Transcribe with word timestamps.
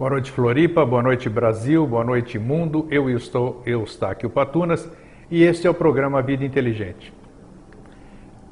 Boa 0.00 0.12
noite, 0.12 0.30
Floripa. 0.30 0.86
Boa 0.86 1.02
noite, 1.02 1.28
Brasil. 1.28 1.86
Boa 1.86 2.02
noite, 2.02 2.38
mundo. 2.38 2.88
Eu 2.90 3.10
estou 3.10 3.62
Eustáquio 3.66 4.30
Patunas 4.30 4.90
e 5.30 5.42
este 5.42 5.66
é 5.66 5.70
o 5.70 5.74
programa 5.74 6.22
Vida 6.22 6.42
Inteligente. 6.42 7.12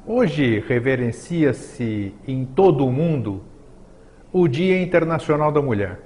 Hoje 0.05 0.59
reverencia-se 0.59 2.13
em 2.27 2.45
todo 2.45 2.85
o 2.85 2.91
mundo 2.91 3.43
o 4.31 4.47
Dia 4.47 4.79
Internacional 4.79 5.51
da 5.51 5.59
Mulher. 5.59 6.01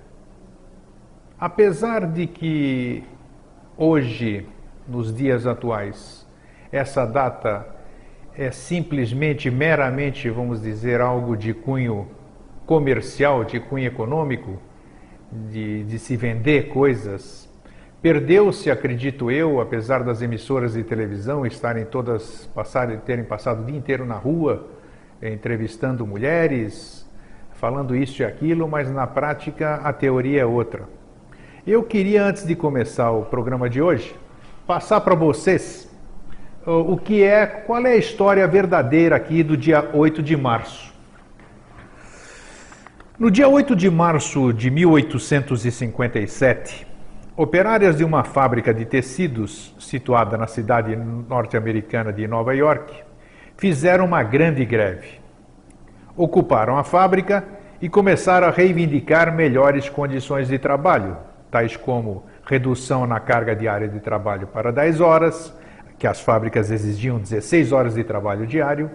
Apesar 1.38 2.08
de 2.08 2.26
que 2.26 3.04
hoje, 3.78 4.48
nos 4.88 5.14
dias 5.14 5.46
atuais, 5.46 6.26
essa 6.72 7.06
data 7.06 7.68
é 8.34 8.50
simplesmente, 8.50 9.52
meramente, 9.52 10.30
vamos 10.30 10.62
dizer, 10.62 11.02
algo 11.02 11.36
de 11.36 11.54
cunho 11.54 12.08
comercial, 12.66 13.44
de 13.44 13.60
cunho 13.60 13.88
econômico, 13.88 14.58
de, 15.50 15.84
de 15.84 16.00
se 16.00 16.16
vender 16.16 16.70
coisas. 16.70 17.50
Perdeu-se, 18.02 18.70
acredito 18.70 19.31
eu, 19.31 19.62
apesar 19.62 20.03
das 20.03 20.22
emissoras 20.22 20.73
de 20.73 20.84
televisão 20.84 21.45
estarem 21.45 21.86
todas 21.86 22.50
passarem, 22.53 22.98
terem 22.98 23.23
passado 23.23 23.64
o 23.64 23.66
dia 23.66 23.78
inteiro 23.78 24.06
na 24.06 24.16
rua, 24.16 24.67
eh, 25.22 25.31
entrevistando 25.31 26.06
mulheres, 26.06 27.09
falando 27.54 27.95
isso 27.95 28.22
e 28.22 28.26
aquilo, 28.26 28.67
mas 28.67 28.92
na 28.92 29.08
prática 29.08 29.76
a 29.76 29.94
teoria 29.94 30.42
é 30.42 30.45
outra. 30.45 30.84
Eu 31.66 31.81
queria, 31.81 32.26
antes 32.26 32.45
de 32.45 32.56
começar 32.56 33.11
o 33.11 33.23
programa 33.23 33.70
de 33.70 33.81
hoje, 33.81 34.14
passar 34.67 35.00
para 35.00 35.16
vocês 35.16 35.89
o 36.66 36.98
que 36.98 37.23
é, 37.23 37.45
qual 37.45 37.86
é 37.86 37.94
a 37.94 37.98
história 37.98 38.45
verdadeira 38.48 39.16
aqui 39.16 39.44
do 39.44 39.56
dia 39.56 39.89
8 39.94 40.22
de 40.22 40.36
março. 40.36 40.92
No 43.19 43.30
dia 43.30 43.47
8 43.47 43.75
de 43.75 43.92
março 43.92 44.52
de 44.52 44.72
1857, 44.72 46.88
operárias 47.38 47.95
de 47.95 48.03
uma 48.03 48.23
fábrica 48.23 48.73
de 48.73 48.86
tecidos 48.86 49.75
situada 49.78 50.36
na 50.36 50.47
cidade 50.47 50.95
norte-americana 50.95 52.11
de 52.11 52.28
Nova 52.28 52.55
York 52.55 52.92
fizeram 53.55 54.05
uma 54.05 54.23
grande 54.23 54.66
greve. 54.66 55.22
Ocuparam 56.17 56.75
a 56.75 56.83
fábrica 56.83 57.44
e 57.80 57.88
começaram 57.88 58.47
a 58.47 58.52
reivindicar 58.52 59.31
melhores 59.31 59.88
condições 59.88 60.48
de 60.48 60.58
trabalho, 60.58 61.16
tais 61.52 61.77
como 61.77 62.25
redução 62.44 63.05
na 63.05 63.20
carga 63.20 63.55
diária 63.55 63.88
de 63.88 64.00
trabalho 64.00 64.48
para 64.48 64.72
10 64.72 65.02
horas, 65.02 65.53
que 66.00 66.08
as 66.08 66.20
fábricas 66.20 66.72
exigiam 66.72 67.20
16 67.20 67.73
horas 67.73 67.94
de 67.94 68.03
trabalho 68.03 68.48
diário, 68.48 68.89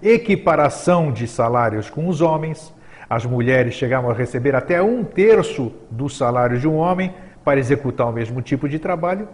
equiparação 0.00 1.10
de 1.10 1.26
salários 1.26 1.90
com 1.90 2.06
os 2.06 2.20
homens, 2.20 2.72
as 3.14 3.24
mulheres 3.24 3.74
chegavam 3.74 4.10
a 4.10 4.14
receber 4.14 4.56
até 4.56 4.82
um 4.82 5.04
terço 5.04 5.72
do 5.88 6.08
salário 6.08 6.58
de 6.58 6.66
um 6.66 6.74
homem 6.74 7.14
para 7.44 7.60
executar 7.60 8.08
o 8.08 8.12
mesmo 8.12 8.42
tipo 8.42 8.68
de 8.68 8.80
trabalho, 8.80 9.28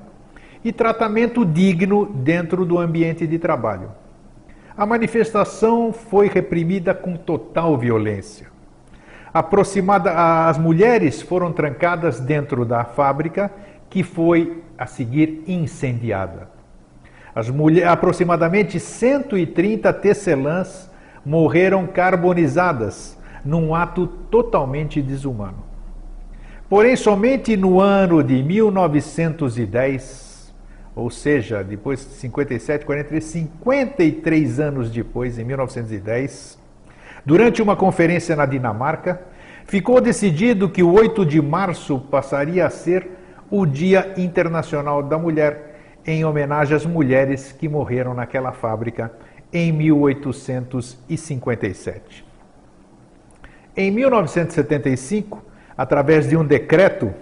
e 0.63 0.71
tratamento 0.71 1.47
digno 1.47 2.05
dentro 2.05 2.67
do 2.67 2.79
ambiente 2.79 3.27
de 3.27 3.39
trabalho. 3.39 3.93
A 4.77 4.85
manifestação 4.85 5.95
foi 5.95 6.29
reprimida 6.29 6.93
com 6.93 7.17
total 7.17 7.79
violência. 7.79 8.49
Aproximada, 9.33 10.13
as 10.47 10.59
mulheres 10.59 11.23
foram 11.23 11.51
trancadas 11.51 12.21
dentro 12.21 12.67
da 12.67 12.85
fábrica, 12.85 13.51
que 13.89 14.03
foi 14.03 14.63
a 14.77 14.85
seguir 14.85 15.43
incendiada. 15.47 16.51
As 17.35 17.49
mulher, 17.49 17.89
aproximadamente 17.89 18.79
130 18.79 19.91
tecelãs 19.95 20.91
morreram 21.25 21.87
carbonizadas 21.87 23.19
num 23.45 23.75
ato 23.75 24.07
totalmente 24.07 25.03
desumano. 25.03 25.69
Porém, 26.69 26.95
somente 26.97 27.57
no 27.57 27.81
ano 27.81 28.23
de 28.23 28.41
1910, 28.43 30.55
ou 30.95 31.11
seja, 31.11 31.65
depois 31.65 32.01
de 32.01 32.13
57, 32.15 32.85
43, 32.85 33.25
53 33.25 34.61
anos 34.61 34.91
depois, 34.91 35.39
em 35.39 35.45
1910, 35.45 36.61
Durante 37.25 37.63
uma 37.63 37.77
conferência 37.77 38.35
na 38.35 38.47
Dinamarca, 38.47 39.21
ficou 39.67 40.01
decidido 40.01 40.71
que 40.71 40.83
o 40.83 40.93
8 40.93 41.25
de 41.27 41.41
março 41.41 41.97
passaria 41.99 42.67
a 42.67 42.71
ser 42.71 43.09
o 43.51 43.65
Dia 43.67 44.15
Internacional 44.17 45.01
da 45.03 45.19
Mulher, 45.19 45.99
em 46.07 46.25
homenagem 46.25 46.75
às 46.75 46.87
mulheres 46.87 47.53
que 47.53 47.69
morreram 47.69 48.15
naquela 48.15 48.53
fábrica 48.53 49.13
em 49.53 49.71
1857. 49.73 52.30
Em 53.81 53.91
1975, 53.91 55.43
através 55.77 56.29
de 56.29 56.37
um 56.37 56.45
decreto, 56.45 57.15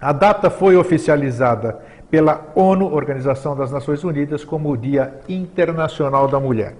a 0.00 0.12
data 0.12 0.48
foi 0.48 0.76
oficializada 0.76 1.80
pela 2.08 2.48
ONU, 2.54 2.92
Organização 2.94 3.56
das 3.56 3.72
Nações 3.72 4.04
Unidas, 4.04 4.44
como 4.44 4.70
o 4.70 4.76
Dia 4.76 5.20
Internacional 5.28 6.28
da 6.28 6.38
Mulher. 6.38 6.76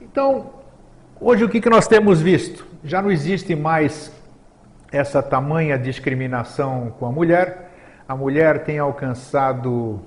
Então, 0.00 0.50
Hoje 1.20 1.44
o 1.44 1.48
que, 1.48 1.60
que 1.60 1.70
nós 1.70 1.86
temos 1.86 2.20
visto? 2.20 2.66
Já 2.82 3.00
não 3.00 3.10
existe 3.10 3.54
mais 3.54 4.12
essa 4.90 5.22
tamanha 5.22 5.78
discriminação 5.78 6.92
com 6.98 7.06
a 7.06 7.12
mulher. 7.12 7.70
A 8.06 8.16
mulher 8.16 8.64
tem 8.64 8.80
alcançado 8.80 10.00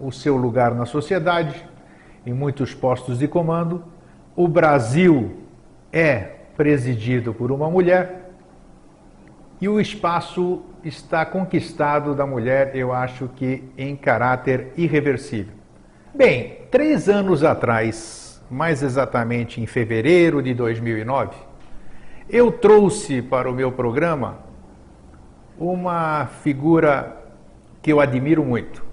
o 0.00 0.10
seu 0.10 0.36
lugar 0.36 0.74
na 0.74 0.84
sociedade, 0.84 1.64
em 2.26 2.32
muitos 2.32 2.74
postos 2.74 3.20
de 3.20 3.28
comando. 3.28 3.84
O 4.34 4.48
Brasil 4.48 5.36
é 5.92 6.32
presidido 6.56 7.34
por 7.34 7.52
uma 7.52 7.70
mulher 7.70 8.30
e 9.60 9.68
o 9.68 9.80
espaço 9.80 10.62
está 10.84 11.24
conquistado 11.24 12.14
da 12.14 12.26
mulher, 12.26 12.74
eu 12.74 12.92
acho 12.92 13.28
que 13.28 13.64
em 13.76 13.96
caráter 13.96 14.72
irreversível. 14.76 15.54
Bem, 16.14 16.58
três 16.70 17.08
anos 17.08 17.42
atrás, 17.42 18.42
mais 18.50 18.82
exatamente 18.82 19.60
em 19.60 19.66
fevereiro 19.66 20.42
de 20.42 20.52
2009, 20.54 21.34
eu 22.28 22.52
trouxe 22.52 23.22
para 23.22 23.50
o 23.50 23.54
meu 23.54 23.72
programa 23.72 24.38
uma 25.58 26.26
figura 26.42 27.16
que 27.80 27.92
eu 27.92 28.00
admiro 28.00 28.44
muito. 28.44 28.84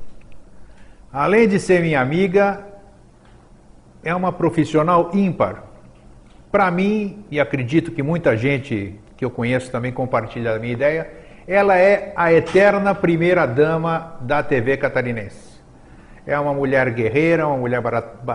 Além 1.12 1.47
de 1.47 1.59
ser 1.59 1.81
minha 1.81 2.00
amiga, 2.00 2.66
é 4.03 4.16
uma 4.16 4.31
profissional 4.31 5.12
ímpar. 5.13 5.63
Para 6.53 6.69
mim, 6.69 7.25
e 7.31 7.40
acredito 7.40 7.91
que 7.91 8.03
muita 8.03 8.38
gente 8.38 8.94
que 9.18 9.25
eu 9.25 9.31
conheço 9.31 9.72
também 9.72 9.91
compartilha 9.91 10.53
a 10.53 10.59
minha 10.59 10.74
ideia, 10.74 11.09
ela 11.47 11.75
é 11.75 12.14
a 12.16 12.31
eterna 12.31 12.94
primeira 12.94 13.47
dama 13.47 14.19
da 14.22 14.44
TV 14.44 14.78
catarinense. 14.78 15.59
É 16.28 16.40
uma 16.40 16.53
mulher 16.53 16.92
guerreira, 16.92 17.47
uma 17.47 17.58
mulher 17.58 17.81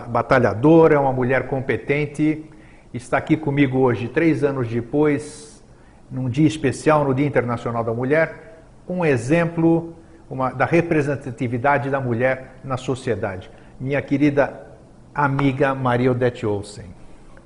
batalhadora, 0.08 0.96
é 0.96 0.98
uma 0.98 1.12
mulher 1.12 1.46
competente. 1.46 2.44
Está 2.92 3.18
aqui 3.18 3.36
comigo 3.36 3.78
hoje, 3.78 4.08
três 4.08 4.42
anos 4.42 4.66
depois, 4.66 5.64
num 6.10 6.28
dia 6.28 6.48
especial, 6.48 7.04
no 7.04 7.14
Dia 7.14 7.25
Internacional 7.25 7.84
da 7.84 7.94
Mulher, 7.94 8.64
um 8.88 9.04
exemplo 9.04 9.94
uma, 10.28 10.50
da 10.50 10.64
representatividade 10.64 11.88
da 11.88 12.00
mulher 12.00 12.56
na 12.64 12.76
sociedade. 12.76 13.48
Minha 13.78 14.02
querida 14.02 14.66
amiga 15.14 15.72
Maria 15.72 16.10
Odete 16.10 16.44
Olsen. 16.44 16.97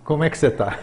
Como 0.04 0.24
é 0.24 0.30
que 0.30 0.36
você 0.38 0.48
está? 0.48 0.78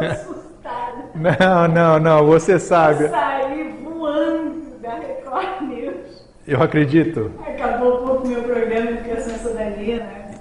assustada. 0.00 1.10
Não, 1.14 1.68
não, 1.68 1.98
não, 1.98 2.26
você 2.26 2.58
sabe. 2.58 3.04
Eu 3.04 3.10
saí 3.10 3.80
voando 3.82 4.78
da 4.80 4.94
Record 4.94 5.62
News. 5.62 6.28
Eu 6.46 6.62
acredito. 6.62 7.32
Acabou 7.46 8.02
um 8.02 8.06
pouco 8.06 8.28
meu 8.28 8.42
programa 8.44 8.92
porque 8.92 9.10
eu 9.10 9.20
sou 9.20 9.34
cidadania, 9.34 9.96
né? 9.98 10.40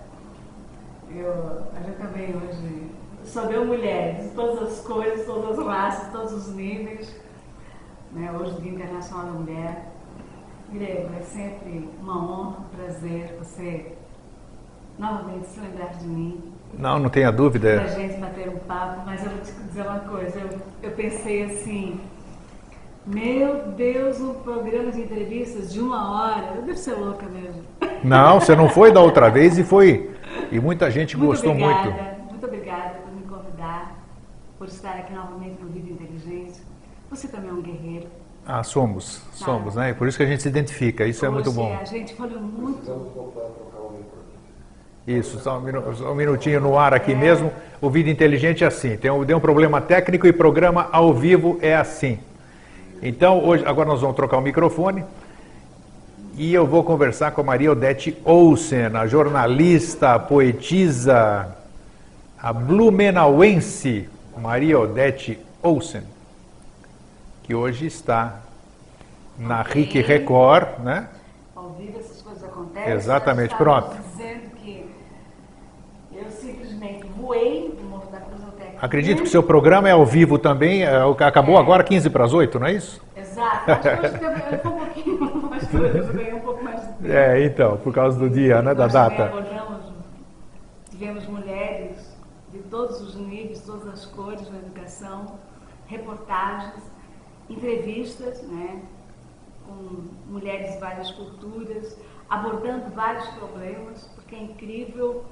Eu, 1.15 1.63
a 1.75 1.81
gente 1.81 1.97
também 1.97 2.35
hoje 2.35 2.89
só 3.23 3.45
deu 3.45 3.65
mulheres, 3.65 4.25
de 4.25 4.29
todas 4.35 4.71
as 4.71 4.81
cores, 4.81 5.25
todas 5.25 5.57
as 5.57 5.65
raças, 5.65 6.11
todos 6.11 6.33
os 6.33 6.55
níveis. 6.55 7.15
Né? 8.11 8.31
Hoje, 8.31 8.55
o 8.57 8.61
Dia 8.61 8.71
Internacional 8.71 9.25
da 9.25 9.31
Mulher. 9.31 9.85
Grego, 10.71 11.09
é 11.19 11.21
sempre 11.23 11.89
uma 11.99 12.15
honra, 12.23 12.59
um 12.59 12.77
prazer 12.77 13.35
você 13.39 13.93
novamente 14.99 15.47
se 15.47 15.59
lembrar 15.59 15.93
de 15.95 16.05
mim. 16.07 16.53
Não, 16.77 17.00
não 17.00 17.10
tenha 17.10 17.31
dúvida. 17.31 17.81
Pra 17.81 17.88
gente 17.88 18.18
bater 18.19 18.50
um 18.50 18.60
papo, 18.60 19.01
mas 19.06 19.24
eu 19.24 19.31
vou 19.31 19.42
te 19.42 19.51
dizer 19.51 19.81
uma 19.81 20.00
coisa, 20.00 20.39
eu, 20.39 20.50
eu 20.83 20.92
pensei 20.92 21.44
assim, 21.44 22.00
meu 23.06 23.69
Deus, 23.75 24.19
um 24.21 24.36
programa 24.36 24.92
de 24.92 25.01
entrevistas 25.01 25.74
de 25.74 25.80
uma 25.80 26.16
hora. 26.16 26.54
Eu 26.56 26.62
devo 26.62 26.77
ser 26.77 26.94
louca 26.94 27.25
mesmo. 27.25 27.63
Não, 28.04 28.39
você 28.39 28.56
não 28.56 28.69
foi 28.69 28.92
da 28.92 29.01
outra 29.01 29.30
vez 29.30 29.57
e 29.57 29.63
foi. 29.63 30.12
E 30.51 30.60
muita 30.60 30.89
gente 30.92 31.18
muito 31.18 31.31
gostou 31.31 31.51
obrigada, 31.51 31.89
muito. 31.89 32.30
Muito 32.30 32.45
obrigada 32.45 32.89
por 33.00 33.12
me 33.13 33.24
convidar, 33.24 33.95
por 34.57 34.68
estar 34.68 34.92
aqui 34.92 35.13
novamente 35.13 35.62
no 35.62 35.69
Vida 35.69 35.89
Inteligente. 35.89 36.60
Você 37.10 37.27
também 37.27 37.50
é 37.50 37.54
um 37.54 37.62
guerreiro. 37.62 38.07
Ah, 38.45 38.63
somos, 38.63 39.21
somos, 39.33 39.75
né? 39.75 39.94
Por 39.94 40.07
isso 40.07 40.18
que 40.18 40.24
a 40.24 40.27
gente 40.27 40.42
se 40.42 40.50
identifica, 40.50 41.06
isso 41.06 41.25
é 41.25 41.30
muito 41.30 41.51
bom. 41.51 41.75
A 41.80 41.86
gente 41.86 42.16
falou 42.16 42.39
muito. 42.39 42.89
Isso, 45.09 45.39
só 45.39 45.57
um, 45.57 45.61
minu 45.61 45.95
só 45.95 46.11
um 46.11 46.13
minutinho 46.13 46.61
no 46.61 46.77
ar 46.77 46.94
aqui 46.94 47.15
mesmo. 47.15 47.51
O 47.81 47.89
Vida 47.89 48.11
Inteligente 48.11 48.63
é 48.63 48.67
assim, 48.67 48.95
tem 48.95 49.09
um, 49.09 49.25
tem 49.25 49.35
um 49.35 49.39
problema 49.39 49.81
técnico 49.81 50.27
e 50.27 50.31
programa 50.31 50.88
ao 50.91 51.15
vivo 51.15 51.57
é 51.63 51.75
assim. 51.75 52.19
Então, 53.01 53.44
hoje, 53.44 53.65
agora 53.65 53.89
nós 53.89 54.01
vamos 54.01 54.15
trocar 54.15 54.38
o 54.38 54.41
microfone 54.41 55.03
e 56.38 56.53
eu 56.53 56.67
vou 56.67 56.83
conversar 56.83 57.31
com 57.31 57.41
a 57.41 57.44
Maria 57.44 57.71
Odete 57.71 58.15
Olsen, 58.23 58.95
a 58.95 59.07
jornalista, 59.07 60.13
a 60.13 60.19
poetisa, 60.19 61.56
a 62.39 62.53
blumenauense 62.53 64.07
Maria 64.38 64.79
Odete 64.79 65.39
Olsen, 65.63 66.03
que 67.41 67.56
hoje 67.56 67.88
está 67.88 68.41
na 69.39 69.63
RIC 69.63 70.01
Record, 70.01 70.67
né? 70.83 71.07
Ao 71.56 71.71
vivo 71.71 71.97
essas 71.97 72.21
coisas 72.21 72.44
acontecem. 72.44 72.94
Exatamente, 72.94 73.56
pronto. 73.56 73.97
dizendo 74.11 74.48
eu 76.24 76.30
simplesmente 76.30 77.06
voei 77.18 77.69
do 77.77 77.83
Morro 77.89 78.12
da 78.12 78.19
Cruz 78.19 78.42
até 78.48 78.63
aqui. 78.69 78.77
Acredito 78.81 79.18
que 79.21 79.27
o 79.27 79.31
seu 79.31 79.44
programa 79.44 79.88
é 79.89 79.92
ao 79.92 80.06
vivo 80.06 80.38
também, 80.38 80.83
é, 80.83 80.89
acabou 81.25 81.56
É. 81.56 81.60
agora 81.60 81.83
15 81.83 82.10
para 82.10 82.25
as 82.25 82.33
8, 82.33 82.60
não 82.60 82.68
é 82.68 82.74
isso? 82.74 83.01
Exato. 83.16 83.71
Acho 83.71 83.81
que 83.81 83.89
hoje 83.89 84.19
teve- 84.19 84.57
foi 84.57 84.71
um 84.71 84.77
pouquinho 84.77 85.19
mais 85.50 85.68
coisas, 85.68 86.10
ganhei 86.12 86.33
um 86.33 86.39
pouco 86.39 86.63
mais 86.63 86.81
de 86.81 86.88
tempo. 86.94 87.07
É, 87.12 87.44
então, 87.45 87.77
por 87.77 87.94
causa 87.94 88.18
do 88.19 88.30
dia, 88.30 88.62
né, 88.62 88.74
da 88.74 88.83
Nós 88.83 88.94
data. 88.94 89.24
abordamos, 89.25 89.81
tivemos 90.89 91.27
mulheres 91.27 92.18
de 92.51 92.60
todos 92.60 93.00
os 93.01 93.16
níveis, 93.16 93.62
todas 93.62 93.88
as 93.88 94.06
cores 94.06 94.50
na 94.50 94.57
educação, 94.57 95.36
reportagens, 95.88 96.81
entrevistas, 97.50 98.42
né, 98.44 98.81
com 99.68 100.04
mulheres 100.31 100.74
de 100.74 100.80
várias 100.80 101.12
culturas, 101.12 101.98
abordando 102.30 102.89
vários 102.95 103.25
problemas, 103.30 104.10
porque 104.16 104.36
é 104.36 104.39
incrível 104.44 105.24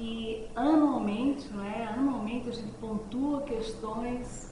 que 0.00 0.46
anualmente, 0.56 1.46
não 1.52 1.62
é, 1.62 1.84
anualmente 1.94 2.48
a 2.48 2.52
gente 2.52 2.72
pontua 2.80 3.42
questões 3.42 4.50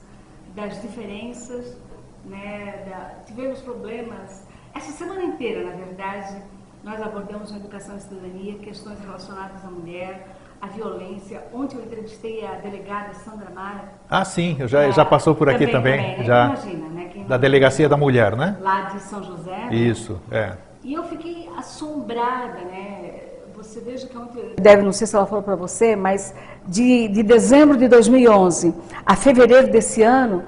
das 0.55 0.79
diferenças, 0.79 1.75
né, 2.23 2.85
da- 2.87 3.23
tivemos 3.25 3.59
problemas, 3.61 4.47
essa 4.75 4.91
semana 4.91 5.23
inteira, 5.23 5.67
na 5.67 5.75
verdade, 5.75 6.39
nós 6.83 7.01
abordamos 7.01 7.51
na 7.51 7.57
educação 7.57 7.97
e 7.97 7.99
cidadania 7.99 8.59
questões 8.59 8.99
relacionadas 8.99 9.65
à 9.65 9.71
mulher, 9.71 10.27
à 10.61 10.67
violência. 10.67 11.43
Ontem 11.51 11.77
eu 11.77 11.83
entrevistei 11.83 12.45
a 12.45 12.51
delegada 12.55 13.15
Sandra 13.15 13.49
Mara. 13.49 13.85
Ah, 14.07 14.23
sim, 14.23 14.55
eu 14.59 14.67
já, 14.67 14.89
já 14.91 15.03
passou 15.03 15.33
por 15.33 15.49
aqui 15.49 15.65
também, 15.67 15.97
né? 16.19 16.23
já 16.23 16.45
Imagina, 16.45 16.89
né? 16.89 17.09
Quem 17.11 17.23
da 17.25 17.37
Delegacia 17.37 17.89
da 17.89 17.97
Mulher, 17.97 18.35
né? 18.35 18.55
Lá 18.61 18.81
de 18.81 19.01
São 19.01 19.23
José. 19.23 19.49
né? 19.65 19.73
Isso, 19.73 20.21
é. 20.29 20.55
E 20.83 20.93
eu 20.93 21.03
fiquei 21.05 21.49
assombrada, 21.57 22.59
né? 22.59 23.38
Você 23.61 23.81
veja 23.81 24.07
que 24.07 24.17
ontem. 24.17 24.53
Deve, 24.55 24.83
não 24.83 24.93
sei 24.93 25.05
se 25.05 25.13
ela 25.13 25.25
falou 25.25 25.43
para 25.43 25.57
você, 25.57 25.93
mas 25.93 26.33
de, 26.65 27.09
de 27.09 27.21
dezembro 27.21 27.75
de 27.75 27.89
2011 27.89 28.73
a 29.05 29.17
fevereiro 29.17 29.69
desse 29.69 30.01
ano, 30.01 30.45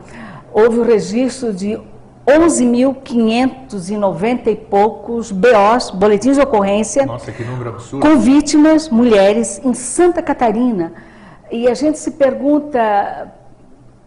houve 0.53 0.79
o 0.79 0.83
registro 0.83 1.53
de 1.53 1.77
11.590 2.25 4.47
e 4.47 4.55
poucos 4.55 5.29
BOs, 5.29 5.91
boletins 5.91 6.37
de 6.37 6.41
ocorrência, 6.41 7.05
Nossa, 7.05 7.33
que 7.33 7.43
número 7.43 7.71
absurdo. 7.71 8.07
com 8.07 8.17
vítimas 8.17 8.87
mulheres 8.87 9.59
em 9.61 9.73
Santa 9.73 10.21
Catarina. 10.21 10.93
E 11.51 11.67
a 11.67 11.73
gente 11.73 11.99
se 11.99 12.11
pergunta 12.11 13.29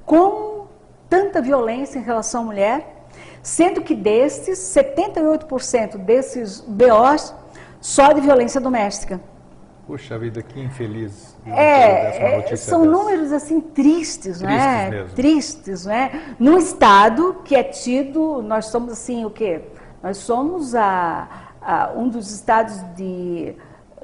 como 0.07 0.67
tanta 1.11 1.43
violência 1.43 1.99
em 1.99 2.03
relação 2.03 2.41
à 2.41 2.45
mulher, 2.45 3.05
sendo 3.43 3.83
que 3.83 3.95
destes, 3.95 4.59
78% 4.61 5.99
desses 5.99 6.63
BOs 6.63 7.44
só 7.85 8.13
de 8.15 8.21
violência 8.23 8.59
doméstica. 8.63 9.21
Puxa 9.87 10.19
vida, 10.19 10.43
que 10.43 10.59
infeliz. 10.59 11.37
É, 11.45 12.41
é, 12.51 12.57
são 12.57 12.81
dessa. 12.81 12.91
números 12.91 13.31
assim 13.31 13.61
tristes, 13.61 14.41
é? 14.43 14.47
Tristes 14.47 14.91
mesmo. 14.91 15.15
Tristes, 15.15 15.85
não 15.85 15.93
é? 15.93 16.11
Num 16.39 16.57
estado 16.57 17.43
que 17.45 17.55
é 17.55 17.63
tido, 17.63 18.41
nós 18.41 18.67
somos 18.67 18.93
assim 18.95 19.27
o 19.27 19.31
quê? 19.31 19.61
Nós 20.03 20.17
somos 20.17 20.75
a, 20.75 21.29
a- 21.61 21.93
um 21.95 22.09
dos 22.09 22.31
estados 22.35 22.81
de, 22.97 23.55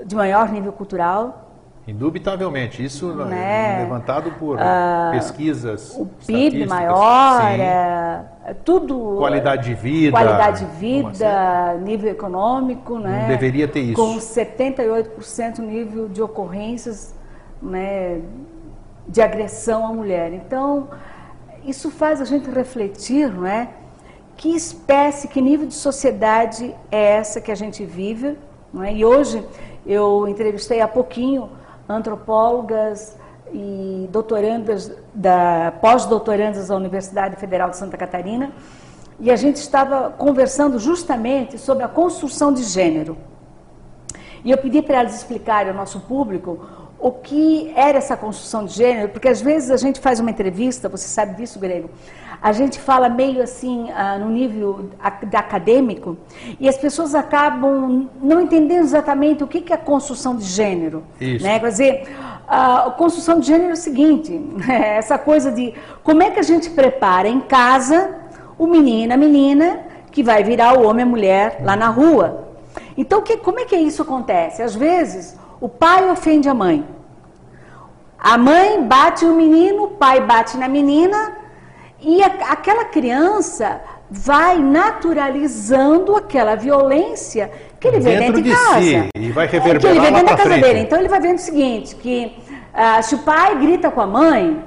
de 0.05 0.15
maior 0.15 0.51
nível 0.53 0.73
cultural, 0.73 1.50
Indubitavelmente, 1.89 2.85
isso 2.85 3.13
Né? 3.15 3.79
é 3.79 3.83
levantado 3.83 4.31
por 4.33 4.59
Ah, 4.61 5.11
pesquisas. 5.13 5.95
o 5.97 6.07
PIB 6.27 6.67
maior, 6.67 7.43
é, 7.43 8.25
tudo. 8.65 9.17
Qualidade 9.19 9.65
de 9.65 9.75
vida. 9.75 10.13
Qualidade 10.13 10.65
de 10.65 10.77
vida, 10.77 11.75
nível 11.83 12.11
econômico, 12.11 12.99
né? 12.99 13.27
deveria 13.29 13.67
ter 13.67 13.81
isso. 13.81 13.95
Com 13.95 14.19
78% 14.19 15.59
nível 15.61 16.09
de 16.09 16.23
ocorrências 16.23 17.15
né, 17.61 18.21
de 19.09 19.21
agressão 19.21 19.87
à 19.87 19.93
mulher. 19.93 20.33
Então, 20.33 20.89
isso 21.65 21.91
faz 21.91 22.21
a 22.21 22.25
gente 22.25 22.49
refletir, 22.51 23.29
não 23.33 23.47
é? 23.47 23.69
Que 24.37 24.55
espécie, 24.55 25.29
que 25.29 25.41
nível 25.41 25.67
de 25.67 25.75
sociedade 25.75 26.75
é 26.91 27.17
essa 27.17 27.41
que 27.41 27.51
a 27.51 27.55
gente 27.55 27.85
vive? 27.85 28.39
Não 28.73 28.83
é? 28.83 28.93
E 28.95 29.05
hoje 29.05 29.45
eu 29.87 30.27
entrevistei 30.29 30.81
há 30.81 30.89
pouquinho 30.89 31.51
antropólogas 31.91 33.17
e 33.53 34.09
doutorandas 34.11 34.93
da 35.13 35.73
pós-doutorandas 35.81 36.69
da 36.69 36.77
Universidade 36.77 37.37
Federal 37.37 37.71
de 37.71 37.77
Santa 37.77 37.97
Catarina, 37.97 38.53
e 39.19 39.31
a 39.31 39.37
gente 39.37 39.57
estava 39.57 40.11
conversando 40.11 40.79
justamente 40.79 41.59
sobre 41.59 41.85
a 41.85 41.89
construção 41.89 42.53
de 42.53 42.63
gênero. 42.63 43.19
E 44.45 44.51
eu 44.51 44.57
pedi 44.57 44.81
para 44.81 45.01
elas 45.01 45.15
explicarem 45.15 45.71
ao 45.71 45.77
nosso 45.77 46.01
público 46.01 46.65
o 47.01 47.11
que 47.11 47.73
era 47.75 47.97
essa 47.97 48.17
construção 48.17 48.65
de 48.67 48.75
gênero, 48.75 49.09
porque 49.09 49.29
às 49.29 49.41
vezes 49.41 49.71
a 49.71 49.77
gente 49.77 49.99
faz 50.01 50.21
uma 50.21 50.31
entrevista, 50.31 50.89
você 50.89 51.09
sabe 51.09 51.35
disso, 51.35 51.59
Grego, 51.59 51.89
a 52.43 52.53
gente 52.53 52.79
fala 52.79 53.09
meio 53.09 53.43
assim 53.43 53.91
ah, 53.93 54.19
no 54.19 54.29
nível 54.29 54.91
ac- 54.99 55.35
acadêmico 55.35 56.17
e 56.59 56.69
as 56.69 56.77
pessoas 56.77 57.15
acabam 57.15 58.09
não 58.23 58.41
entendendo 58.41 58.83
exatamente 58.83 59.43
o 59.43 59.47
que 59.47 59.61
que 59.61 59.73
é 59.73 59.77
a 59.77 59.79
construção 59.79 60.37
de 60.37 60.45
gênero. 60.45 61.03
Isso. 61.21 61.45
Né? 61.45 61.59
Quer 61.59 61.69
dizer, 61.69 62.09
a 62.47 62.91
construção 62.97 63.41
de 63.41 63.47
gênero 63.47 63.71
é 63.71 63.75
o 63.75 63.77
seguinte, 63.77 64.41
essa 64.69 65.17
coisa 65.17 65.51
de 65.51 65.75
como 66.03 66.23
é 66.23 66.31
que 66.31 66.41
a 66.41 66.45
gente 66.45 66.69
prepara 66.71 67.29
em 67.29 67.41
casa 67.41 68.15
o 68.59 68.67
menino, 68.67 69.15
a 69.15 69.17
menina, 69.17 69.81
que 70.11 70.23
vai 70.23 70.43
virar 70.43 70.79
o 70.79 70.87
homem, 70.87 71.03
a 71.05 71.07
mulher 71.09 71.61
lá 71.65 71.77
na 71.77 71.89
rua. 71.89 72.49
Então, 72.97 73.23
que, 73.23 73.39
como 73.39 73.59
é 73.61 73.65
que 73.65 73.77
isso 73.77 74.03
acontece? 74.03 74.63
Às 74.63 74.75
vezes, 74.75 75.39
o 75.61 75.69
pai 75.69 76.09
ofende 76.11 76.49
a 76.49 76.55
mãe. 76.55 76.85
A 78.19 78.37
mãe 78.37 78.83
bate 78.83 79.25
o 79.25 79.35
menino, 79.35 79.85
o 79.85 79.89
pai 79.89 80.21
bate 80.21 80.57
na 80.57 80.69
menina, 80.69 81.33
e 82.01 82.23
a- 82.23 82.51
aquela 82.51 82.85
criança 82.85 83.81
vai 84.11 84.59
naturalizando 84.59 86.17
aquela 86.17 86.55
violência 86.57 87.51
que 87.79 87.89
ele 87.89 88.01
vê 88.01 88.11
Dentro 88.17 88.35
dentro 88.35 88.43
de 88.43 88.51
de 88.51 88.57
casa. 88.57 88.81
si, 88.81 89.09
e 89.15 89.31
vai 89.33 89.45
É, 89.47 89.49
que 89.49 89.57
ele 89.57 89.65
reverberar 89.65 89.95
vê 89.95 90.01
lá 90.01 90.11
dentro 90.11 90.25
da 90.27 90.37
casa 90.37 90.43
frente. 90.51 90.63
dele. 90.65 90.81
Então 90.81 90.99
ele 90.99 91.09
vai 91.09 91.21
vendo 91.21 91.37
o 91.37 91.41
seguinte, 91.41 91.95
que 91.97 92.37
ah, 92.75 93.01
se 93.03 93.15
o 93.15 93.19
pai 93.19 93.57
grita 93.59 93.91
com 93.91 94.01
a 94.01 94.07
mãe, 94.07 94.63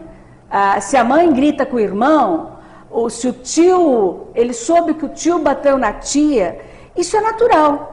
ah, 0.50 0.80
se 0.82 0.96
a 0.98 1.04
mãe 1.04 1.32
grita 1.34 1.66
com 1.66 1.76
o 1.76 1.80
irmão, 1.80 2.54
ou 2.90 3.10
se 3.10 3.28
o 3.28 3.34
tio, 3.34 4.28
ele 4.36 4.54
soube 4.54 4.94
que 4.94 5.06
o 5.06 5.10
tio 5.10 5.40
bateu 5.40 5.78
na 5.78 5.94
tia, 5.94 6.60
isso 6.96 7.16
é 7.18 7.22
natural. 7.22 7.93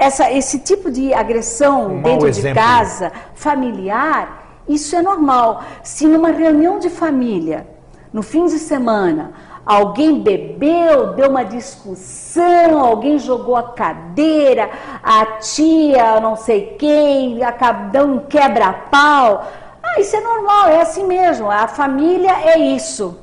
Essa, 0.00 0.32
esse 0.32 0.60
tipo 0.60 0.90
de 0.90 1.12
agressão 1.12 1.96
Um 1.96 2.02
dentro 2.02 2.30
de 2.30 2.38
exemplo. 2.38 2.62
casa, 2.62 3.12
familiar, 3.34 4.62
isso 4.66 4.96
é 4.96 5.02
normal. 5.02 5.62
Se 5.82 6.06
numa 6.06 6.30
reunião 6.30 6.78
de 6.78 6.88
família, 6.88 7.66
no 8.10 8.22
fim 8.22 8.46
de 8.46 8.58
semana, 8.58 9.32
alguém 9.66 10.20
bebeu, 10.22 11.12
deu 11.12 11.28
uma 11.28 11.44
discussão, 11.44 12.80
alguém 12.82 13.18
jogou 13.18 13.56
a 13.56 13.62
cadeira, 13.74 14.70
a 15.02 15.26
tia, 15.38 16.18
não 16.18 16.34
sei 16.34 16.76
quem, 16.78 17.44
acabou 17.44 18.06
um 18.06 18.18
quebra-pau. 18.20 19.44
Ah, 19.82 20.00
isso 20.00 20.16
é 20.16 20.20
normal, 20.22 20.68
é 20.68 20.80
assim 20.80 21.06
mesmo. 21.06 21.50
A 21.50 21.68
família 21.68 22.32
é 22.54 22.58
isso. 22.58 23.18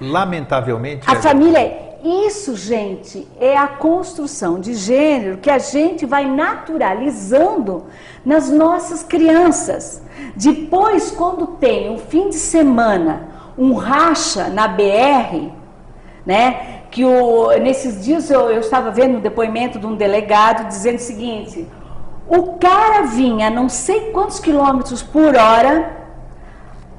Lamentavelmente. 0.00 1.04
A 1.06 1.12
é- 1.12 1.16
família 1.16 1.58
é 1.60 1.93
isso, 2.04 2.54
gente, 2.54 3.26
é 3.40 3.56
a 3.56 3.66
construção 3.66 4.60
de 4.60 4.74
gênero 4.74 5.38
que 5.38 5.48
a 5.48 5.58
gente 5.58 6.04
vai 6.04 6.26
naturalizando 6.26 7.84
nas 8.22 8.50
nossas 8.50 9.02
crianças. 9.02 10.02
Depois, 10.36 11.10
quando 11.10 11.46
tem 11.46 11.90
um 11.90 11.96
fim 11.96 12.28
de 12.28 12.36
semana, 12.36 13.28
um 13.56 13.72
racha 13.72 14.48
na 14.48 14.68
BR, 14.68 15.50
né? 16.26 16.82
Que 16.90 17.06
o, 17.06 17.50
nesses 17.58 18.04
dias 18.04 18.30
eu, 18.30 18.50
eu 18.50 18.60
estava 18.60 18.90
vendo 18.90 19.16
um 19.16 19.20
depoimento 19.20 19.78
de 19.78 19.86
um 19.86 19.96
delegado 19.96 20.68
dizendo 20.68 20.96
o 20.96 21.00
seguinte: 21.00 21.66
o 22.28 22.58
cara 22.58 23.06
vinha 23.06 23.48
não 23.48 23.68
sei 23.68 24.12
quantos 24.12 24.38
quilômetros 24.40 25.02
por 25.02 25.34
hora 25.34 26.03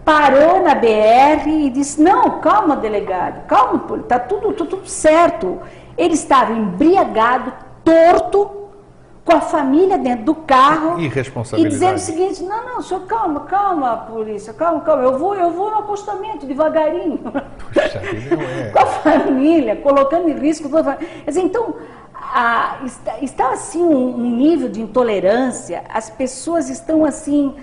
parou 0.05 0.61
na 0.61 0.75
BR 0.75 1.49
e 1.49 1.69
disse: 1.69 1.99
Não, 1.99 2.39
calma, 2.39 2.77
delegado, 2.77 3.45
calma, 3.47 3.79
tá 4.07 4.19
tudo, 4.19 4.53
tá 4.53 4.65
tudo 4.65 4.87
certo. 4.87 5.59
Ele 5.97 6.13
estava 6.13 6.53
embriagado, 6.53 7.51
torto, 7.83 8.65
com 9.25 9.35
a 9.35 9.41
família 9.41 9.97
dentro 9.97 10.23
do 10.23 10.35
carro 10.35 10.99
e 10.99 11.67
dizendo 11.67 11.95
o 11.95 11.99
seguinte, 11.99 12.43
não, 12.43 12.63
não, 12.63 12.81
senhor, 12.83 13.07
calma, 13.07 13.39
calma, 13.41 13.97
polícia, 13.97 14.53
calma, 14.53 14.81
calma, 14.81 15.01
eu 15.01 15.17
vou, 15.17 15.33
eu 15.33 15.49
vou 15.49 15.71
no 15.71 15.79
acostamento, 15.79 16.45
devagarinho. 16.45 17.17
Puxa, 17.73 18.01
é. 18.03 18.69
com 18.71 18.79
a 18.79 18.85
família, 18.85 19.75
colocando 19.77 20.29
em 20.29 20.37
risco 20.37 20.69
toda 20.69 20.91
a 20.91 20.93
família. 20.93 21.23
Dizer, 21.25 21.41
então, 21.41 21.73
a, 22.13 22.77
está, 22.85 23.19
está, 23.19 23.49
assim 23.49 23.81
um, 23.81 24.15
um, 24.15 24.29
nível 24.35 24.69
de 24.69 24.79
intolerância, 24.79 25.83
as 25.91 26.07
pessoas 26.07 26.69
estão 26.69 27.03
assim. 27.03 27.55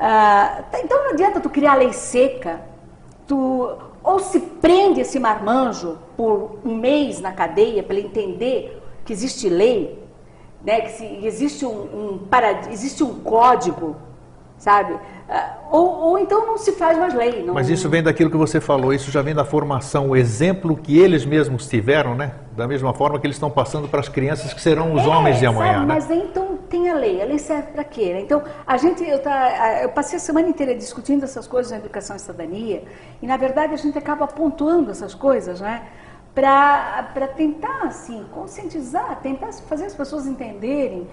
Ah, 0.00 0.62
tá, 0.70 0.80
então 0.80 1.04
não 1.04 1.10
adianta 1.10 1.40
tu 1.40 1.50
criar 1.50 1.74
lei 1.74 1.92
seca, 1.92 2.60
tu 3.26 3.76
ou 4.02 4.20
se 4.20 4.38
prende 4.38 5.00
esse 5.00 5.18
marmanjo 5.18 5.98
por 6.16 6.60
um 6.64 6.76
mês 6.76 7.20
na 7.20 7.32
cadeia 7.32 7.82
para 7.82 7.96
ele 7.96 8.06
entender 8.06 8.80
que 9.04 9.12
existe 9.12 9.48
lei, 9.48 10.00
né, 10.64 10.82
que 10.82 10.92
se, 10.92 11.04
existe 11.24 11.66
um, 11.66 11.70
um 11.70 12.20
existe 12.70 13.02
um 13.02 13.20
código, 13.20 13.96
sabe? 14.58 14.98
Ah, 15.28 15.58
ou, 15.70 16.00
ou, 16.00 16.18
então 16.18 16.46
não 16.46 16.58
se 16.58 16.72
faz 16.72 16.98
mais 16.98 17.14
lei. 17.14 17.44
Não... 17.44 17.54
Mas 17.54 17.68
isso 17.68 17.88
vem 17.88 18.02
daquilo 18.02 18.30
que 18.30 18.36
você 18.36 18.60
falou, 18.60 18.92
isso 18.92 19.10
já 19.10 19.22
vem 19.22 19.34
da 19.34 19.44
formação, 19.44 20.10
o 20.10 20.16
exemplo 20.16 20.76
que 20.76 20.98
eles 20.98 21.24
mesmos 21.24 21.68
tiveram, 21.68 22.14
né? 22.14 22.32
Da 22.56 22.66
mesma 22.66 22.92
forma 22.92 23.18
que 23.20 23.26
eles 23.26 23.36
estão 23.36 23.50
passando 23.50 23.88
para 23.88 24.00
as 24.00 24.08
crianças 24.08 24.52
que 24.52 24.60
serão 24.60 24.94
os 24.94 25.04
é, 25.04 25.06
homens 25.06 25.38
de 25.38 25.46
amanhã, 25.46 25.74
sabe, 25.74 25.86
né? 25.86 25.94
Mas 25.94 26.10
então 26.10 26.58
tem 26.68 26.90
a 26.90 26.94
lei, 26.94 27.22
a 27.22 27.24
lei 27.24 27.38
serve 27.38 27.72
para 27.72 27.84
quê? 27.84 28.12
Né? 28.12 28.20
Então, 28.20 28.42
a 28.66 28.76
gente, 28.76 29.02
eu, 29.02 29.18
tá, 29.20 29.82
eu 29.82 29.90
passei 29.90 30.16
a 30.16 30.20
semana 30.20 30.48
inteira 30.48 30.74
discutindo 30.74 31.24
essas 31.24 31.46
coisas 31.46 31.70
na 31.70 31.78
educação 31.78 32.16
e 32.16 32.18
cidadania, 32.18 32.82
e 33.22 33.26
na 33.26 33.36
verdade 33.36 33.74
a 33.74 33.76
gente 33.76 33.96
acaba 33.96 34.26
pontuando 34.26 34.90
essas 34.90 35.14
coisas, 35.14 35.60
né? 35.60 35.82
para 36.34 37.26
tentar 37.36 37.82
assim 37.82 38.24
conscientizar, 38.32 39.18
tentar 39.20 39.52
fazer 39.52 39.86
as 39.86 39.94
pessoas 39.94 40.24
entenderem 40.24 41.08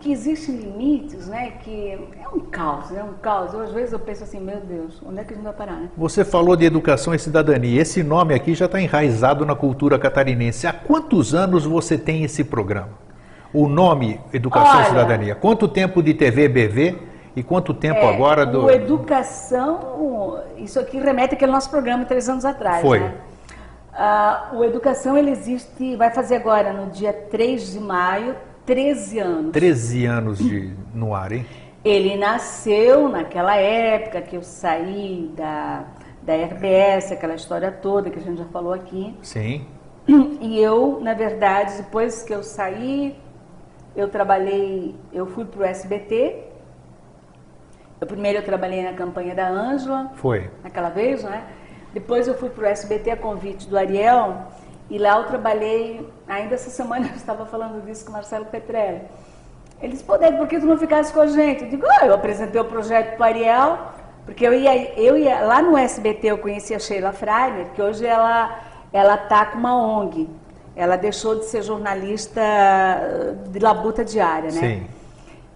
que 0.00 0.10
existem 0.10 0.56
limites, 0.56 1.28
né? 1.28 1.52
Que 1.62 1.98
é 2.20 2.28
um 2.34 2.40
caos, 2.40 2.90
é 2.90 3.04
um 3.04 3.12
caos. 3.20 3.52
Eu, 3.52 3.60
às 3.60 3.72
vezes 3.72 3.92
eu 3.92 3.98
penso 3.98 4.24
assim, 4.24 4.40
meu 4.40 4.60
Deus, 4.60 5.00
onde 5.04 5.20
é 5.20 5.24
que 5.24 5.32
a 5.32 5.36
gente 5.36 5.44
vai 5.44 5.52
parar? 5.52 5.74
Né? 5.74 5.88
Você 5.96 6.24
falou 6.24 6.56
de 6.56 6.64
educação 6.64 7.14
e 7.14 7.18
cidadania. 7.18 7.80
Esse 7.80 8.02
nome 8.02 8.34
aqui 8.34 8.54
já 8.54 8.64
está 8.64 8.80
enraizado 8.80 9.44
na 9.44 9.54
cultura 9.54 9.98
catarinense. 9.98 10.66
Há 10.66 10.72
quantos 10.72 11.34
anos 11.34 11.64
você 11.64 11.98
tem 11.98 12.24
esse 12.24 12.42
programa? 12.42 12.98
O 13.52 13.68
nome 13.68 14.20
Educação 14.32 14.76
Olha, 14.76 14.82
e 14.82 14.88
Cidadania. 14.88 15.34
Quanto 15.34 15.68
tempo 15.68 16.02
de 16.02 16.14
TV 16.14 16.48
BV 16.48 16.98
e 17.36 17.42
quanto 17.42 17.74
tempo 17.74 18.00
é, 18.00 18.14
agora 18.14 18.46
do. 18.46 18.64
O 18.64 18.70
Educação, 18.70 20.40
isso 20.56 20.80
aqui 20.80 20.98
remete 20.98 21.34
àquele 21.34 21.52
nosso 21.52 21.68
programa 21.68 22.04
três 22.04 22.28
anos 22.28 22.44
atrás. 22.44 22.80
Foi. 22.80 23.00
Né? 23.00 23.14
Uh, 23.92 24.58
o 24.58 24.64
Educação 24.64 25.18
ele 25.18 25.30
existe, 25.30 25.96
vai 25.96 26.10
fazer 26.10 26.36
agora 26.36 26.72
no 26.72 26.90
dia 26.90 27.12
3 27.12 27.72
de 27.72 27.80
maio, 27.80 28.36
13 28.70 29.18
anos. 29.18 29.52
13 29.52 30.06
anos 30.06 30.38
de, 30.38 30.72
no 30.94 31.12
ar, 31.12 31.32
hein? 31.32 31.44
Ele 31.84 32.16
nasceu 32.16 33.08
naquela 33.08 33.56
época 33.56 34.22
que 34.22 34.36
eu 34.36 34.44
saí 34.44 35.28
da, 35.36 35.86
da 36.22 36.36
RBS, 36.36 37.10
aquela 37.10 37.34
história 37.34 37.72
toda 37.72 38.10
que 38.10 38.20
a 38.20 38.22
gente 38.22 38.38
já 38.38 38.44
falou 38.44 38.72
aqui. 38.72 39.12
Sim. 39.22 39.66
E 40.40 40.56
eu, 40.60 41.00
na 41.02 41.14
verdade, 41.14 41.78
depois 41.78 42.22
que 42.22 42.32
eu 42.32 42.44
saí, 42.44 43.16
eu 43.96 44.08
trabalhei, 44.08 44.94
eu 45.12 45.26
fui 45.26 45.44
para 45.44 45.62
o 45.62 45.64
SBT. 45.64 46.44
Eu, 48.00 48.06
primeiro 48.06 48.38
eu 48.38 48.44
trabalhei 48.44 48.84
na 48.84 48.92
campanha 48.92 49.34
da 49.34 49.48
Ângela. 49.48 50.12
Foi. 50.14 50.48
Naquela 50.62 50.90
vez, 50.90 51.24
né? 51.24 51.42
Depois 51.92 52.28
eu 52.28 52.34
fui 52.34 52.48
para 52.48 52.62
o 52.62 52.66
SBT 52.66 53.10
a 53.10 53.16
convite 53.16 53.68
do 53.68 53.76
Ariel 53.76 54.46
e 54.90 54.98
lá 54.98 55.18
eu 55.18 55.24
trabalhei, 55.24 56.06
ainda 56.28 56.54
essa 56.54 56.68
semana 56.68 57.06
eu 57.08 57.14
estava 57.14 57.46
falando 57.46 57.82
disso 57.84 58.04
com 58.04 58.10
o 58.10 58.14
Marcelo 58.14 58.44
Petrelli. 58.46 59.02
Ele 59.80 59.92
disse, 59.92 60.04
pô, 60.04 60.18
por 60.18 60.46
que 60.46 60.60
tu 60.60 60.66
não 60.66 60.76
ficasse 60.76 61.10
com 61.12 61.20
a 61.20 61.26
gente? 61.26 61.64
Eu 61.64 61.70
digo, 61.70 61.86
ah, 61.88 62.06
eu 62.06 62.12
apresentei 62.12 62.60
o 62.60 62.64
projeto 62.66 63.16
para 63.16 63.26
Ariel, 63.26 63.78
porque 64.26 64.46
eu 64.46 64.52
ia, 64.52 65.00
eu 65.00 65.16
ia, 65.16 65.40
lá 65.40 65.62
no 65.62 65.74
SBT 65.78 66.26
eu 66.26 66.38
conheci 66.38 66.74
a 66.74 66.78
Sheila 66.78 67.12
Freimer, 67.12 67.68
que 67.74 67.80
hoje 67.80 68.04
ela 68.04 68.60
ela 68.92 69.14
está 69.14 69.46
com 69.46 69.58
uma 69.58 69.74
ONG. 69.74 70.28
Ela 70.74 70.96
deixou 70.96 71.36
de 71.36 71.44
ser 71.46 71.62
jornalista 71.62 72.40
de 73.48 73.58
labuta 73.58 74.04
diária, 74.04 74.50
né? 74.50 74.60
Sim. 74.60 74.86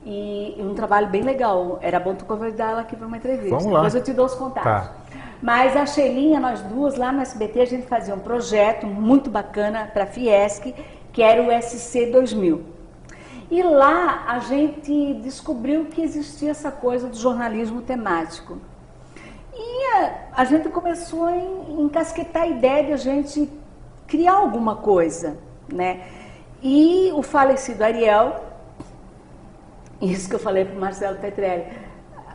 E, 0.05 0.55
e 0.59 0.63
um 0.63 0.75
trabalho 0.75 1.09
bem 1.09 1.23
legal. 1.23 1.79
Era 1.81 1.99
bom 1.99 2.15
tu 2.15 2.25
convidar 2.25 2.73
ela 2.73 2.81
aqui 2.83 2.95
para 2.95 3.07
uma 3.07 3.17
entrevista. 3.17 3.57
Vamos 3.57 3.73
lá. 3.73 3.81
Depois 3.81 3.95
eu 3.95 4.03
te 4.03 4.13
dou 4.13 4.27
os 4.27 4.35
contatos. 4.35 4.89
Tá. 4.89 4.93
Mas 5.45 5.77
a 5.77 5.85
Sheilinha, 5.85 6.41
nós 6.41 6.63
duas, 6.63 6.97
lá 6.97 7.13
no 7.13 7.21
SBT, 7.21 7.61
a 7.61 7.67
gente 7.67 7.87
fazia 7.87 8.15
um 8.15 8.19
projeto 8.19 8.87
muito 8.87 9.29
bacana 9.29 9.91
para 9.93 10.05
a 10.05 10.07
Fiesc, 10.07 10.75
que 11.13 11.23
era 11.23 11.43
o 11.43 11.63
SC 11.63 12.07
2000. 12.07 12.63
E 13.51 13.63
lá 13.63 14.25
a 14.27 14.39
gente 14.39 15.13
descobriu 15.23 15.85
que 15.85 16.01
existia 16.01 16.51
essa 16.51 16.71
coisa 16.71 17.09
do 17.09 17.17
jornalismo 17.19 17.83
temático. 17.83 18.57
E 19.55 19.87
a, 19.97 20.13
a 20.35 20.45
gente 20.47 20.71
começou 20.71 21.27
a 21.27 21.37
encasquetar 21.37 22.45
a 22.45 22.47
ideia 22.47 22.85
de 22.85 22.93
a 22.95 22.97
gente 22.97 23.47
criar 24.07 24.37
alguma 24.37 24.77
coisa, 24.77 25.37
né? 25.71 26.05
E 26.63 27.11
o 27.13 27.21
falecido 27.23 27.85
Ariel, 27.85 28.47
isso 30.01 30.27
que 30.27 30.37
eu 30.37 30.41
falei 30.41 30.65
para 30.65 30.75
o 30.75 30.81
Marcelo 30.81 31.19
Petrelli, 31.19 31.67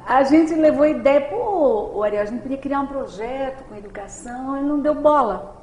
a 0.09 0.23
gente 0.23 0.55
levou 0.55 0.85
a 0.85 0.89
ideia, 0.89 1.21
pô, 1.21 1.91
o 1.93 2.03
Ariel, 2.03 2.23
a 2.23 2.25
gente 2.25 2.41
podia 2.41 2.57
criar 2.57 2.79
um 2.79 2.87
projeto 2.87 3.63
com 3.65 3.75
educação, 3.75 4.57
e 4.57 4.63
não 4.63 4.79
deu 4.79 4.95
bola. 4.95 5.55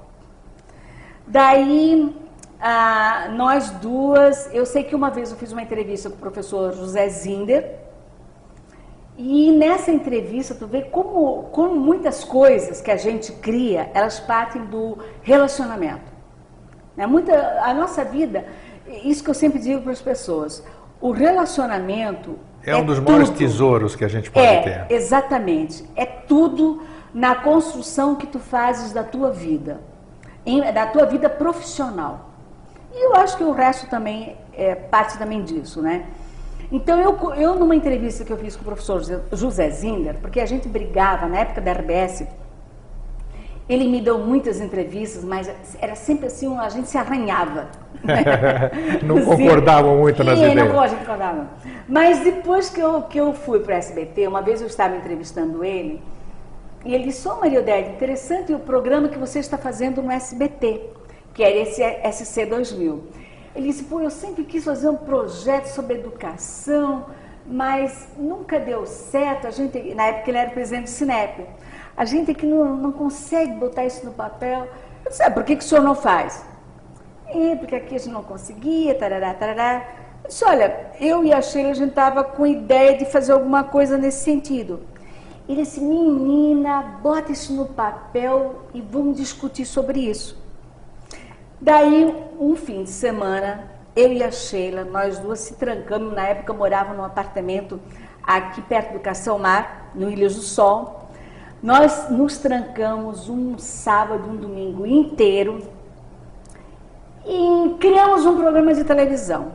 Daí, 1.27 2.17
ah, 2.61 3.29
nós 3.35 3.71
duas, 3.71 4.49
eu 4.55 4.65
sei 4.65 4.85
que 4.85 4.95
uma 4.95 5.11
vez 5.11 5.33
eu 5.33 5.37
fiz 5.37 5.51
uma 5.51 5.63
entrevista 5.63 6.09
com 6.09 6.15
o 6.15 6.21
professor 6.21 6.73
José 6.73 7.09
Zinder, 7.09 7.75
e 9.19 9.51
nessa 9.51 9.91
entrevista 9.91 10.55
tu 10.55 10.69
vê 10.69 10.83
como, 10.83 11.49
como 11.51 11.75
muitas 11.75 12.23
coisas 12.23 12.81
que 12.81 12.93
a 12.93 12.97
gente 12.97 13.33
cria, 13.33 13.91
elas 13.95 14.21
partem 14.21 14.65
do 14.67 14.97
relacionamento. 15.23 16.13
Né? 16.97 17.05
Muita, 17.05 17.63
a 17.65 17.75
nossa 17.75 18.05
vida, 18.05 18.47
isso 19.03 19.25
que 19.25 19.31
eu 19.31 19.35
sempre 19.35 19.59
digo 19.59 19.83
para 19.83 19.91
as 19.91 20.01
pessoas, 20.01 20.63
o 21.01 21.11
relacionamento 21.11 22.39
é, 22.67 22.73
é 22.73 22.77
um 22.77 22.85
dos 22.85 22.99
tudo. 22.99 23.11
maiores 23.11 23.31
tesouros 23.31 23.95
que 23.95 24.05
a 24.05 24.09
gente 24.09 24.31
pode 24.31 24.47
é, 24.47 24.61
ter. 24.61 24.95
Exatamente. 24.95 25.85
É 25.95 26.05
tudo 26.05 26.83
na 27.15 27.35
construção 27.37 28.17
que 28.17 28.27
tu 28.27 28.39
fazes 28.39 28.93
da 28.93 29.03
tua 29.03 29.31
vida, 29.31 29.81
em, 30.45 30.61
da 30.73 30.87
tua 30.87 31.07
vida 31.07 31.31
profissional. 31.31 32.31
E 32.93 33.07
eu 33.07 33.15
acho 33.15 33.37
que 33.37 33.45
o 33.45 33.53
resto 33.53 33.89
também 33.89 34.37
é 34.53 34.75
parte 34.75 35.17
também 35.17 35.43
disso, 35.43 35.81
né? 35.81 36.07
Então, 36.71 37.01
eu, 37.01 37.35
eu 37.35 37.55
numa 37.55 37.77
entrevista 37.77 38.25
que 38.25 38.33
eu 38.33 38.37
fiz 38.37 38.57
com 38.57 38.63
o 38.63 38.65
professor 38.65 39.01
José 39.33 39.71
Zinder, 39.71 40.17
porque 40.21 40.41
a 40.41 40.47
gente 40.47 40.69
brigava 40.69 41.27
na 41.27 41.39
época 41.39 41.61
da 41.61 41.73
RBS, 41.73 42.27
ele 43.69 43.89
me 43.89 44.01
deu 44.01 44.19
muitas 44.19 44.61
entrevistas, 44.61 45.25
mas 45.25 45.51
era 45.81 45.97
sempre 45.97 46.27
assim, 46.27 46.57
a 46.57 46.69
gente 46.69 46.89
se 46.89 46.97
arranhava. 46.97 47.69
não 49.03 49.25
concordavam 49.25 49.97
muito 49.97 50.23
nas 50.23 50.39
e, 50.39 50.43
ideias. 50.43 50.69
Não, 50.69 50.81
a 50.81 50.87
gente 50.87 51.01
concordava. 51.01 51.49
Mas 51.89 52.21
depois 52.21 52.71
que 52.71 52.81
eu, 52.81 53.03
que 53.03 53.19
eu 53.19 53.33
fui 53.33 53.61
para 53.61 53.75
o 53.75 53.79
SBT, 53.79 54.29
uma 54.29 54.41
vez 54.41 54.61
eu 54.61 54.69
estava 54.69 54.97
entrevistando 54.97 55.65
ele, 55.65 56.01
e 56.85 56.95
ele 56.95 57.05
disse, 57.05 57.27
ô 57.27 57.35
Maria 57.41 57.59
Odete, 57.59 57.91
interessante 57.91 58.53
o 58.55 58.61
programa 58.61 59.09
que 59.09 59.19
você 59.19 59.41
está 59.41 59.59
fazendo 59.59 60.01
no 60.01 60.13
SBT, 60.13 60.83
que 61.35 61.43
era 61.43 61.57
esse 61.57 61.83
SC 62.25 62.47
2000. 62.47 63.03
Ele 63.57 63.67
disse, 63.67 63.83
pô, 63.85 64.01
eu 64.01 64.11
sempre 64.11 64.45
quis 64.45 64.65
fazer 64.65 64.89
um 64.89 64.97
projeto 64.97 65.67
sobre 65.67 65.95
educação, 65.95 67.07
mas 67.45 68.07
nunca 68.17 68.61
deu 68.61 68.87
certo. 68.87 69.49
A 69.49 69.51
gente, 69.51 69.95
na 69.95 70.07
época 70.07 70.31
ele 70.31 70.39
era 70.39 70.51
presidente 70.51 70.85
do 70.85 70.91
Cinep. 70.91 71.45
A 71.97 72.05
gente 72.05 72.35
que 72.35 72.45
não, 72.45 72.77
não 72.77 72.93
consegue 72.93 73.53
botar 73.55 73.85
isso 73.85 74.05
no 74.05 74.13
papel. 74.13 74.69
Eu 75.05 75.11
disse, 75.11 75.23
ah, 75.23 75.31
por 75.31 75.45
que, 75.45 75.57
que 75.57 75.65
o 75.65 75.67
senhor 75.67 75.83
não 75.83 75.95
faz? 75.95 76.45
É, 77.29 77.57
porque 77.57 77.75
aqui 77.75 77.95
a 77.95 77.99
gente 77.99 78.13
não 78.13 78.23
conseguia, 78.23 78.95
tarará, 78.95 79.33
tarará. 79.33 79.83
Eu 80.23 80.29
disse, 80.29 80.45
olha, 80.45 80.91
eu 81.01 81.25
e 81.25 81.33
a 81.33 81.41
Sheila, 81.41 81.71
a 81.71 81.75
gente 81.75 81.91
estava 81.91 82.23
com 82.23 82.47
ideia 82.47 82.99
de 82.99 83.05
fazer 83.07 83.33
alguma 83.33 83.65
coisa 83.65 83.97
nesse 83.97 84.25
sentido. 84.25 84.81
Ele 85.49 85.63
disse, 85.63 85.81
menina, 85.81 86.99
bota 87.03 87.33
isso 87.33 87.53
no 87.55 87.67
papel 87.67 88.57
e 88.75 88.81
vamos 88.81 89.17
discutir 89.17 89.65
sobre 89.65 90.01
isso. 90.01 90.37
Daí, 91.61 92.15
um 92.39 92.55
fim 92.57 92.83
de 92.83 92.91
semana, 92.91 93.71
eu 93.95 94.13
e 94.13 94.23
a 94.23 94.31
Sheila, 94.31 94.85
nós 94.85 95.19
duas 95.19 95.41
se 95.41 95.55
trancamos, 95.55 96.13
na 96.13 96.27
época 96.27 96.53
morava 96.53 96.93
num 96.93 97.05
apartamento 97.05 97.81
aqui 98.23 98.61
perto 98.61 98.93
do 98.93 99.01
Cação 99.01 99.39
Mar, 99.39 99.93
no 99.95 100.11
Ilhas 100.11 100.35
do 100.35 100.43
Sol. 100.43 101.06
Nós 101.67 102.09
nos 102.11 102.39
trancamos 102.39 103.29
um 103.29 103.59
sábado, 103.59 104.31
um 104.31 104.37
domingo 104.37 104.87
inteiro 104.87 105.69
e 107.27 107.75
criamos 107.81 108.25
um 108.25 108.37
programa 108.37 108.73
de 108.73 108.85
televisão, 108.85 109.51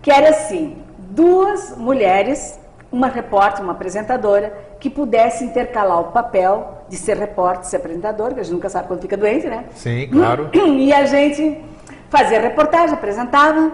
que 0.00 0.08
era 0.08 0.28
assim, 0.30 0.84
duas 0.98 1.76
mulheres, 1.76 2.60
uma 2.92 3.08
repórter, 3.08 3.64
uma 3.64 3.72
apresentadora, 3.72 4.56
que 4.78 4.88
pudesse 4.88 5.44
intercalar 5.44 5.98
o 5.98 6.12
papel 6.12 6.84
de 6.88 6.96
ser 6.96 7.16
repórter, 7.16 7.64
ser 7.64 7.78
apresentador, 7.78 8.32
que 8.32 8.38
a 8.38 8.44
gente 8.44 8.54
nunca 8.54 8.68
sabe 8.68 8.86
quando 8.86 9.02
fica 9.02 9.16
doente, 9.16 9.48
né? 9.48 9.64
Sim, 9.74 10.08
claro. 10.12 10.48
E 10.54 10.92
a 10.92 11.06
gente 11.06 11.60
fazia 12.08 12.40
reportagem, 12.40 12.94
apresentava, 12.94 13.72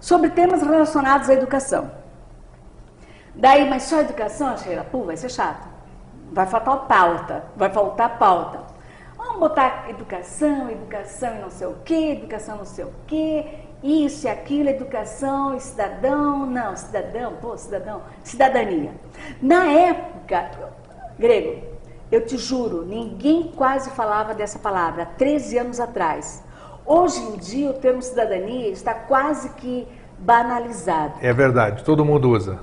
sobre 0.00 0.30
temas 0.30 0.62
relacionados 0.62 1.28
à 1.28 1.34
educação. 1.34 1.90
Daí, 3.34 3.68
mas 3.68 3.82
só 3.82 4.00
educação, 4.00 4.56
Sheila? 4.56 4.86
Pô, 4.90 5.02
vai 5.02 5.18
ser 5.18 5.28
chato. 5.28 5.73
Vai 6.34 6.46
faltar 6.46 6.88
pauta, 6.88 7.44
vai 7.54 7.70
faltar 7.70 8.18
pauta. 8.18 8.58
Vamos 9.16 9.38
botar 9.38 9.86
educação, 9.88 10.68
educação 10.68 11.36
e 11.36 11.40
não 11.40 11.48
sei 11.48 11.68
o 11.68 11.76
quê, 11.84 12.16
educação 12.18 12.56
não 12.56 12.64
sei 12.64 12.84
o 12.84 12.92
quê, 13.06 13.46
isso 13.80 14.26
e 14.26 14.28
aquilo, 14.28 14.68
educação 14.68 15.54
e 15.54 15.60
cidadão, 15.60 16.44
não, 16.44 16.74
cidadão, 16.74 17.34
pô, 17.40 17.56
cidadão, 17.56 18.02
cidadania. 18.24 18.90
Na 19.40 19.66
época, 19.66 20.50
grego, 21.16 21.62
eu 22.10 22.26
te 22.26 22.36
juro, 22.36 22.84
ninguém 22.84 23.52
quase 23.54 23.90
falava 23.90 24.34
dessa 24.34 24.58
palavra, 24.58 25.06
13 25.06 25.58
anos 25.58 25.78
atrás. 25.78 26.42
Hoje 26.84 27.20
em 27.20 27.36
dia, 27.36 27.70
o 27.70 27.74
termo 27.74 28.02
cidadania 28.02 28.70
está 28.70 28.92
quase 28.92 29.50
que 29.50 29.86
banalizado. 30.18 31.14
É 31.22 31.32
verdade, 31.32 31.84
todo 31.84 32.04
mundo 32.04 32.28
usa. 32.28 32.58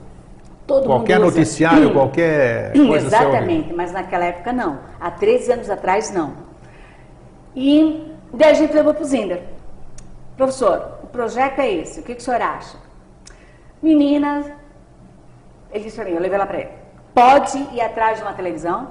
Todo 0.72 0.86
qualquer 0.86 1.20
mundo 1.20 1.28
usa. 1.28 1.38
noticiário, 1.38 1.92
qualquer 1.94 2.72
coisa 2.74 3.08
Exatamente, 3.08 3.74
mas 3.74 3.92
naquela 3.92 4.26
época 4.26 4.54
não. 4.54 4.80
Há 5.00 5.12
13 5.12 5.52
anos 5.52 5.70
atrás, 5.70 6.12
não. 6.12 6.34
E 7.54 8.10
daí 8.34 8.52
a 8.52 8.54
gente 8.54 8.74
levou 8.74 8.94
para 8.94 9.04
o 9.04 9.06
Zinder. 9.06 9.44
Professor, 10.38 11.00
o 11.04 11.08
projeto 11.08 11.60
é 11.60 11.70
esse, 11.70 12.00
o 12.00 12.04
que, 12.04 12.16
que 12.16 12.22
o 12.22 12.24
senhor 12.24 12.42
acha? 12.42 12.78
Menina, 13.84 14.56
ele 15.74 15.84
disse 15.84 15.98
para 15.98 16.06
mim, 16.06 16.12
eu 16.12 16.22
levei 16.22 16.38
lá 16.38 16.46
para 16.46 16.60
ele. 16.60 16.70
Pode 17.14 17.58
ir 17.74 17.82
atrás 17.82 18.18
de 18.18 18.24
uma 18.24 18.34
televisão 18.34 18.88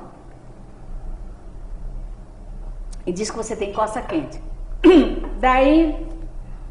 e 3.06 3.12
diz 3.12 3.30
que 3.30 3.36
você 3.36 3.56
tem 3.56 3.72
costa 3.72 4.02
quente. 4.02 4.38
Daí, 5.40 6.06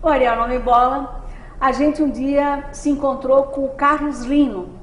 o 0.04 0.08
Ariel 0.08 0.36
não 0.36 0.48
me 0.48 0.60
bola. 0.60 1.24
A 1.60 1.72
gente 1.72 2.04
um 2.04 2.10
dia 2.10 2.66
se 2.72 2.92
encontrou 2.92 3.44
com 3.46 3.66
o 3.66 3.70
Carlos 3.70 4.22
Lino. 4.24 4.79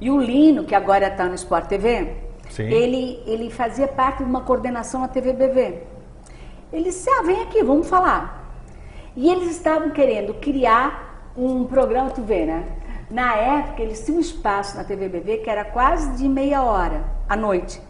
E 0.00 0.10
o 0.10 0.20
Lino, 0.20 0.64
que 0.64 0.74
agora 0.74 1.06
está 1.08 1.24
no 1.24 1.34
Sport 1.34 1.66
TV, 1.66 2.08
ele, 2.58 3.22
ele 3.26 3.50
fazia 3.50 3.88
parte 3.88 4.18
de 4.18 4.24
uma 4.28 4.42
coordenação 4.42 5.00
na 5.00 5.08
TV 5.08 5.32
BV. 5.32 5.78
Ele 6.72 6.84
disse, 6.84 7.08
ah, 7.10 7.22
vem 7.22 7.42
aqui, 7.42 7.62
vamos 7.62 7.88
falar. 7.88 8.44
E 9.16 9.30
eles 9.30 9.50
estavam 9.50 9.90
querendo 9.90 10.34
criar 10.34 11.30
um 11.36 11.64
programa, 11.64 12.10
tu 12.10 12.22
vê, 12.22 12.44
né? 12.44 12.64
Na 13.10 13.34
época, 13.36 13.82
eles 13.82 14.04
tinham 14.04 14.18
um 14.18 14.20
espaço 14.20 14.76
na 14.76 14.84
TV 14.84 15.08
BV 15.08 15.38
que 15.38 15.48
era 15.48 15.64
quase 15.64 16.10
de 16.16 16.28
meia 16.28 16.62
hora 16.62 17.04
à 17.28 17.36
noite. 17.36 17.80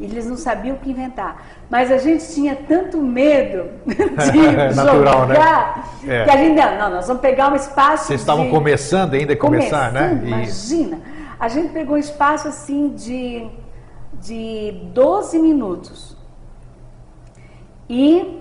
Eles 0.00 0.26
não 0.26 0.36
sabiam 0.36 0.74
o 0.74 0.78
que 0.80 0.90
inventar. 0.90 1.40
Mas 1.70 1.90
a 1.92 1.98
gente 1.98 2.26
tinha 2.34 2.56
tanto 2.56 3.00
medo 3.00 3.70
de 3.86 4.74
Natural, 4.74 5.26
né? 5.28 5.34
jogar 5.36 5.98
É. 6.06 6.24
que 6.24 6.30
a 6.30 6.36
gente, 6.36 6.56
não, 6.56 6.78
não, 6.78 6.90
nós 6.96 7.06
vamos 7.06 7.22
pegar 7.22 7.52
um 7.52 7.56
espaço. 7.56 8.06
Vocês 8.08 8.20
estavam 8.20 8.46
de- 8.46 8.50
começando 8.50 9.14
ainda 9.14 9.32
a 9.32 9.36
começar, 9.36 9.92
começando, 9.92 9.92
né? 9.94 10.20
E- 10.24 10.26
Imagina. 10.28 11.13
A 11.38 11.48
gente 11.48 11.72
pegou 11.72 11.96
um 11.96 11.98
espaço 11.98 12.48
assim 12.48 12.90
de, 12.90 13.48
de 14.20 14.72
12 14.92 15.38
minutos. 15.38 16.16
E 17.88 18.40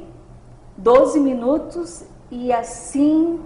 12 0.77 1.19
minutos 1.19 2.05
e 2.31 2.51
assim 2.51 3.39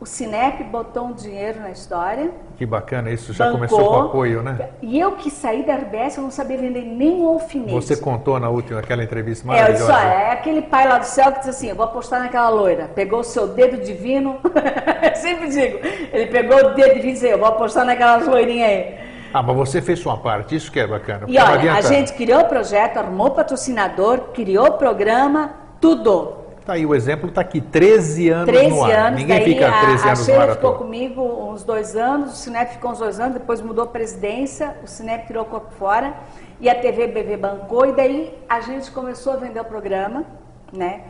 o 0.00 0.06
Cinep 0.06 0.64
botou 0.64 1.04
um 1.08 1.12
dinheiro 1.12 1.60
na 1.60 1.70
história. 1.70 2.30
Que 2.56 2.64
bacana, 2.64 3.10
isso 3.10 3.34
já 3.34 3.44
bancou, 3.52 3.58
começou 3.58 3.88
com 3.90 4.00
apoio, 4.08 4.42
né? 4.42 4.70
E 4.80 4.98
eu 4.98 5.12
que 5.12 5.30
saí 5.30 5.62
da 5.62 5.74
RBS, 5.74 6.16
eu 6.16 6.22
não 6.22 6.30
sabia 6.30 6.56
vender 6.56 6.82
nem 6.82 7.20
um 7.20 7.28
alfinete. 7.28 7.70
Você 7.72 7.96
contou 7.96 8.40
na 8.40 8.48
última, 8.48 8.80
aquela 8.80 9.04
entrevista 9.04 9.44
É, 9.44 9.48
maravilhosa. 9.48 9.92
olha, 9.92 10.02
é 10.02 10.32
aquele 10.32 10.62
pai 10.62 10.88
lá 10.88 10.96
do 10.98 11.04
céu 11.04 11.30
que 11.32 11.38
disse 11.40 11.50
assim, 11.50 11.68
eu 11.68 11.76
vou 11.76 11.84
apostar 11.84 12.18
naquela 12.20 12.48
loira. 12.48 12.90
Pegou 12.94 13.20
o 13.20 13.24
seu 13.24 13.48
dedo 13.48 13.76
divino, 13.84 14.38
eu 15.02 15.16
sempre 15.16 15.48
digo, 15.50 15.78
ele 16.12 16.26
pegou 16.26 16.56
o 16.56 16.74
dedo 16.74 16.94
divino 16.94 17.10
e 17.10 17.12
disse, 17.12 17.28
eu 17.28 17.38
vou 17.38 17.48
apostar 17.48 17.84
naquelas 17.84 18.26
loirinhas 18.26 18.68
aí. 18.70 18.94
Ah, 19.34 19.42
mas 19.42 19.54
você 19.54 19.82
fez 19.82 19.98
sua 19.98 20.16
parte, 20.16 20.56
isso 20.56 20.72
que 20.72 20.80
é 20.80 20.86
bacana. 20.86 21.26
E 21.28 21.38
olha, 21.38 21.74
a 21.74 21.80
gente 21.82 22.14
criou 22.14 22.40
o 22.40 22.44
projeto, 22.46 22.96
arrumou 22.96 23.30
patrocinador, 23.30 24.18
criou 24.32 24.66
o 24.68 24.72
programa, 24.72 25.52
tudo. 25.80 26.39
Tá 26.70 26.74
aí, 26.74 26.86
o 26.86 26.94
exemplo 26.94 27.28
está 27.28 27.40
aqui, 27.40 27.60
13 27.60 28.28
anos 28.28 28.46
13 28.46 28.68
no 28.68 28.84
ar. 28.84 28.90
anos, 28.92 29.20
Ninguém 29.20 29.42
fica 29.42 29.68
a, 29.68 29.80
13 29.80 30.04
a 30.04 30.06
anos 30.06 30.28
no 30.28 30.40
ar 30.40 30.50
à 30.50 30.54
ficou 30.54 30.74
comigo 30.74 31.50
uns 31.50 31.64
dois 31.64 31.96
anos, 31.96 32.34
o 32.34 32.36
Cinep 32.36 32.74
ficou 32.74 32.92
uns 32.92 33.00
dois 33.00 33.18
anos, 33.18 33.34
depois 33.34 33.60
mudou 33.60 33.82
a 33.82 33.86
presidência, 33.88 34.76
o 34.80 34.86
Cinep 34.86 35.26
tirou 35.26 35.42
o 35.42 35.46
corpo 35.46 35.72
fora 35.72 36.14
e 36.60 36.70
a 36.70 36.74
TV 36.76 37.08
BV 37.08 37.38
bancou 37.38 37.86
e 37.86 37.92
daí 37.92 38.38
a 38.48 38.60
gente 38.60 38.88
começou 38.92 39.32
a 39.32 39.36
vender 39.36 39.58
o 39.58 39.64
programa, 39.64 40.24
né? 40.72 41.00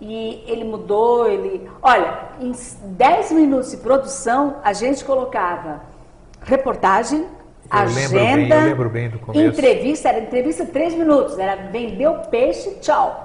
E 0.00 0.42
ele 0.48 0.64
mudou, 0.64 1.30
ele... 1.30 1.70
Olha, 1.80 2.30
em 2.40 2.50
10 2.82 3.30
minutos 3.30 3.70
de 3.70 3.76
produção, 3.76 4.56
a 4.64 4.72
gente 4.72 5.04
colocava 5.04 5.82
reportagem, 6.42 7.20
Eu 7.20 7.28
agenda, 7.70 8.56
eu 8.56 8.64
lembro 8.64 8.90
bem 8.90 9.08
do 9.08 9.20
começo. 9.20 9.46
entrevista, 9.46 10.08
era 10.08 10.18
entrevista 10.18 10.66
3 10.66 10.94
minutos, 10.94 11.38
era 11.38 11.54
vender 11.70 12.08
o 12.08 12.18
peixe, 12.22 12.78
tchau. 12.80 13.23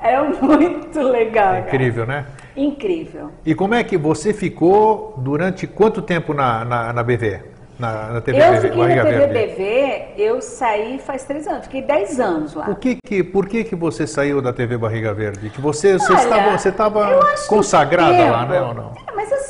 Era 0.00 0.24
muito 0.24 1.00
legal, 1.00 1.54
É 1.54 1.60
cara. 1.62 1.68
incrível, 1.68 2.06
né? 2.06 2.26
Incrível. 2.56 3.30
E 3.44 3.54
como 3.54 3.74
é 3.74 3.84
que 3.84 3.96
você 3.96 4.32
ficou 4.32 5.14
durante 5.18 5.66
quanto 5.66 6.00
tempo 6.02 6.32
na, 6.32 6.64
na, 6.64 6.92
na 6.92 7.02
BV? 7.02 7.40
Na, 7.78 8.08
na 8.08 8.20
TV 8.22 8.38
eu 8.38 8.52
BV, 8.52 8.60
fiquei 8.60 8.94
na 8.96 9.04
TV? 9.04 9.46
BV, 9.46 10.14
eu 10.16 10.40
saí 10.40 10.98
faz 10.98 11.24
três 11.24 11.46
anos, 11.46 11.64
fiquei 11.64 11.82
dez 11.82 12.18
anos 12.18 12.54
lá. 12.54 12.64
Por 12.64 12.76
que 12.76 12.96
que, 13.04 13.22
por 13.22 13.46
que 13.46 13.64
que 13.64 13.76
você 13.76 14.06
saiu 14.06 14.40
da 14.40 14.50
TV 14.50 14.78
Barriga 14.78 15.12
Verde? 15.12 15.50
Que 15.50 15.60
você 15.60 15.98
você 15.98 16.10
Olha, 16.14 16.22
estava, 16.22 16.58
você 16.58 16.68
estava 16.70 17.20
consagrada 17.48 18.30
lá, 18.30 18.46
né, 18.46 18.60
ou 18.62 18.72
não? 18.72 18.92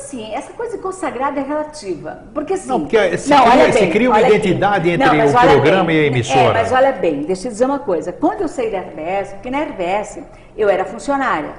É, 0.07 0.19
assim, 0.23 0.33
essa 0.33 0.53
coisa 0.53 0.77
consagrada 0.77 1.39
é 1.39 1.43
relativa. 1.43 2.23
Porque 2.33 2.53
assim. 2.53 2.67
Não, 2.69 2.81
porque 2.81 3.17
se 3.17 3.29
não, 3.29 3.43
cria- 3.43 3.51
olha 3.51 3.73
se 3.73 3.79
bem, 3.79 3.89
cria 3.91 4.09
uma 4.09 4.21
identidade 4.21 4.89
entre 4.89 5.17
mas 5.17 5.33
o 5.33 5.37
programa 5.37 5.85
bem. 5.85 5.95
e 5.97 5.99
a 5.99 6.05
emissora. 6.07 6.39
É, 6.39 6.53
mas 6.53 6.71
olha 6.71 6.91
bem, 6.93 7.23
deixa 7.23 7.47
eu 7.47 7.51
dizer 7.51 7.65
uma 7.65 7.79
coisa. 7.79 8.13
Quando 8.13 8.41
eu 8.41 8.47
saí 8.47 8.71
da 8.71 8.79
RBS, 8.79 9.33
porque 9.33 9.51
na 9.51 9.61
RBS 9.63 10.19
eu 10.55 10.69
era 10.69 10.85
funcionária, 10.85 11.53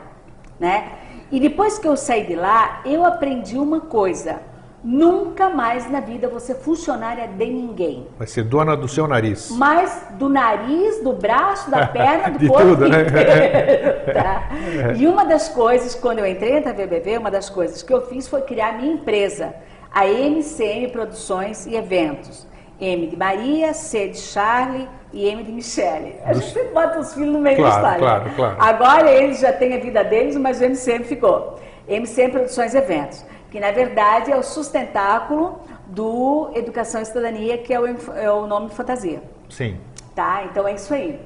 né? 0.58 0.84
E 1.30 1.38
depois 1.38 1.78
que 1.78 1.86
eu 1.86 1.96
saí 1.96 2.24
de 2.24 2.34
lá, 2.34 2.80
eu 2.86 3.04
aprendi 3.04 3.58
uma 3.58 3.80
coisa. 3.82 4.40
Nunca 4.82 5.50
mais 5.50 5.90
na 5.90 5.98
vida 5.98 6.28
você 6.28 6.54
funcionária 6.54 7.26
de 7.26 7.46
ninguém. 7.46 8.06
Vai 8.16 8.28
ser 8.28 8.44
dona 8.44 8.76
do 8.76 8.86
seu 8.86 9.08
nariz. 9.08 9.50
Mas 9.50 10.04
do 10.12 10.28
nariz, 10.28 11.02
do 11.02 11.12
braço, 11.12 11.68
da 11.70 11.84
perna, 11.88 12.30
do 12.30 12.38
De 12.38 12.46
corpo 12.46 12.62
tudo, 12.68 12.88
né? 12.88 13.02
inteiro, 13.02 14.12
tá? 14.14 14.48
E 14.96 15.06
uma 15.06 15.24
das 15.24 15.48
coisas, 15.48 15.96
quando 15.96 16.20
eu 16.20 16.26
entrei 16.26 16.60
na 16.60 16.72
TVBV, 16.72 17.18
uma 17.18 17.30
das 17.30 17.50
coisas 17.50 17.82
que 17.82 17.92
eu 17.92 18.06
fiz 18.06 18.28
foi 18.28 18.42
criar 18.42 18.78
minha 18.78 18.92
empresa, 18.94 19.52
a 19.92 20.06
MCM 20.06 20.88
Produções 20.92 21.66
e 21.66 21.74
Eventos. 21.74 22.46
M 22.80 23.08
de 23.08 23.16
Maria, 23.16 23.74
C 23.74 24.06
de 24.06 24.18
Charlie 24.18 24.88
e 25.12 25.26
M 25.26 25.42
de 25.42 25.50
Michele. 25.50 26.14
A 26.24 26.32
gente 26.32 26.52
sempre 26.52 26.68
bota 26.72 27.00
os 27.00 27.12
filhos 27.12 27.32
no 27.32 27.40
meio 27.40 27.56
Claro, 27.56 27.72
da 27.82 27.90
história. 27.96 27.98
claro, 27.98 28.30
claro. 28.36 28.56
Agora 28.60 29.10
eles 29.10 29.40
já 29.40 29.52
têm 29.52 29.74
a 29.74 29.78
vida 29.80 30.04
deles, 30.04 30.36
mas 30.36 30.60
o 30.60 30.64
MCM 30.64 31.02
ficou. 31.04 31.58
MCM 31.88 32.30
Produções 32.30 32.74
e 32.74 32.78
Eventos, 32.78 33.24
que 33.50 33.58
na 33.60 33.70
verdade 33.70 34.30
é 34.30 34.36
o 34.36 34.42
sustentáculo 34.42 35.60
do 35.86 36.50
Educação 36.54 37.00
e 37.00 37.04
Cidadania, 37.04 37.58
que 37.58 37.72
é 37.72 37.80
o, 37.80 37.86
é 38.16 38.30
o 38.30 38.46
nome 38.46 38.68
de 38.68 38.74
fantasia. 38.74 39.22
Sim. 39.48 39.78
Tá? 40.14 40.44
Então 40.44 40.66
é 40.66 40.74
isso 40.74 40.92
aí. 40.92 41.20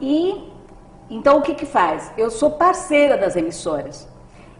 E 0.00 0.50
então 1.08 1.38
o 1.38 1.42
que 1.42 1.54
que 1.54 1.66
faz? 1.66 2.12
Eu 2.16 2.30
sou 2.30 2.50
parceira 2.52 3.16
das 3.16 3.36
emissoras. 3.36 4.08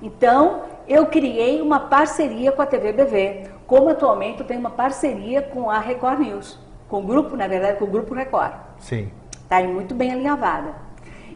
Então 0.01 0.63
eu 0.89 1.07
criei 1.07 1.61
uma 1.61 1.81
parceria 1.81 2.53
com 2.53 2.63
a 2.63 2.67
TV 2.67 2.93
BV, 2.93 3.51
como 3.67 3.89
atualmente 3.89 4.41
eu 4.41 4.47
tenho 4.47 4.61
uma 4.61 4.71
parceria 4.71 5.43
com 5.43 5.71
a 5.71 5.79
Record 5.79 6.21
News, 6.21 6.59
com 6.89 6.99
o 6.99 7.03
grupo, 7.03 7.37
na 7.37 7.47
verdade, 7.47 7.79
com 7.79 7.85
o 7.85 7.89
grupo 7.89 8.15
Record. 8.15 8.53
Sim. 8.79 9.11
Está 9.33 9.57
aí 9.57 9.67
muito 9.67 9.95
bem 9.95 10.13
alinhavada. 10.13 10.75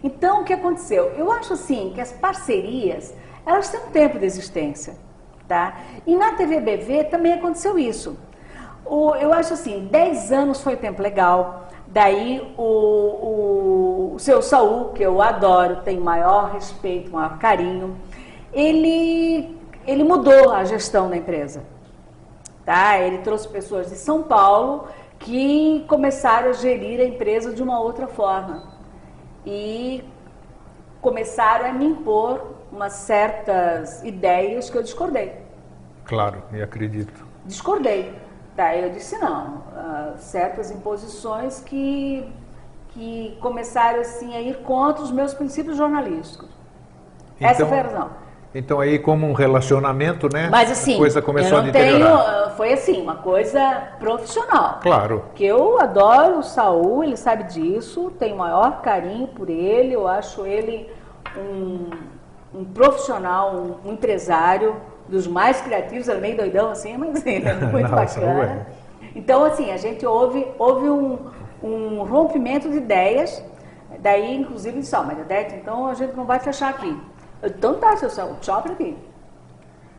Então, 0.03 0.43
o 0.43 0.45
que 0.45 0.53
aconteceu? 0.53 1.13
Eu 1.17 1.31
acho 1.33 1.53
assim 1.53 1.93
que 1.95 2.01
as 2.01 2.13
parcerias, 2.13 3.15
elas 3.45 3.69
têm 3.71 3.81
um 3.81 3.91
tempo 3.91 4.19
de 4.19 4.25
existência, 4.25 4.95
tá? 5.49 5.79
E 6.07 6.15
na 6.17 6.33
TV 6.33 6.61
BV 6.61 7.05
também 7.05 7.33
aconteceu 7.35 7.79
isso. 7.79 8.17
O- 8.85 9.15
eu 9.17 9.33
acho 9.33 9.55
assim, 9.55 9.87
10 9.91 10.33
anos 10.33 10.63
foi 10.63 10.75
um 10.75 10.79
tempo 10.79 11.03
legal. 11.03 11.67
Daí 11.89 12.41
o, 12.57 12.63
o, 12.63 14.13
o 14.15 14.19
seu 14.19 14.43
Saul, 14.43 14.91
que 14.91 15.03
eu 15.03 15.23
adoro, 15.23 15.77
tenho 15.85 16.01
maior 16.03 16.53
respeito, 16.53 17.11
maior 17.11 17.39
carinho, 17.39 17.97
ele, 18.53 19.57
ele 19.87 20.05
mudou 20.05 20.51
a 20.53 20.65
gestão 20.65 21.09
da 21.09 21.17
empresa 21.17 21.63
tá? 22.67 22.99
Ele 22.99 23.19
trouxe 23.19 23.49
pessoas 23.49 23.89
de 23.89 23.95
São 23.95 24.25
Paulo 24.25 24.89
que 25.21 25.85
começaram 25.89 26.51
a 26.51 26.53
gerir 26.53 27.01
a 27.01 27.05
empresa 27.05 27.55
de 27.55 27.63
uma 27.63 27.81
outra 27.81 28.07
forma 28.09 28.65
e 29.47 30.05
começaram 31.01 31.67
a 31.67 31.73
me 31.73 31.87
impor 31.87 32.56
umas 32.77 32.93
certas 32.93 34.05
ideias 34.05 34.69
que 34.69 34.77
eu 34.77 34.83
discordei. 34.83 35.33
Claro, 36.05 36.43
me 36.53 36.63
acredito. 36.63 37.27
Discordei. 37.47 38.13
Tá? 38.55 38.77
Eu 38.77 38.91
disse 38.91 39.19
não, 39.19 39.63
ah, 39.75 40.13
certas 40.19 40.71
imposições 40.71 41.61
que 41.61 42.31
que 42.91 43.37
começaram 43.43 44.01
assim 44.01 44.35
a 44.35 44.41
ir 44.41 44.57
contra 44.63 45.03
os 45.03 45.11
meus 45.11 45.35
princípios 45.35 45.77
jornalísticos. 45.77 46.49
Essa 47.39 47.57
Então- 47.63 47.69
foi 47.69 47.79
a 47.79 47.83
razão. 47.83 48.11
Então 48.55 48.81
aí 48.81 48.99
como 48.99 49.27
um 49.27 49.35
relacionamento, 49.35 50.31
né? 50.33 50.49
Mas 50.51 50.71
assim, 50.71 50.95
a 50.95 50.97
coisa 50.97 51.21
começou 51.21 51.59
eu 51.59 51.63
não 51.65 51.69
a 51.69 51.73
deteriorar. 51.73 52.25
tenho, 52.45 52.51
foi 52.57 52.73
assim, 52.73 53.03
uma 53.03 53.17
coisa 53.17 53.89
profissional. 54.01 54.79
Claro. 54.81 55.25
Que 55.35 55.45
eu 55.45 55.79
adoro 55.79 56.39
o 56.39 56.43
Saul, 56.43 57.05
ele 57.05 57.19
sabe 57.19 57.45
disso, 57.45 58.11
tenho 58.19 58.35
o 58.35 58.39
maior 58.39 58.81
carinho 58.81 59.27
por 59.29 59.51
ele, 59.51 59.93
eu 59.95 60.09
acho 60.09 60.47
ele 60.47 60.91
um, 61.37 61.91
um 62.57 62.65
profissional, 62.65 63.55
um, 63.55 63.89
um 63.89 63.93
empresário 63.93 64.77
dos 65.09 65.27
mais 65.27 65.61
criativos, 65.61 66.09
ele 66.09 66.19
é 66.19 66.21
meio 66.21 66.37
doidão 66.37 66.71
assim, 66.71 66.97
mas 66.99 67.25
ele 67.25 67.47
é 67.47 67.55
muito 67.67 67.91
Não, 67.91 68.09
Saul 68.09 68.27
bacana. 68.27 68.67
Então, 69.15 69.45
assim, 69.45 69.71
a 69.71 69.77
gente 69.77 70.05
houve, 70.05 70.47
houve 70.59 70.91
um, 70.91 71.19
um 71.63 72.03
rompimento 72.05 72.69
de 72.69 72.77
ideias, 72.79 73.43
daí, 74.01 74.37
inclusive, 74.37 74.81
disse, 74.81 74.95
ó, 74.95 75.03
mas 75.03 75.19
Odete, 75.19 75.55
então 75.55 75.87
a 75.87 75.95
gente 75.95 76.15
não 76.15 76.25
vai 76.25 76.39
fechar 76.39 76.71
aqui. 76.71 77.01
Eu, 77.43 77.49
então 77.49 77.75
tá, 77.75 77.97
seu 77.97 78.11
Saul, 78.11 78.37
tchau 78.41 78.63
pra 78.63 78.73
aqui. 78.73 78.97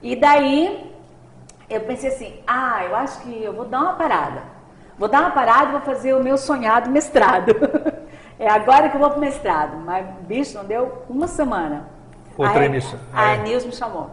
E 0.02 0.16
daí, 0.16 0.94
eu 1.70 1.82
pensei 1.82 2.10
assim, 2.10 2.40
ah, 2.46 2.84
eu 2.86 2.96
acho 2.96 3.22
que 3.22 3.44
eu 3.44 3.54
vou 3.54 3.66
dar 3.66 3.82
uma 3.82 3.94
parada. 3.94 4.44
Vou 4.98 5.08
dar 5.08 5.22
uma 5.22 5.32
parada 5.32 5.70
e 5.70 5.72
vou 5.74 5.82
fazer 5.82 6.14
o 6.14 6.24
meu 6.24 6.38
sonhado 6.38 6.90
mestrado. 6.90 7.52
é 8.40 8.50
agora 8.50 8.90
que 8.90 8.96
eu 8.96 9.02
vou 9.02 9.10
pro 9.10 9.20
mestrado. 9.20 9.78
Mas, 9.78 10.06
bicho, 10.28 10.58
não 10.58 10.66
deu 10.66 11.04
uma 11.10 11.28
semana. 11.28 11.97
Outra 12.38 12.62
a, 12.62 12.66
emissão. 12.66 13.00
A 13.14 13.34
É. 13.34 13.38
Nils 13.38 13.66
me 13.66 13.72
chamou. 13.72 14.10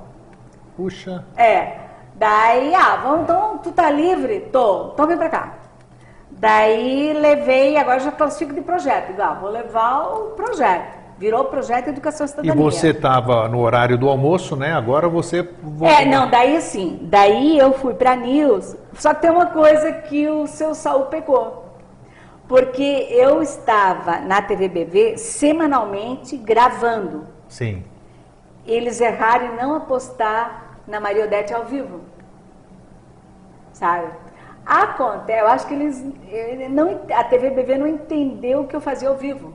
Puxa. 0.77 1.25
É. 1.37 1.79
Daí, 2.17 2.75
ah, 2.75 2.97
vamos, 3.03 3.23
então, 3.23 3.59
tu 3.59 3.73
tá 3.73 3.91
livre? 3.91 4.41
Tô. 4.53 4.91
Então 4.95 5.07
vem 5.07 5.17
pra 5.17 5.29
cá. 5.29 5.55
Daí 6.31 7.13
levei, 7.13 7.77
agora 7.77 8.01
já 8.01 8.11
classifico 8.11 8.53
de 8.55 8.61
projeto. 8.61 9.09
Digo, 9.09 9.23
ah, 9.23 9.35
vou 9.35 9.51
levar 9.51 10.09
o 10.09 10.31
projeto. 10.31 11.05
Virou 11.17 11.45
projeto 11.45 11.89
Educação 11.89 12.25
e 12.25 12.27
E 12.27 12.29
Cidadania. 12.31 12.55
você 12.57 12.89
estava 12.89 13.49
no 13.49 13.61
horário 13.61 13.97
do 13.97 14.09
almoço, 14.09 14.57
né? 14.57 14.73
Agora 14.73 15.09
você 15.09 15.49
É, 15.83 16.05
não, 16.05 16.29
daí 16.29 16.57
assim, 16.57 16.99
daí 17.03 17.57
eu 17.57 17.73
fui 17.75 17.95
pra 17.95 18.17
News, 18.17 18.77
só 18.95 19.15
que 19.15 19.23
tem 19.23 19.31
uma 19.31 19.47
coisa 19.47 19.93
que 19.93 20.29
o 20.29 20.47
seu 20.49 20.75
Saul 20.75 21.07
pegou. 21.07 21.63
Porque 22.49 23.07
eu 23.11 23.41
estava 23.43 24.19
na 24.19 24.43
TVBV 24.43 25.17
semanalmente 25.17 26.37
gravando. 26.37 27.27
Sim. 27.49 27.85
Eles 28.67 29.01
erraram 29.01 29.47
em 29.47 29.57
não 29.57 29.75
apostar 29.75 30.77
na 30.87 31.01
Maria 31.01 31.25
Odete 31.25 31.53
ao 31.53 31.65
vivo. 31.65 32.01
Sabe? 33.73 34.07
Acontece, 34.65 35.41
eu 35.41 35.49
acho 35.49 35.67
que 35.67 35.75
eles. 35.75 36.05
ele 36.29 36.69
não, 36.69 37.01
a 37.13 37.25
TVBV 37.25 37.77
não 37.77 37.87
entendeu 37.87 38.61
o 38.61 38.67
que 38.67 38.75
eu 38.75 38.81
fazia 38.81 39.09
ao 39.09 39.17
vivo. 39.17 39.53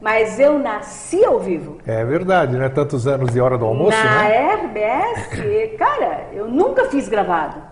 Mas 0.00 0.40
eu 0.40 0.58
nasci 0.58 1.22
ao 1.24 1.38
vivo. 1.38 1.78
É 1.86 2.02
verdade, 2.04 2.56
né? 2.56 2.68
Tantos 2.70 3.06
anos 3.06 3.30
de 3.32 3.40
hora 3.40 3.58
do 3.58 3.66
almoço, 3.66 3.96
Na 3.98 4.22
né? 4.24 4.54
RBS, 4.54 5.76
cara, 5.78 6.26
eu 6.32 6.48
nunca 6.48 6.86
fiz 6.86 7.06
gravado. 7.08 7.62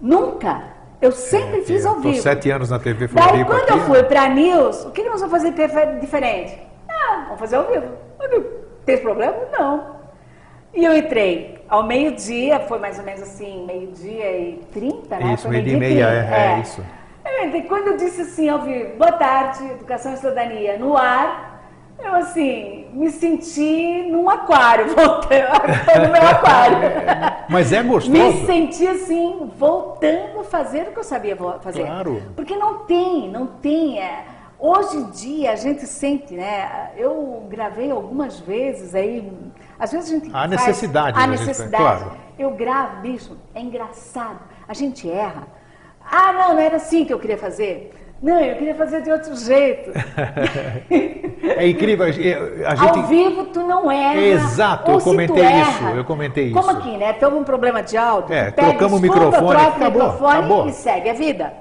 Nunca. 0.00 0.62
Eu 1.00 1.12
sempre 1.12 1.62
fiz 1.62 1.84
ao 1.84 1.96
vivo. 1.96 2.20
sete 2.22 2.50
anos 2.50 2.70
na 2.70 2.78
TV 2.78 3.06
Daí 3.08 3.22
Floripa 3.28 3.50
quando 3.50 3.62
aqui, 3.62 3.72
eu 3.72 3.76
né? 3.76 3.84
fui 3.84 4.02
pra 4.04 4.28
News, 4.28 4.84
o 4.86 4.90
que, 4.92 5.02
que 5.02 5.08
nós 5.08 5.20
vamos 5.20 5.36
fazer 5.36 5.50
dife- 5.52 5.98
diferente? 6.00 6.58
Ah, 6.88 7.22
vamos 7.24 7.40
fazer 7.40 7.56
ao 7.56 7.64
vivo. 7.64 7.86
Eu 8.20 8.30
digo, 8.30 8.48
Tem 8.86 8.98
problema? 8.98 9.34
Não. 9.52 10.01
E 10.74 10.84
eu 10.84 10.96
entrei 10.96 11.58
ao 11.68 11.82
meio-dia, 11.82 12.60
foi 12.60 12.78
mais 12.78 12.98
ou 12.98 13.04
menos 13.04 13.22
assim, 13.22 13.64
meio-dia 13.66 14.38
e 14.38 14.60
trinta, 14.72 15.18
né? 15.18 15.34
Isso, 15.34 15.42
Foi 15.42 15.52
meio-dia 15.52 15.76
e 15.76 15.80
meia, 15.80 16.06
trinta, 16.06 16.34
é, 16.34 16.54
é 16.54 16.58
isso. 16.60 16.84
Eu 17.24 17.46
entrei, 17.46 17.62
quando 17.62 17.88
eu 17.88 17.96
disse 17.96 18.22
assim 18.22 18.48
ao 18.48 18.60
vivo, 18.60 18.96
boa 18.96 19.12
tarde, 19.12 19.64
Educação 19.70 20.14
e 20.14 20.16
Cidadania, 20.16 20.78
no 20.78 20.96
ar, 20.96 21.52
eu 22.02 22.14
assim, 22.14 22.86
me 22.92 23.10
senti 23.10 24.08
num 24.10 24.28
aquário, 24.28 24.88
voltei, 24.96 25.42
tô 25.42 26.00
no 26.00 26.12
meu 26.12 26.22
aquário. 26.22 26.78
Mas 27.48 27.72
é 27.72 27.82
Me 27.82 27.88
gostoso. 27.90 28.46
senti 28.46 28.86
assim, 28.86 29.50
voltando 29.58 30.40
a 30.40 30.44
fazer 30.44 30.88
o 30.88 30.92
que 30.92 30.98
eu 30.98 31.04
sabia 31.04 31.36
fazer. 31.60 31.84
Claro. 31.84 32.22
Porque 32.34 32.56
não 32.56 32.78
tem, 32.80 33.28
não 33.28 33.46
tem. 33.46 34.00
é, 34.00 34.24
hoje 34.62 34.96
em 34.96 35.10
dia 35.10 35.52
a 35.52 35.56
gente 35.56 35.86
sente, 35.86 36.34
né? 36.34 36.90
Eu 36.96 37.44
gravei 37.50 37.90
algumas 37.90 38.38
vezes 38.40 38.94
aí, 38.94 39.30
às 39.78 39.90
vezes 39.92 40.10
a 40.10 40.14
gente 40.14 40.28
Há 40.28 40.32
faz- 40.38 40.50
necessidade 40.50 41.18
Há 41.18 41.26
da 41.26 41.36
gente- 41.36 41.46
necessidade. 41.46 41.82
claro. 41.82 42.12
Eu 42.38 42.50
gravo, 42.52 43.00
bicho, 43.02 43.36
é 43.54 43.60
engraçado. 43.60 44.38
A 44.66 44.72
gente 44.74 45.10
erra. 45.10 45.46
Ah, 46.10 46.32
não, 46.32 46.54
não 46.54 46.58
era 46.60 46.76
assim 46.76 47.04
que 47.04 47.12
eu 47.12 47.18
queria 47.18 47.36
fazer. 47.38 47.92
Não, 48.22 48.38
eu 48.38 48.56
queria 48.56 48.74
fazer 48.76 49.02
de 49.02 49.10
outro 49.10 49.34
jeito. 49.36 49.90
É 51.44 51.66
incrível. 51.68 52.06
A 52.06 52.70
Ao 52.70 52.76
gente. 52.94 53.08
vivo 53.08 53.44
tu 53.46 53.60
não 53.66 53.90
erra. 53.90 54.20
Exato, 54.20 54.90
eu 54.92 55.00
comentei 55.00 55.42
erra, 55.42 55.70
isso, 55.70 55.84
eu 55.98 56.04
comentei 56.04 56.50
Como 56.52 56.70
isso. 56.70 56.78
aqui, 56.78 56.96
né? 56.96 57.12
Tem 57.14 57.24
algum 57.24 57.42
problema 57.44 57.82
de 57.82 57.96
áudio? 57.96 58.32
É, 58.32 58.50
trocamos 58.52 58.98
o 58.98 59.02
microfone, 59.02 59.32
troca 59.50 59.54
o 59.54 59.68
acabou, 59.76 60.02
microfone 60.02 60.38
acabou. 60.38 60.68
e 60.68 60.72
segue 60.72 61.10
a 61.10 61.14
vida. 61.14 61.52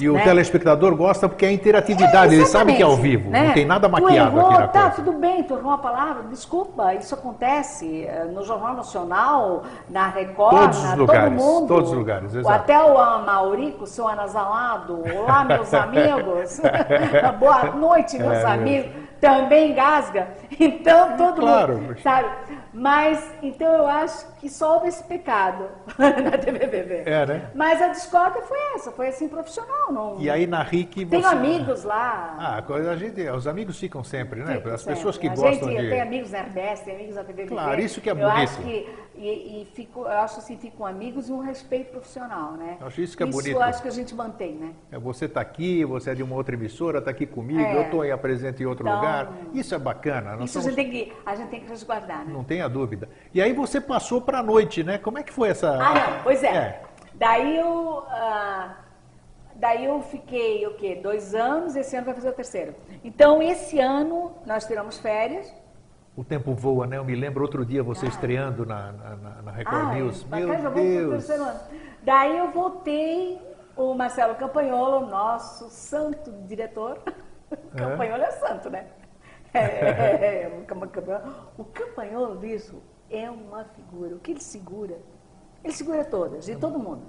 E 0.00 0.08
o 0.08 0.14
né? 0.14 0.22
telespectador 0.24 0.96
gosta 0.96 1.28
porque 1.28 1.44
é 1.44 1.52
interatividade, 1.52 2.34
ele 2.34 2.46
sabe 2.46 2.74
que 2.74 2.82
é 2.82 2.84
ao 2.84 2.96
vivo, 2.96 3.28
né? 3.30 3.48
não 3.48 3.52
tem 3.52 3.66
nada 3.66 3.86
Tu 3.88 3.92
maquiado 3.92 4.36
errou, 4.38 4.50
aqui 4.50 4.60
na 4.60 4.68
tá, 4.68 4.80
coisa. 4.82 4.96
tudo 4.96 5.12
bem, 5.18 5.42
tu 5.42 5.54
errou 5.54 5.72
a 5.72 5.78
palavra, 5.78 6.22
desculpa, 6.30 6.94
isso 6.94 7.14
acontece 7.14 8.04
eh, 8.06 8.24
no 8.32 8.42
Jornal 8.42 8.74
Nacional, 8.74 9.62
na 9.88 10.08
Record, 10.08 10.56
Todos 10.56 10.78
os 10.78 10.84
na 10.84 10.94
lugares, 10.94 11.36
todo 11.36 11.46
mundo. 11.54 11.68
todos 11.68 11.90
os 11.90 11.96
lugares, 11.96 12.34
exato. 12.34 12.54
Até 12.54 12.82
o 12.82 12.96
Amaurico, 12.98 13.86
seu 13.86 14.08
anasalado, 14.08 15.02
olá 15.16 15.44
meus 15.44 15.72
amigos, 15.74 16.60
boa 17.38 17.64
noite 17.72 18.18
meus 18.18 18.38
É 18.38 18.46
amigos, 18.46 18.90
também 19.20 19.74
gasga, 19.74 20.28
então 20.58 21.16
todo 21.18 21.40
Claro, 21.42 21.74
mundo, 21.74 21.86
mas- 21.90 22.02
sabe? 22.02 22.28
Mas, 22.72 23.30
então 23.42 23.66
eu 23.68 23.86
acho 23.86 24.24
que 24.40 24.48
só 24.48 24.74
houve 24.74 24.88
esse 24.88 25.04
pecado 25.04 25.66
na 25.98 26.38
TVBB. 26.38 27.02
É, 27.06 27.26
né? 27.26 27.50
Mas 27.54 27.80
a 27.82 27.88
discórdia 27.88 28.40
foi 28.42 28.58
essa, 28.74 28.90
foi 28.90 29.08
assim 29.08 29.28
profissional, 29.28 29.92
não... 29.92 30.18
E 30.20 30.30
aí 30.30 30.46
na 30.46 30.62
RIC 30.62 31.04
você... 31.04 31.06
Tenho 31.06 31.28
amigos 31.28 31.84
lá, 31.84 32.36
Ah, 32.38 32.64
a 32.90 32.96
gente, 32.96 33.20
os 33.28 33.46
amigos 33.46 33.78
ficam 33.78 34.02
sempre, 34.02 34.40
né? 34.42 34.54
As 34.72 34.80
sempre. 34.80 34.94
pessoas 34.96 35.18
que 35.18 35.26
a 35.28 35.34
gostam 35.34 35.68
gente, 35.68 35.82
de... 35.82 35.90
Tem 35.90 36.00
amigos 36.00 36.30
na 36.30 36.40
RBS, 36.40 36.80
tem 36.80 36.94
amigos 36.94 37.14
na 37.16 37.24
TVBB. 37.24 37.48
Claro, 37.48 37.80
isso 37.80 38.00
que 38.00 38.08
é 38.08 38.12
Eu 38.12 38.16
bonito. 38.16 38.36
acho 38.38 38.62
que, 38.62 38.88
e, 39.16 39.28
e 39.62 39.68
fico, 39.74 40.00
eu 40.00 40.08
acho 40.08 40.38
assim, 40.38 40.56
ficam 40.56 40.86
amigos 40.86 41.28
e 41.28 41.32
um 41.32 41.40
respeito 41.40 41.90
profissional, 41.90 42.52
né? 42.52 42.78
Eu 42.80 42.86
acho 42.86 43.00
isso 43.02 43.16
que 43.16 43.22
é 43.22 43.26
Isso 43.28 43.36
bonito. 43.36 43.54
eu 43.56 43.62
acho 43.62 43.82
que 43.82 43.88
a 43.88 43.92
gente 43.92 44.14
mantém, 44.14 44.54
né? 44.54 44.70
É, 44.90 44.98
Você 44.98 45.26
está 45.26 45.40
aqui, 45.42 45.84
você 45.84 46.10
é 46.10 46.14
de 46.14 46.22
uma 46.22 46.34
outra 46.36 46.54
emissora, 46.54 46.98
está 47.00 47.10
aqui 47.10 47.26
comigo, 47.26 47.60
É. 47.60 47.76
eu 47.76 47.82
estou 47.82 48.00
aí 48.02 48.10
apresento 48.10 48.62
em 48.62 48.66
outro 48.66 48.86
Então, 48.86 48.96
lugar. 48.96 49.30
Isso 49.52 49.74
é 49.74 49.78
bacana, 49.78 50.36
Isso 50.42 50.58
a 50.58 50.62
somos- 50.62 50.64
gente, 50.64 50.76
tem 50.76 50.90
que, 50.90 51.12
a 51.26 51.34
gente 51.36 51.48
tem 51.48 51.60
que 51.60 51.68
resguardar, 51.68 52.24
né? 52.24 52.32
não 52.32 52.42
tenha 52.44 52.66
dúvida. 52.68 53.08
E 53.34 53.42
aí 53.42 53.52
você 53.52 53.80
passou 53.80 54.20
para 54.22 54.29
a 54.34 54.42
noite, 54.42 54.82
né? 54.82 54.98
Como 54.98 55.18
é 55.18 55.22
que 55.22 55.32
foi 55.32 55.50
essa... 55.50 55.70
Ah, 55.72 55.94
não, 55.94 56.22
pois 56.22 56.42
é. 56.42 56.80
Daí 57.14 57.56
eu... 57.58 58.04
ah, 58.08 58.76
Daí 59.60 59.84
eu 59.84 60.00
fiquei, 60.00 60.66
o 60.66 60.74
quê? 60.74 60.98
Dois 61.02 61.34
anos, 61.34 61.76
esse 61.76 61.94
ano 61.94 62.06
vai 62.06 62.14
fazer 62.14 62.30
o 62.30 62.32
terceiro. 62.32 62.74
Então, 63.04 63.42
esse 63.42 63.78
ano, 63.78 64.32
nós 64.46 64.64
tiramos 64.64 64.98
férias. 64.98 65.52
O 66.16 66.24
tempo 66.24 66.54
voa, 66.54 66.86
né? 66.86 66.96
Eu 66.96 67.04
me 67.04 67.14
lembro 67.14 67.42
outro 67.42 67.62
dia 67.64 67.82
você 67.82 68.06
estreando 68.06 68.64
na, 68.64 68.90
na, 68.92 69.16
na- 69.42 69.50
Record 69.52 69.82
Ah, 69.82 69.94
News. 69.94 70.24
Meu 70.24 70.48
pro 70.48 70.70
Deus! 70.70 71.28
Daí 72.02 72.38
eu 72.38 72.50
voltei, 72.52 73.38
o 73.76 73.92
Marcelo 73.94 74.34
Campanholo, 74.36 75.06
nosso 75.06 75.68
santo 75.68 76.32
diretor. 76.46 76.98
Campanholo 77.76 78.22
é 78.22 78.30
santo, 78.30 78.70
né? 78.70 78.86
É, 79.52 79.58
é, 79.58 80.42
é, 80.44 80.58
o 80.60 80.64
Campanholo. 80.64 81.34
O 81.58 81.64
Campanholo, 81.64 82.36
bicho, 82.36 82.80
é 83.10 83.30
uma 83.30 83.64
figura. 83.64 84.14
O 84.14 84.18
que 84.18 84.32
ele 84.32 84.40
segura? 84.40 84.98
Ele 85.62 85.72
segura 85.72 86.04
todas, 86.04 86.46
de 86.46 86.56
todo 86.56 86.78
mundo. 86.78 87.02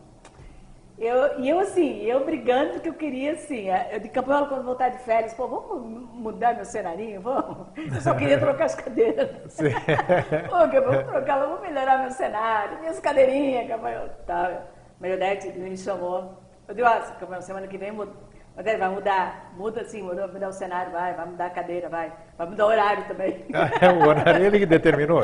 Eu, 0.98 1.40
e 1.40 1.50
eu, 1.50 1.60
assim, 1.60 2.00
eu 2.04 2.24
brigando 2.24 2.74
porque 2.74 2.90
eu 2.90 2.94
queria, 2.94 3.32
assim, 3.32 3.70
eu 3.92 4.00
de 4.00 4.08
Campanholo, 4.10 4.48
quando 4.48 4.64
voltar 4.64 4.90
de 4.90 5.00
férias, 5.00 5.34
pô, 5.34 5.48
vamos 5.48 5.82
mudar 6.14 6.54
meu 6.54 6.64
cenarinho, 6.64 7.22
vamos? 7.22 7.68
Eu 7.76 8.02
só 8.02 8.14
queria 8.14 8.40
trocar 8.40 8.66
as 8.66 8.76
cadeiras. 8.76 9.52
Sim. 9.52 9.72
Pô, 10.48 10.70
que 10.70 10.78
eu 10.78 10.84
vou 10.86 11.04
trocar, 11.04 11.40
vamos 11.40 11.62
melhorar 11.62 12.02
meu 12.02 12.12
cenário, 12.12 12.80
minhas 12.80 13.00
cadeirinhas, 13.00 13.68
Campanholo. 13.68 14.10
Tá, 14.28 14.62
Marionete 15.00 15.48
me 15.58 15.76
chamou. 15.76 16.38
Eu 16.68 16.76
digo, 16.76 16.88
ah, 16.88 17.00
Campanholo, 17.20 17.42
semana 17.42 17.68
que 17.68 17.80
vem 17.80 17.92
muda. 17.92 18.12
Marionete, 18.56 18.80
vai 18.80 18.90
mudar, 18.90 19.52
muda 19.56 19.84
sim, 19.86 20.02
muda, 20.04 20.28
mudar 20.28 20.50
o 20.50 20.54
cenário, 20.54 20.92
vai, 20.92 21.14
vai 21.14 21.26
mudar 21.26 21.46
a 21.46 21.50
cadeira, 21.50 21.90
vai, 21.90 22.12
vai 22.38 22.48
mudar 22.48 22.66
o 22.66 22.70
horário 22.70 23.04
também. 23.06 23.46
É 23.82 23.90
o 23.92 24.08
horário 24.08 24.46
ele 24.46 24.60
que 24.60 24.66
determinou. 24.66 25.24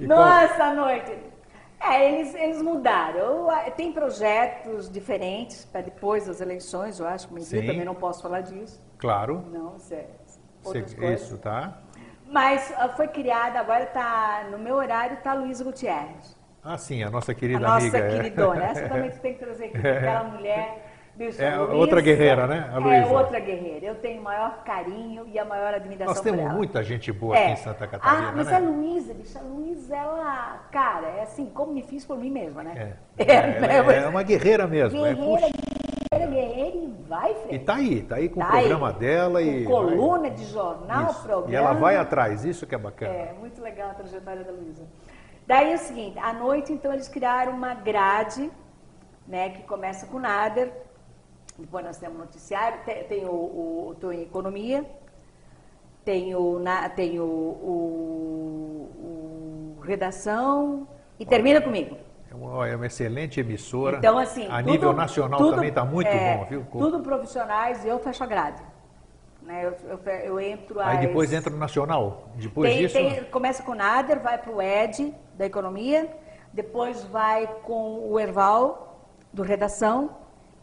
E 0.00 0.06
qual- 0.06 0.18
Nossa, 0.18 0.64
à 0.64 0.74
noite. 0.74 1.18
É, 1.80 2.12
eles, 2.12 2.34
eles 2.34 2.60
mudaram. 2.62 3.18
Eu, 3.18 3.50
ah, 3.50 3.70
tem 3.70 3.92
projetos 3.92 4.90
diferentes 4.90 5.64
para 5.64 5.80
depois 5.82 6.26
das 6.26 6.40
eleições, 6.40 6.98
eu 6.98 7.06
acho, 7.06 7.28
mas 7.30 7.52
eu 7.52 7.60
também 7.60 7.84
não 7.84 7.94
posso 7.94 8.20
falar 8.22 8.40
disso. 8.40 8.80
Claro. 8.98 9.44
Não, 9.52 9.76
isso 9.76 9.94
é 9.94 10.06
Você- 10.62 10.78
outras 10.78 10.94
coisas. 10.94 11.22
Isso, 11.22 11.38
tá? 11.38 11.78
Mas 12.30 12.72
ah, 12.76 12.88
foi 12.90 13.06
criada, 13.08 13.60
agora 13.60 13.84
está 13.84 14.44
no 14.50 14.58
meu 14.58 14.74
horário, 14.74 15.14
está 15.18 15.30
a 15.32 15.34
Luísa 15.34 15.62
Gutierrez. 15.64 16.36
Ah, 16.64 16.76
sim, 16.76 17.02
a 17.02 17.10
nossa 17.10 17.30
A 17.32 17.34
querida 17.34 17.60
nossa 17.60 17.76
amiga. 17.86 17.98
é. 17.98 18.08
queridona. 18.10 18.64
Essa 18.64 18.86
também 18.88 19.10
tu 19.10 19.20
tem 19.20 19.34
que 19.34 19.38
trazer 19.44 19.66
aqui, 19.66 19.78
aquela 19.78 20.24
mulher 20.24 20.87
Bicho, 21.18 21.42
É 21.42 21.56
Luísa 21.56 21.74
outra 21.74 22.00
guerreira, 22.00 22.46
né? 22.46 22.70
A 22.72 22.76
É 22.76 22.78
Luísa. 22.78 23.12
outra 23.12 23.40
guerreira. 23.40 23.84
Eu 23.86 23.96
tenho 23.96 24.20
o 24.20 24.24
maior 24.24 24.62
carinho 24.62 25.26
e 25.26 25.36
a 25.36 25.44
maior 25.44 25.74
admiração 25.74 26.14
Nós 26.14 26.20
temos 26.22 26.52
muita 26.54 26.80
gente 26.84 27.10
boa 27.10 27.34
aqui 27.34 27.44
É. 27.44 27.50
em 27.52 27.56
Santa 27.56 27.88
Catarina, 27.88 28.28
Ah, 28.28 28.32
mas 28.36 28.46
né? 28.46 28.54
a 28.54 28.58
Luísa, 28.60 29.14
bicho, 29.14 29.36
a 29.36 29.42
Luísa, 29.42 29.96
ela, 29.96 30.64
cara, 30.70 31.08
é 31.08 31.22
assim, 31.22 31.46
como 31.46 31.72
me 31.72 31.82
fiz 31.82 32.04
por 32.06 32.16
mim 32.16 32.30
mesma, 32.30 32.62
né? 32.62 32.94
É. 33.18 33.24
É, 33.28 33.60
né? 33.60 33.76
é, 33.78 33.82
Mas- 33.82 33.96
é 34.04 34.06
uma 34.06 34.22
guerreira 34.22 34.66
mesmo. 34.68 35.04
é, 35.04 35.12
guerreira, 35.12 35.40
puxa. 35.46 35.52
guerreira, 36.12 36.30
guerreira 36.32 36.76
e 36.76 36.94
vai, 37.08 37.32
E 37.32 37.34
Fred. 37.34 37.64
tá 37.64 37.74
aí, 37.74 38.02
tá 38.02 38.14
aí 38.14 38.28
com 38.28 38.38
Tá 38.40 38.46
o 38.46 38.50
programa 38.52 38.88
aí, 38.90 38.94
dela 38.94 39.42
e. 39.42 39.64
Coluna 39.64 40.30
de 40.30 40.44
jornal, 40.44 41.10
Isso. 41.10 41.22
programa. 41.24 41.50
E 41.52 41.56
ela 41.56 41.72
vai 41.72 41.96
atrás, 41.96 42.44
isso 42.44 42.64
que 42.64 42.76
é 42.76 42.78
bacana. 42.78 43.12
É, 43.12 43.32
muito 43.40 43.60
legal 43.60 43.90
a 43.90 43.94
trajetória 43.94 44.44
da 44.44 44.52
Luísa. 44.52 44.84
Daí 45.48 45.72
é 45.72 45.74
o 45.74 45.78
seguinte, 45.78 46.16
à 46.20 46.32
noite, 46.32 46.72
então, 46.72 46.92
eles 46.92 47.08
criaram 47.08 47.52
uma 47.54 47.74
grade, 47.74 48.48
né, 49.26 49.48
que 49.48 49.62
começa 49.64 50.06
com 50.06 50.18
Nader, 50.20 50.70
depois 51.58 51.84
nós 51.84 51.98
temos 51.98 52.16
o 52.16 52.20
noticiário, 52.20 52.78
tem, 52.84 53.04
tem 53.04 53.24
o, 53.26 53.30
o, 53.30 53.96
em 54.12 54.22
Economia, 54.22 54.84
tem 56.04 56.34
o, 56.34 56.58
na, 56.58 56.88
tem 56.88 57.18
o, 57.20 57.24
o- 57.24 58.88
o 59.78 59.80
Redação 59.82 60.86
e 61.18 61.26
termina 61.26 61.60
comigo. 61.60 61.96
É 62.30 62.34
uma, 62.34 62.68
é 62.68 62.76
uma 62.76 62.86
excelente 62.86 63.40
emissora. 63.40 63.96
Então, 63.98 64.18
assim, 64.18 64.46
a 64.48 64.58
tudo- 64.58 64.70
nível 64.70 64.92
nacional 64.92 65.38
tudo- 65.38 65.54
também 65.54 65.70
está 65.70 65.84
muito 65.84 66.08
é, 66.08 66.36
bom, 66.36 66.44
viu? 66.44 66.66
Tudo 66.70 67.00
profissionais 67.00 67.84
e 67.84 67.88
eu 67.88 67.98
fecho 67.98 68.22
a 68.22 68.26
grade. 68.26 68.62
Né, 69.42 69.64
eu, 69.64 69.74
eu, 69.88 69.98
eu 70.24 70.40
entro 70.40 70.78
Aí 70.80 70.96
às- 70.96 71.00
depois 71.00 71.32
entra 71.32 71.50
no 71.50 71.58
nacional. 71.58 72.28
Depois 72.36 72.70
tem, 72.70 72.78
disso. 72.82 72.94
tem- 72.94 73.24
começa 73.24 73.62
com 73.62 73.72
o 73.72 73.74
Nader, 73.74 74.20
vai 74.20 74.36
para 74.38 74.52
o 74.52 74.60
Ed, 74.60 75.14
da 75.34 75.46
Economia, 75.46 76.08
depois 76.52 77.02
vai 77.04 77.46
com 77.62 78.10
o 78.10 78.20
Erval, 78.20 79.06
do 79.32 79.42
Redação, 79.42 80.10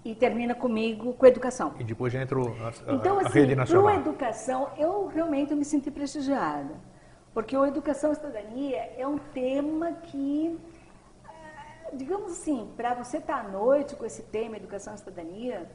e 0.06 0.14
termina 0.14 0.54
comigo 0.54 1.14
com 1.14 1.26
Educação. 1.26 1.74
E 1.80 1.84
depois 1.84 2.14
já 2.14 2.22
entra 2.22 2.40
o- 2.40 2.48
a, 2.64 2.70
a- 2.70 2.94
Então, 2.94 3.18
a 3.18 3.22
assim, 3.24 3.34
rede 3.40 3.48
para 3.56 3.64
nacional. 3.64 3.96
Educação, 3.96 4.70
eu 4.78 5.08
realmente 5.08 5.56
me 5.56 5.66
senti 5.66 5.90
prestigiada. 5.90 6.76
Porque 7.34 7.58
o 7.58 7.66
Educação 7.66 8.12
e 8.12 8.16
Cidadania 8.16 8.92
é 8.98 9.06
um 9.06 9.18
tema 9.18 9.92
que, 10.04 10.58
ah, 11.26 11.90
digamos 11.92 12.32
assim, 12.34 12.70
para 12.78 12.94
você 12.94 13.18
estar 13.18 13.40
à 13.40 13.44
noite 13.50 13.96
com 13.96 14.06
esse 14.06 14.22
tema, 14.22 14.56
Educação 14.58 14.94
e 14.94 14.98
Cidadania, 15.00 15.68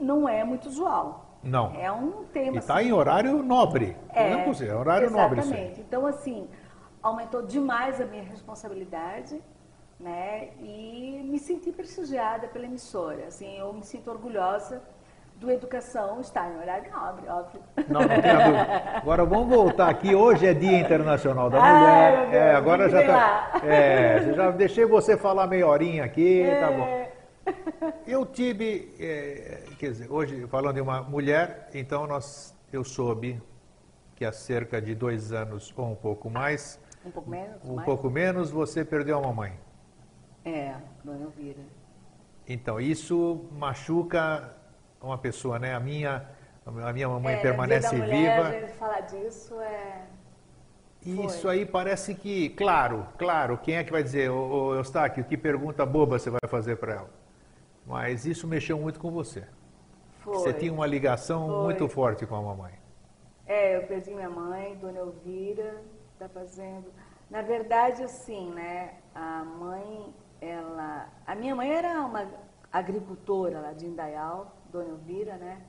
não 0.00 0.28
é 0.28 0.44
muito 0.44 0.68
usual. 0.68 1.38
Não. 1.42 1.74
É 1.74 1.90
um 1.90 2.24
tema... 2.32 2.54
E 2.54 2.58
está 2.58 2.76
assim, 2.78 2.88
em 2.88 2.92
horário 2.92 3.42
nobre. 3.42 3.96
não 4.14 4.22
é 4.22 4.44
possível, 4.44 4.74
é 4.74 4.78
horário 4.78 5.10
nobre 5.10 5.40
isso 5.40 5.52
aí. 5.52 5.58
Exatamente. 5.58 5.80
Então, 5.80 6.06
assim, 6.06 6.48
aumentou 7.02 7.42
demais 7.42 8.00
a 8.00 8.06
minha 8.06 8.22
responsabilidade, 8.22 9.42
né? 10.02 10.48
E 10.60 11.22
me 11.24 11.38
senti 11.38 11.70
prestigiada 11.72 12.48
pela 12.48 12.64
emissora. 12.66 13.26
Assim, 13.28 13.58
eu 13.58 13.72
me 13.72 13.84
sinto 13.84 14.10
orgulhosa 14.10 14.82
do 15.36 15.50
Educação 15.50 16.20
estar 16.20 16.50
em 16.52 16.58
horário 16.58 16.90
nobre, 16.92 17.28
óbvio. 17.28 17.60
Não, 17.88 18.00
não 18.00 18.08
tenha 18.08 18.44
dúvida. 18.44 18.82
Agora 18.96 19.24
vamos 19.24 19.48
voltar 19.48 19.88
aqui. 19.88 20.14
Hoje 20.14 20.46
é 20.46 20.54
Dia 20.54 20.78
Internacional 20.80 21.48
da 21.50 21.60
Ai, 21.62 21.72
Mulher. 21.72 22.12
meu 22.12 22.20
Deus, 22.30 22.34
é, 22.42 22.54
agora 22.54 22.88
já 22.88 23.06
tá. 23.06 23.60
É, 23.64 24.32
já 24.34 24.50
deixei 24.50 24.84
você 24.84 25.16
falar 25.16 25.46
meia 25.46 25.66
horinha 25.66 26.04
aqui, 26.04 26.44
tá 26.60 26.70
bom. 26.70 26.84
É. 26.84 27.12
Eu 28.06 28.24
tive, 28.24 28.94
é, 29.00 29.64
quer 29.78 29.90
dizer, 29.90 30.10
hoje 30.12 30.46
falando 30.46 30.76
de 30.76 30.80
uma 30.80 31.02
mulher, 31.02 31.68
então 31.74 32.06
nós, 32.06 32.54
eu 32.72 32.84
soube 32.84 33.42
que 34.14 34.24
há 34.24 34.30
cerca 34.30 34.80
de 34.80 34.94
dois 34.94 35.32
anos 35.32 35.74
ou 35.76 35.86
um 35.90 35.94
pouco 35.96 36.30
mais, 36.30 36.78
Um 37.04 37.10
pouco 37.10 37.28
menos? 37.28 37.68
um 37.68 37.74
mais? 37.74 37.84
pouco 37.84 38.08
menos, 38.08 38.48
você 38.52 38.84
perdeu 38.84 39.18
a 39.18 39.22
mamãe. 39.22 39.54
É, 40.44 40.74
dona 41.04 41.24
Elvira. 41.24 41.62
Então 42.48 42.80
isso 42.80 43.44
machuca 43.52 44.54
uma 45.00 45.16
pessoa, 45.18 45.58
né? 45.58 45.74
A 45.74 45.80
minha, 45.80 46.28
a 46.66 46.92
minha 46.92 47.08
mamãe 47.08 47.34
É, 47.34 47.40
permanece 47.40 47.94
Mulher, 47.96 48.36
viva. 48.36 48.48
a 48.48 48.60
gente 48.60 48.72
falar 48.74 49.00
disso 49.00 49.60
é... 49.60 50.06
E 51.04 51.24
Isso 51.26 51.42
Foi. 51.42 51.50
aí 51.58 51.66
parece 51.66 52.14
que, 52.14 52.50
claro, 52.50 53.08
claro, 53.18 53.58
quem 53.58 53.74
é 53.74 53.82
que 53.82 53.90
vai 53.90 54.04
dizer, 54.04 54.30
ô, 54.30 54.68
ô 54.68 54.74
Eustáquio, 54.76 55.24
que 55.24 55.36
pergunta 55.36 55.84
boba 55.84 56.16
você 56.16 56.30
vai 56.30 56.38
fazer 56.46 56.76
para 56.76 56.94
ela? 56.94 57.10
Mas 57.84 58.24
isso 58.24 58.46
mexeu 58.46 58.78
muito 58.78 59.00
com 59.00 59.10
você. 59.10 59.44
Foi. 60.20 60.34
Você 60.34 60.52
tinha 60.52 60.72
uma 60.72 60.86
ligação 60.86 61.48
Foi. 61.48 61.64
muito 61.64 61.88
forte 61.88 62.24
com 62.24 62.36
a 62.36 62.42
mamãe. 62.42 62.72
É, 63.46 63.76
eu 63.78 63.82
perdi 63.88 64.12
minha 64.14 64.30
mãe, 64.30 64.76
Dona 64.76 65.00
Elvira, 65.00 65.82
está 66.12 66.28
fazendo. 66.28 66.86
Na 67.28 67.42
verdade, 67.42 68.04
assim, 68.04 68.52
né? 68.52 68.94
A 69.12 69.42
mãe, 69.42 70.14
ela. 70.42 71.08
A 71.26 71.34
minha 71.34 71.54
mãe 71.54 71.72
era 71.72 72.00
uma 72.00 72.28
agricultora 72.72 73.60
lá 73.60 73.72
de 73.72 73.86
Indaial, 73.86 74.52
Dona 74.70 74.90
Elvira, 74.90 75.36
né? 75.36 75.62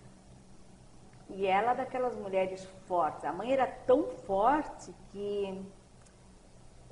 E 1.30 1.46
ela 1.46 1.72
é 1.72 1.76
daquelas 1.76 2.16
mulheres 2.16 2.66
fortes. 2.88 3.24
A 3.24 3.32
mãe 3.32 3.52
era 3.54 3.68
tão 3.68 4.08
forte 4.08 4.94
que 5.10 5.64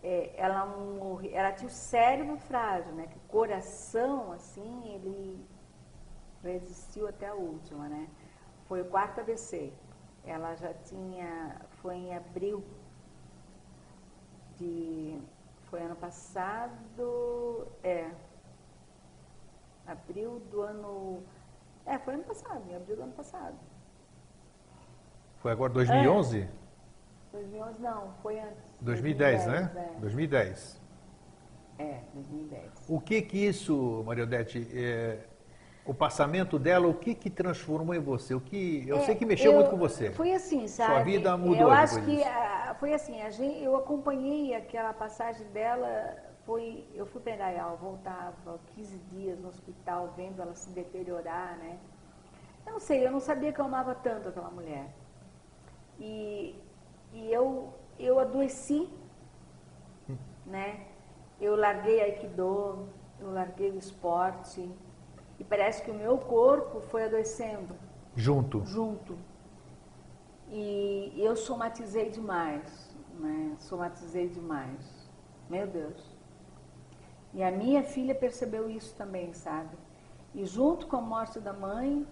é, 0.03 0.33
ela, 0.35 0.65
morre, 0.65 1.33
ela 1.33 1.51
tinha 1.51 1.67
o 1.67 1.71
cérebro 1.71 2.37
frágil, 2.37 2.93
né? 2.93 3.07
Que 3.07 3.17
o 3.17 3.21
coração, 3.27 4.31
assim, 4.31 4.93
ele 4.93 5.45
resistiu 6.43 7.07
até 7.07 7.27
a 7.27 7.33
última, 7.33 7.87
né? 7.89 8.07
Foi 8.67 8.81
o 8.81 8.85
quarto 8.85 9.21
AVC. 9.21 9.73
Ela 10.23 10.55
já 10.55 10.73
tinha, 10.73 11.61
foi 11.81 11.95
em 11.95 12.15
abril 12.15 12.63
de, 14.55 15.19
foi 15.71 15.81
ano 15.81 15.95
passado, 15.95 17.65
é, 17.81 18.11
abril 19.87 20.41
do 20.51 20.61
ano, 20.61 21.23
é, 21.85 21.97
foi 21.97 22.15
ano 22.15 22.23
passado, 22.23 22.61
em 22.69 22.75
abril 22.75 22.97
do 22.97 23.03
ano 23.03 23.13
passado. 23.13 23.55
Foi 25.37 25.53
agora 25.53 25.71
2011? 25.71 26.47
2011 27.31 27.81
não, 27.81 28.13
foi 28.21 28.37
antes. 28.37 28.75
2010, 28.81 29.47
né? 29.47 29.71
É, 29.73 29.99
2010. 29.99 30.81
é 31.79 32.01
2010. 32.13 32.89
O 32.89 32.99
que 32.99 33.21
que 33.21 33.37
isso, 33.37 34.03
Maria 34.05 34.25
Odete, 34.25 34.67
é, 34.73 35.25
o 35.85 35.93
passamento 35.93 36.59
dela, 36.59 36.87
o 36.87 36.93
que 36.93 37.15
que 37.15 37.29
transformou 37.29 37.93
em 37.95 37.99
você? 37.99 38.35
O 38.35 38.41
que 38.41 38.83
eu 38.87 38.97
É, 38.97 38.99
sei 38.99 39.15
que 39.15 39.25
mexeu 39.25 39.51
eu- 39.51 39.57
muito 39.57 39.71
com 39.71 39.77
você. 39.77 40.11
Foi 40.11 40.31
assim, 40.33 40.67
sabe? 40.67 41.11
vida 41.11 41.35
mudou 41.35 41.61
Eu 41.61 41.71
acho 41.71 42.01
que 42.03 42.17
disso. 42.17 42.29
ah, 42.29 42.75
foi 42.79 42.93
assim, 42.93 43.21
a 43.21 43.29
gente, 43.29 43.63
eu 43.63 43.75
acompanhei 43.75 44.53
aquela 44.53 44.93
passagem 44.93 45.45
dela, 45.47 46.15
foi, 46.45 46.85
eu 46.93 47.05
fui 47.05 47.19
para 47.21 47.33
Indaial, 47.33 47.77
voltava 47.77 48.59
15 48.75 48.97
dias 49.11 49.39
no 49.39 49.49
hospital, 49.49 50.13
vendo 50.15 50.41
ela 50.41 50.53
se 50.55 50.69
deteriorar, 50.69 51.57
né? 51.57 51.77
Eu 52.65 52.73
não 52.73 52.79
sei, 52.79 53.05
eu 53.05 53.11
não 53.11 53.19
sabia 53.19 53.51
que 53.51 53.59
eu 53.59 53.65
amava 53.65 53.95
tanto 53.95 54.29
aquela 54.29 54.51
mulher. 54.51 54.85
E, 55.99 56.55
e 57.13 57.31
eu, 57.31 57.73
eu 57.99 58.19
adoeci, 58.19 58.87
né? 60.45 60.85
Eu 61.39 61.55
larguei 61.55 62.01
Aikido, 62.01 62.87
eu 63.19 63.31
larguei 63.31 63.71
o 63.71 63.77
esporte, 63.77 64.69
e 65.41 65.43
parece 65.43 65.81
que 65.81 65.89
o 65.89 65.93
meu 65.95 66.19
corpo 66.19 66.81
foi 66.81 67.05
adoecendo 67.05 67.73
Junto. 68.15 68.63
junto. 68.63 69.17
E 70.47 71.13
eu 71.17 71.35
somatizei 71.35 72.11
demais, 72.11 72.95
né? 73.19 73.55
Somatizei 73.57 74.27
demais. 74.29 75.09
Meu 75.49 75.65
Deus. 75.65 75.99
E 77.33 77.41
a 77.41 77.49
minha 77.49 77.81
filha 77.81 78.13
percebeu 78.13 78.69
isso 78.69 78.93
também, 78.95 79.33
sabe? 79.33 79.75
E 80.35 80.45
junto 80.45 80.85
com 80.85 80.97
a 80.97 81.01
morte 81.01 81.39
da 81.39 81.53
mãe, 81.53 82.05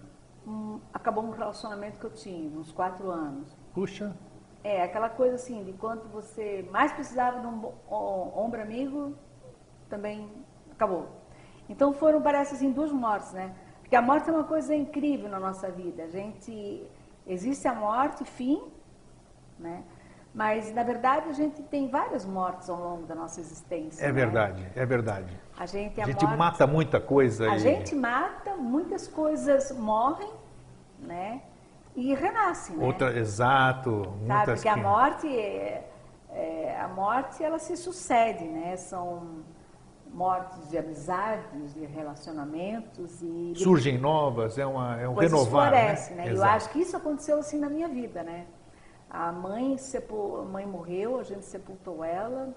hum, 0.44 0.80
acabou 0.92 1.22
um 1.22 1.30
relacionamento 1.30 2.00
que 2.00 2.06
eu 2.06 2.10
tinha, 2.12 2.58
uns 2.58 2.72
quatro 2.72 3.10
anos. 3.10 3.56
Puxa, 3.72 4.12
É, 4.64 4.82
aquela 4.82 5.08
coisa 5.08 5.36
assim, 5.36 5.62
de 5.64 5.72
quando 5.74 6.10
você 6.10 6.68
mais 6.70 6.92
precisava 6.92 7.40
de 7.40 7.46
um 7.46 7.72
ombro 8.36 8.60
amigo, 8.60 9.14
também 9.88 10.28
acabou. 10.72 11.06
Então 11.70 11.92
foram, 11.92 12.20
parece 12.20 12.54
assim, 12.56 12.70
duas 12.72 12.90
mortes, 12.92 13.32
né? 13.32 13.52
Porque 13.80 13.94
a 13.96 14.02
morte 14.02 14.28
é 14.28 14.32
uma 14.32 14.44
coisa 14.44 14.74
incrível 14.74 15.28
na 15.30 15.38
nossa 15.38 15.70
vida. 15.70 16.02
A 16.02 16.08
gente, 16.08 16.82
existe 17.26 17.66
a 17.68 17.74
morte, 17.74 18.24
fim, 18.24 18.60
né? 19.58 19.82
Mas, 20.34 20.72
na 20.72 20.82
verdade, 20.84 21.28
a 21.28 21.32
gente 21.32 21.60
tem 21.62 21.88
várias 21.88 22.24
mortes 22.24 22.68
ao 22.70 22.76
longo 22.78 23.04
da 23.04 23.14
nossa 23.16 23.40
existência. 23.40 24.04
é 24.04 24.08
né? 24.08 24.12
verdade, 24.12 24.66
é 24.76 24.86
verdade. 24.86 25.32
A 25.58 25.66
gente, 25.66 26.00
A 26.00 26.04
a 26.04 26.06
gente 26.06 26.24
morte- 26.24 26.38
mata 26.38 26.66
muita 26.66 27.00
coisa 27.00 27.50
a 27.50 27.56
e- 27.56 27.58
gente 27.58 27.94
mata, 27.94 28.54
muitas 28.56 29.08
coisas 29.08 29.72
morrem, 29.72 30.30
né? 31.00 31.42
E 31.96 32.14
renascem, 32.14 32.76
né? 32.76 32.86
Outra, 32.86 33.16
exato, 33.18 34.04
Sabe? 34.04 34.16
muitas 34.18 34.54
Porque 34.54 34.68
a 34.68 34.74
que- 34.74 34.80
morte, 34.80 35.26
é, 35.38 35.90
é, 36.30 36.80
a 36.80 36.86
morte 36.88 37.42
ela 37.42 37.58
se 37.58 37.76
sucede, 37.76 38.44
né? 38.44 38.76
São 38.76 39.42
mortes 40.12 40.68
de 40.68 40.78
amizades, 40.78 41.74
de 41.74 41.86
relacionamentos 41.86 43.22
e 43.22 43.52
surgem 43.56 43.98
novas, 43.98 44.58
é, 44.58 44.66
uma, 44.66 45.00
é 45.00 45.08
um 45.08 45.14
coisas 45.14 45.32
renovar. 45.32 45.70
florescem, 45.70 46.16
né? 46.16 46.24
né? 46.24 46.32
Eu 46.32 46.44
acho 46.44 46.70
que 46.70 46.80
isso 46.80 46.96
aconteceu 46.96 47.38
assim 47.38 47.58
na 47.58 47.68
minha 47.68 47.88
vida, 47.88 48.22
né? 48.22 48.46
A 49.08 49.32
mãe, 49.32 49.76
sepul... 49.78 50.40
a 50.40 50.44
mãe 50.44 50.66
morreu, 50.66 51.18
a 51.18 51.22
gente 51.22 51.44
sepultou 51.44 52.04
ela. 52.04 52.54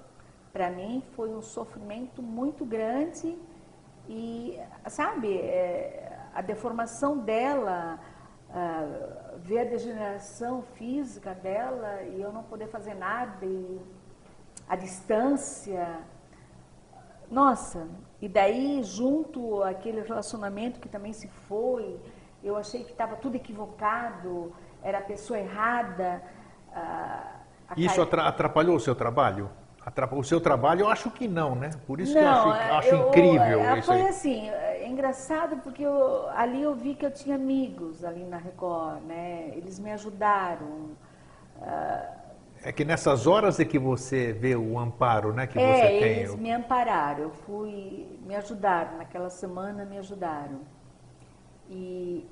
Para 0.51 0.69
mim 0.69 1.03
foi 1.15 1.33
um 1.33 1.41
sofrimento 1.41 2.21
muito 2.21 2.63
grande 2.63 3.37
e, 4.07 4.59
sabe, 4.87 5.37
é, 5.37 6.19
a 6.33 6.41
deformação 6.41 7.17
dela, 7.17 7.99
ver 9.39 9.59
a 9.59 9.63
degeneração 9.63 10.61
física 10.75 11.33
dela 11.33 12.03
e 12.03 12.21
eu 12.21 12.31
não 12.31 12.43
poder 12.43 12.67
fazer 12.67 12.93
nada, 12.93 13.45
e 13.45 13.81
a 14.67 14.75
distância. 14.75 15.99
Nossa, 17.33 17.87
e 18.21 18.29
daí 18.29 18.83
junto 18.83 19.63
aquele 19.63 20.01
relacionamento 20.01 20.79
que 20.79 20.87
também 20.87 21.11
se 21.11 21.27
foi, 21.27 21.99
eu 22.43 22.55
achei 22.55 22.83
que 22.83 22.91
estava 22.91 23.15
tudo 23.15 23.35
equivocado, 23.35 24.53
era 24.83 24.99
a 24.99 25.01
pessoa 25.01 25.39
errada. 25.39 26.21
Uh, 26.69 27.73
Isso 27.75 27.99
atrapalhou 28.01 28.75
o 28.75 28.79
seu 28.79 28.93
trabalho? 28.93 29.49
O 30.11 30.23
seu 30.23 30.39
trabalho, 30.39 30.81
eu 30.81 30.89
acho 30.89 31.09
que 31.09 31.27
não, 31.27 31.55
né? 31.55 31.71
Por 31.87 31.99
isso 31.99 32.13
não, 32.13 32.21
que 32.21 32.27
eu 32.27 32.51
acho, 32.53 32.73
acho 32.73 32.87
eu, 32.89 33.09
incrível 33.09 33.59
eu, 33.59 33.77
isso 33.77 33.87
Foi 33.87 34.01
aí. 34.01 34.07
assim, 34.07 34.49
é 34.49 34.87
engraçado 34.87 35.57
porque 35.57 35.83
eu, 35.83 36.29
ali 36.29 36.61
eu 36.61 36.75
vi 36.75 36.93
que 36.93 37.05
eu 37.05 37.11
tinha 37.11 37.35
amigos 37.35 38.05
ali 38.05 38.23
na 38.23 38.37
Record, 38.37 39.01
né? 39.05 39.51
Eles 39.55 39.79
me 39.79 39.91
ajudaram. 39.91 40.91
Uh, 41.57 42.22
é 42.63 42.71
que 42.71 42.85
nessas 42.85 43.27
horas 43.27 43.59
é 43.59 43.65
que 43.65 43.77
você 43.77 44.31
vê 44.31 44.55
o 44.55 44.79
amparo, 44.79 45.33
né? 45.33 45.45
Que 45.45 45.59
é, 45.59 45.75
você 45.75 45.87
tem. 45.99 46.19
eles 46.19 46.35
me 46.35 46.51
ampararam. 46.51 47.23
Eu 47.23 47.29
fui, 47.29 48.07
me 48.25 48.35
ajudaram 48.35 48.97
naquela 48.97 49.29
semana, 49.29 49.85
me 49.85 49.97
ajudaram. 49.97 50.61
E 51.69 52.25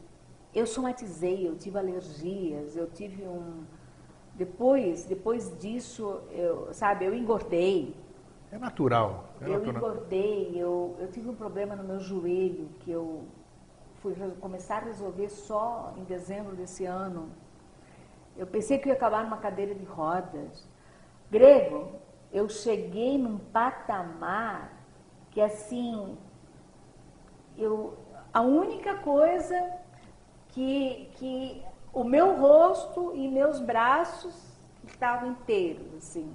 eu 0.54 0.66
somatizei, 0.66 1.48
eu 1.48 1.56
tive 1.58 1.78
alergias, 1.78 2.76
eu 2.76 2.88
tive 2.90 3.24
um 3.24 3.64
depois, 4.34 5.04
depois 5.04 5.56
disso, 5.60 6.22
eu, 6.32 6.74
sabe, 6.74 7.06
eu 7.06 7.14
engordei. 7.14 7.96
É 8.52 8.58
natural. 8.58 9.26
É 9.42 9.46
eu 9.46 9.60
natural. 9.60 9.76
engordei, 9.76 10.52
eu, 10.56 10.96
eu 11.00 11.12
tive 11.12 11.30
um 11.30 11.36
problema 11.36 11.76
no 11.76 11.84
meu 11.84 12.00
joelho 12.00 12.70
que 12.80 12.90
eu 12.90 13.26
fui 13.96 14.16
começar 14.40 14.78
a 14.78 14.86
resolver 14.86 15.30
só 15.30 15.94
em 15.98 16.04
dezembro 16.04 16.56
desse 16.56 16.86
ano. 16.86 17.30
Eu 18.38 18.48
pensei 18.48 18.78
que 18.78 18.88
ia 18.90 18.94
acabar 18.94 19.24
numa 19.24 19.38
cadeira 19.38 19.76
de 19.76 19.84
rodas. 19.84 20.68
Grego, 21.30 22.00
eu 22.32 22.48
cheguei 22.50 23.18
num 23.18 23.38
patamar 23.38 24.74
que 25.32 25.42
assim, 25.42 26.18
eu, 27.58 27.98
a 28.34 28.42
única 28.42 28.96
coisa 28.98 29.74
que, 30.50 31.10
que 31.16 31.64
o 31.94 32.04
meu 32.04 32.38
rosto 32.38 33.14
e 33.16 33.28
meus 33.28 33.60
braços 33.60 34.60
estavam 34.86 35.32
inteiros, 35.32 35.94
assim. 35.96 36.34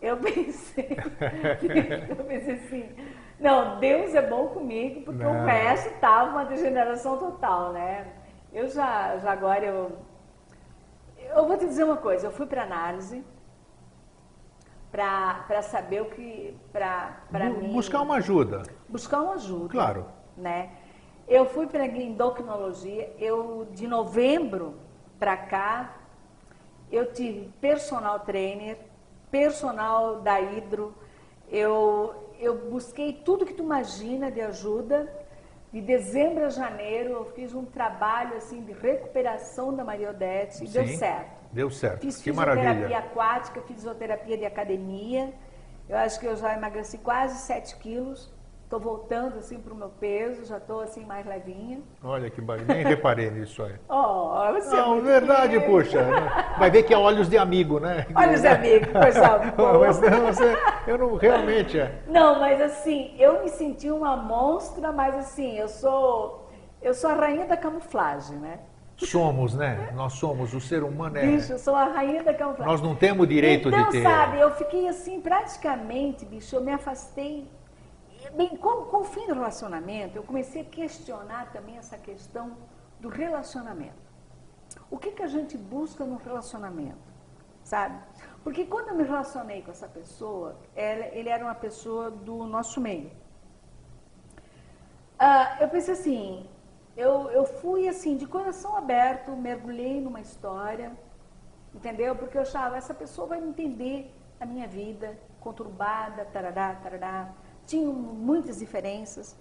Eu 0.00 0.16
pensei, 0.16 0.88
eu 2.08 2.24
pensei 2.24 2.54
assim, 2.54 2.96
não, 3.38 3.78
Deus 3.78 4.14
é 4.14 4.22
bom 4.22 4.48
comigo, 4.48 5.02
porque 5.02 5.22
não. 5.22 5.42
o 5.42 5.44
resto 5.44 5.94
estava 5.94 6.30
uma 6.30 6.44
degeneração 6.44 7.18
total, 7.18 7.72
né? 7.72 8.12
Eu 8.52 8.68
já, 8.68 9.16
já 9.18 9.32
agora, 9.32 9.64
eu, 9.64 9.92
eu 11.34 11.46
vou 11.46 11.56
te 11.56 11.66
dizer 11.66 11.84
uma 11.84 11.96
coisa, 11.96 12.26
eu 12.26 12.32
fui 12.32 12.46
para 12.46 12.62
análise 12.62 13.24
para 14.90 15.62
saber 15.62 16.02
o 16.02 16.06
que, 16.06 16.54
para 16.70 17.50
mim... 17.58 17.72
Buscar 17.72 18.02
uma 18.02 18.16
ajuda. 18.16 18.62
Buscar 18.88 19.22
uma 19.22 19.34
ajuda. 19.34 19.68
Claro. 19.70 20.06
Né? 20.36 20.70
Eu 21.26 21.46
fui 21.46 21.66
para 21.66 21.86
endocrinologia, 21.86 23.14
eu 23.18 23.66
de 23.72 23.86
novembro 23.86 24.74
para 25.18 25.36
cá, 25.36 25.96
eu 26.90 27.10
tive 27.10 27.50
personal 27.58 28.20
trainer, 28.20 28.76
personal 29.30 30.20
da 30.20 30.38
Hidro, 30.38 30.94
eu, 31.48 32.14
eu 32.38 32.70
busquei 32.70 33.14
tudo 33.14 33.46
que 33.46 33.54
tu 33.54 33.62
imagina 33.62 34.30
de 34.30 34.42
ajuda. 34.42 35.10
De 35.72 35.80
dezembro 35.80 36.44
a 36.44 36.50
janeiro 36.50 37.12
eu 37.12 37.24
fiz 37.32 37.54
um 37.54 37.64
trabalho 37.64 38.36
assim 38.36 38.62
de 38.62 38.72
recuperação 38.72 39.74
da 39.74 39.82
Maria 39.82 40.10
Odete 40.10 40.64
e 40.64 40.66
Sim, 40.66 40.72
deu 40.72 40.86
certo. 40.98 41.42
Deu 41.50 41.70
certo. 41.70 42.00
Fiz 42.02 42.16
que 42.16 42.24
fisioterapia 42.24 42.62
maravilha. 42.62 42.98
aquática, 42.98 43.62
fisioterapia 43.62 44.36
de 44.36 44.44
academia. 44.44 45.32
Eu 45.88 45.96
acho 45.96 46.20
que 46.20 46.26
eu 46.26 46.36
já 46.36 46.54
emagreci 46.54 46.98
quase 46.98 47.38
7 47.46 47.76
quilos. 47.76 48.31
Estou 48.72 48.80
voltando 48.80 49.38
assim 49.38 49.60
para 49.60 49.74
o 49.74 49.76
meu 49.76 49.90
peso, 49.90 50.46
já 50.46 50.56
estou 50.56 50.80
assim 50.80 51.04
mais 51.04 51.26
levinha. 51.26 51.82
Olha 52.02 52.30
que 52.30 52.40
barulho, 52.40 52.66
nem 52.66 52.82
reparei 52.82 53.30
nisso 53.30 53.62
aí. 53.62 53.74
Oh, 53.86 54.50
você 54.54 54.74
Não, 54.74 54.96
é 54.96 55.00
verdade, 55.02 55.60
querido. 55.60 55.70
puxa. 55.70 55.98
Vai 56.58 56.70
ver 56.70 56.82
que 56.84 56.94
é 56.94 56.96
olhos 56.96 57.28
de 57.28 57.36
amigo, 57.36 57.78
né? 57.78 58.06
Olhos 58.16 58.40
de 58.40 58.46
amigo. 58.46 58.86
Mas 58.96 59.14
não, 60.00 60.24
você, 60.24 60.56
eu 60.86 60.96
não 60.96 61.16
realmente 61.16 61.78
é. 61.78 62.02
Não, 62.06 62.40
mas 62.40 62.62
assim, 62.62 63.14
eu 63.18 63.42
me 63.42 63.50
senti 63.50 63.90
uma 63.90 64.16
monstra, 64.16 64.90
mas 64.90 65.14
assim, 65.16 65.54
eu 65.58 65.68
sou 65.68 66.48
eu 66.80 66.94
sou 66.94 67.10
a 67.10 67.14
rainha 67.14 67.44
da 67.44 67.58
camuflagem, 67.58 68.38
né? 68.38 68.58
Somos, 68.96 69.54
né? 69.54 69.90
Nós 69.94 70.14
somos, 70.14 70.54
o 70.54 70.60
ser 70.60 70.82
humano 70.82 71.18
é. 71.18 71.26
Bicho, 71.26 71.52
eu 71.52 71.58
sou 71.58 71.74
a 71.74 71.84
rainha 71.84 72.22
da 72.22 72.32
camuflagem. 72.32 72.72
Nós 72.72 72.80
não 72.80 72.96
temos 72.96 73.28
direito 73.28 73.68
então, 73.68 73.84
de 73.84 73.90
ter. 73.90 74.02
sabe, 74.02 74.40
eu 74.40 74.50
fiquei 74.52 74.88
assim, 74.88 75.20
praticamente, 75.20 76.24
bicho, 76.24 76.56
eu 76.56 76.62
me 76.62 76.72
afastei 76.72 77.46
Bem, 78.30 78.56
com, 78.56 78.84
com 78.86 78.98
o 78.98 79.04
fim 79.04 79.26
do 79.26 79.34
relacionamento, 79.34 80.16
eu 80.16 80.22
comecei 80.22 80.62
a 80.62 80.64
questionar 80.64 81.50
também 81.52 81.76
essa 81.76 81.98
questão 81.98 82.56
do 83.00 83.08
relacionamento. 83.08 84.02
O 84.90 84.98
que, 84.98 85.10
que 85.10 85.22
a 85.22 85.26
gente 85.26 85.56
busca 85.58 86.04
no 86.04 86.16
relacionamento? 86.16 87.12
Sabe? 87.64 87.98
Porque 88.42 88.64
quando 88.64 88.88
eu 88.88 88.94
me 88.94 89.04
relacionei 89.04 89.62
com 89.62 89.70
essa 89.70 89.88
pessoa, 89.88 90.56
ela, 90.74 91.06
ele 91.06 91.28
era 91.28 91.44
uma 91.44 91.54
pessoa 91.54 92.10
do 92.10 92.44
nosso 92.46 92.80
meio. 92.80 93.10
Ah, 95.18 95.58
eu 95.60 95.68
pensei 95.68 95.94
assim, 95.94 96.48
eu, 96.96 97.30
eu 97.30 97.44
fui 97.44 97.88
assim, 97.88 98.16
de 98.16 98.26
coração 98.26 98.76
aberto, 98.76 99.30
mergulhei 99.32 100.00
numa 100.00 100.20
história, 100.20 100.92
entendeu? 101.74 102.16
Porque 102.16 102.36
eu 102.36 102.42
achava, 102.42 102.76
essa 102.76 102.94
pessoa 102.94 103.28
vai 103.28 103.38
entender 103.38 104.12
a 104.40 104.46
minha 104.46 104.66
vida 104.66 105.16
conturbada, 105.40 106.24
tarará, 106.26 106.74
tarará 106.74 107.32
tinham 107.72 107.92
muitas 107.92 108.58
diferenças, 108.58 109.34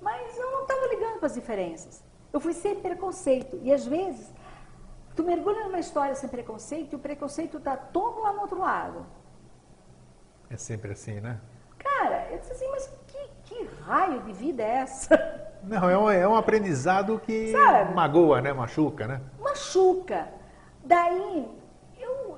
mas 0.00 0.36
eu 0.36 0.50
não 0.50 0.62
estava 0.62 0.86
ligando 0.88 1.18
para 1.18 1.26
as 1.26 1.34
diferenças. 1.34 2.02
Eu 2.32 2.40
fui 2.40 2.52
sem 2.52 2.74
preconceito. 2.80 3.58
E 3.62 3.72
às 3.72 3.86
vezes, 3.86 4.32
tu 5.14 5.22
mergulha 5.22 5.64
numa 5.64 5.78
história 5.78 6.14
sem 6.16 6.28
preconceito 6.28 6.92
e 6.92 6.96
o 6.96 6.98
preconceito 6.98 7.58
está 7.58 7.76
todo 7.76 8.20
lá 8.20 8.32
no 8.32 8.40
outro 8.40 8.58
lado. 8.58 9.06
É 10.50 10.56
sempre 10.56 10.92
assim, 10.92 11.20
né? 11.20 11.40
Cara, 11.78 12.28
eu 12.32 12.38
disse 12.38 12.52
assim, 12.52 12.68
mas 12.70 12.90
que, 13.06 13.30
que 13.44 13.64
raio 13.82 14.20
de 14.22 14.32
vida 14.32 14.62
é 14.64 14.78
essa? 14.78 15.16
Não, 15.62 15.88
é 15.88 15.96
um, 15.96 16.10
é 16.10 16.28
um 16.28 16.36
aprendizado 16.36 17.20
que 17.20 17.52
Sabe? 17.52 17.94
magoa, 17.94 18.40
né? 18.40 18.52
Machuca, 18.52 19.06
né? 19.06 19.20
Machuca. 19.38 20.28
Daí, 20.84 21.48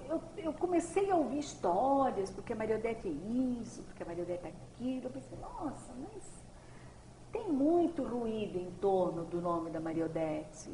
eu, 0.08 0.22
eu, 0.38 0.52
comecei 0.52 1.10
a 1.10 1.16
ouvir 1.16 1.38
histórias, 1.38 2.30
porque 2.30 2.52
a 2.52 2.56
Maria 2.56 2.76
Odete 2.76 3.08
é 3.08 3.60
isso, 3.60 3.82
porque 3.82 4.02
a 4.02 4.06
Maria 4.06 4.24
Odete 4.24 4.46
é 4.46 4.48
aquilo. 4.48 5.04
Eu 5.04 5.10
pensei, 5.10 5.38
nossa, 5.38 5.92
mas 5.98 6.44
tem 7.32 7.48
muito 7.48 8.02
ruído 8.02 8.58
em 8.58 8.70
torno 8.80 9.24
do 9.24 9.40
nome 9.40 9.70
da 9.70 9.80
Maria 9.80 10.06
Odete. 10.06 10.70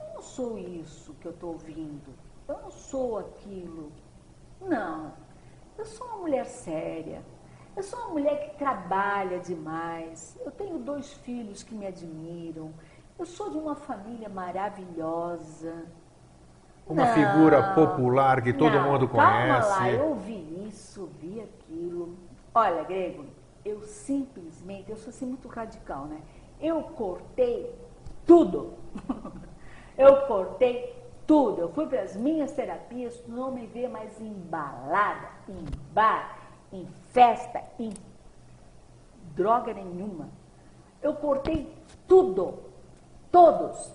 Eu 0.00 0.14
não 0.14 0.22
sou 0.22 0.58
isso 0.58 1.14
que 1.14 1.26
eu 1.26 1.32
estou 1.32 1.52
ouvindo. 1.52 2.12
Eu 2.48 2.60
não 2.62 2.70
sou 2.70 3.18
aquilo. 3.18 3.92
Não. 4.60 5.12
Eu 5.76 5.84
sou 5.84 6.06
uma 6.08 6.16
mulher 6.18 6.46
séria. 6.46 7.22
Eu 7.76 7.82
sou 7.82 7.98
uma 8.00 8.08
mulher 8.08 8.50
que 8.50 8.58
trabalha 8.58 9.38
demais. 9.38 10.36
Eu 10.44 10.50
tenho 10.50 10.78
dois 10.78 11.12
filhos 11.12 11.62
que 11.62 11.74
me 11.74 11.86
admiram. 11.86 12.72
Eu 13.16 13.24
sou 13.24 13.50
de 13.50 13.58
uma 13.58 13.76
família 13.76 14.28
maravilhosa. 14.28 15.86
Uma 16.88 17.04
Não, 17.04 17.14
figura 17.14 17.74
popular 17.74 18.40
que 18.40 18.52
todo 18.52 18.72
não, 18.72 18.92
mundo 18.92 19.06
Calma 19.08 19.30
conhece. 19.30 19.68
lá, 19.68 19.90
eu 19.90 20.14
vi 20.14 20.66
isso, 20.66 21.10
vi 21.20 21.42
aquilo. 21.42 22.16
Olha, 22.54 22.82
Grego, 22.84 23.26
eu 23.62 23.82
simplesmente, 23.82 24.90
eu 24.90 24.96
sou 24.96 25.10
assim 25.10 25.26
muito 25.26 25.48
radical, 25.48 26.06
né? 26.06 26.18
Eu 26.58 26.82
cortei 26.82 27.74
tudo. 28.26 28.72
eu 29.98 30.22
cortei 30.22 30.96
tudo. 31.26 31.60
Eu 31.60 31.68
fui 31.68 31.86
para 31.86 32.00
as 32.00 32.16
minhas 32.16 32.52
terapias, 32.52 33.22
não 33.28 33.52
me 33.52 33.66
vê 33.66 33.86
mais 33.86 34.18
embalada, 34.18 35.28
em 35.46 35.66
bar, 35.92 36.38
em 36.72 36.86
festa, 37.12 37.62
em 37.78 37.92
droga 39.34 39.74
nenhuma. 39.74 40.30
Eu 41.02 41.12
cortei 41.14 41.70
tudo. 42.06 42.60
Todos. 43.30 43.92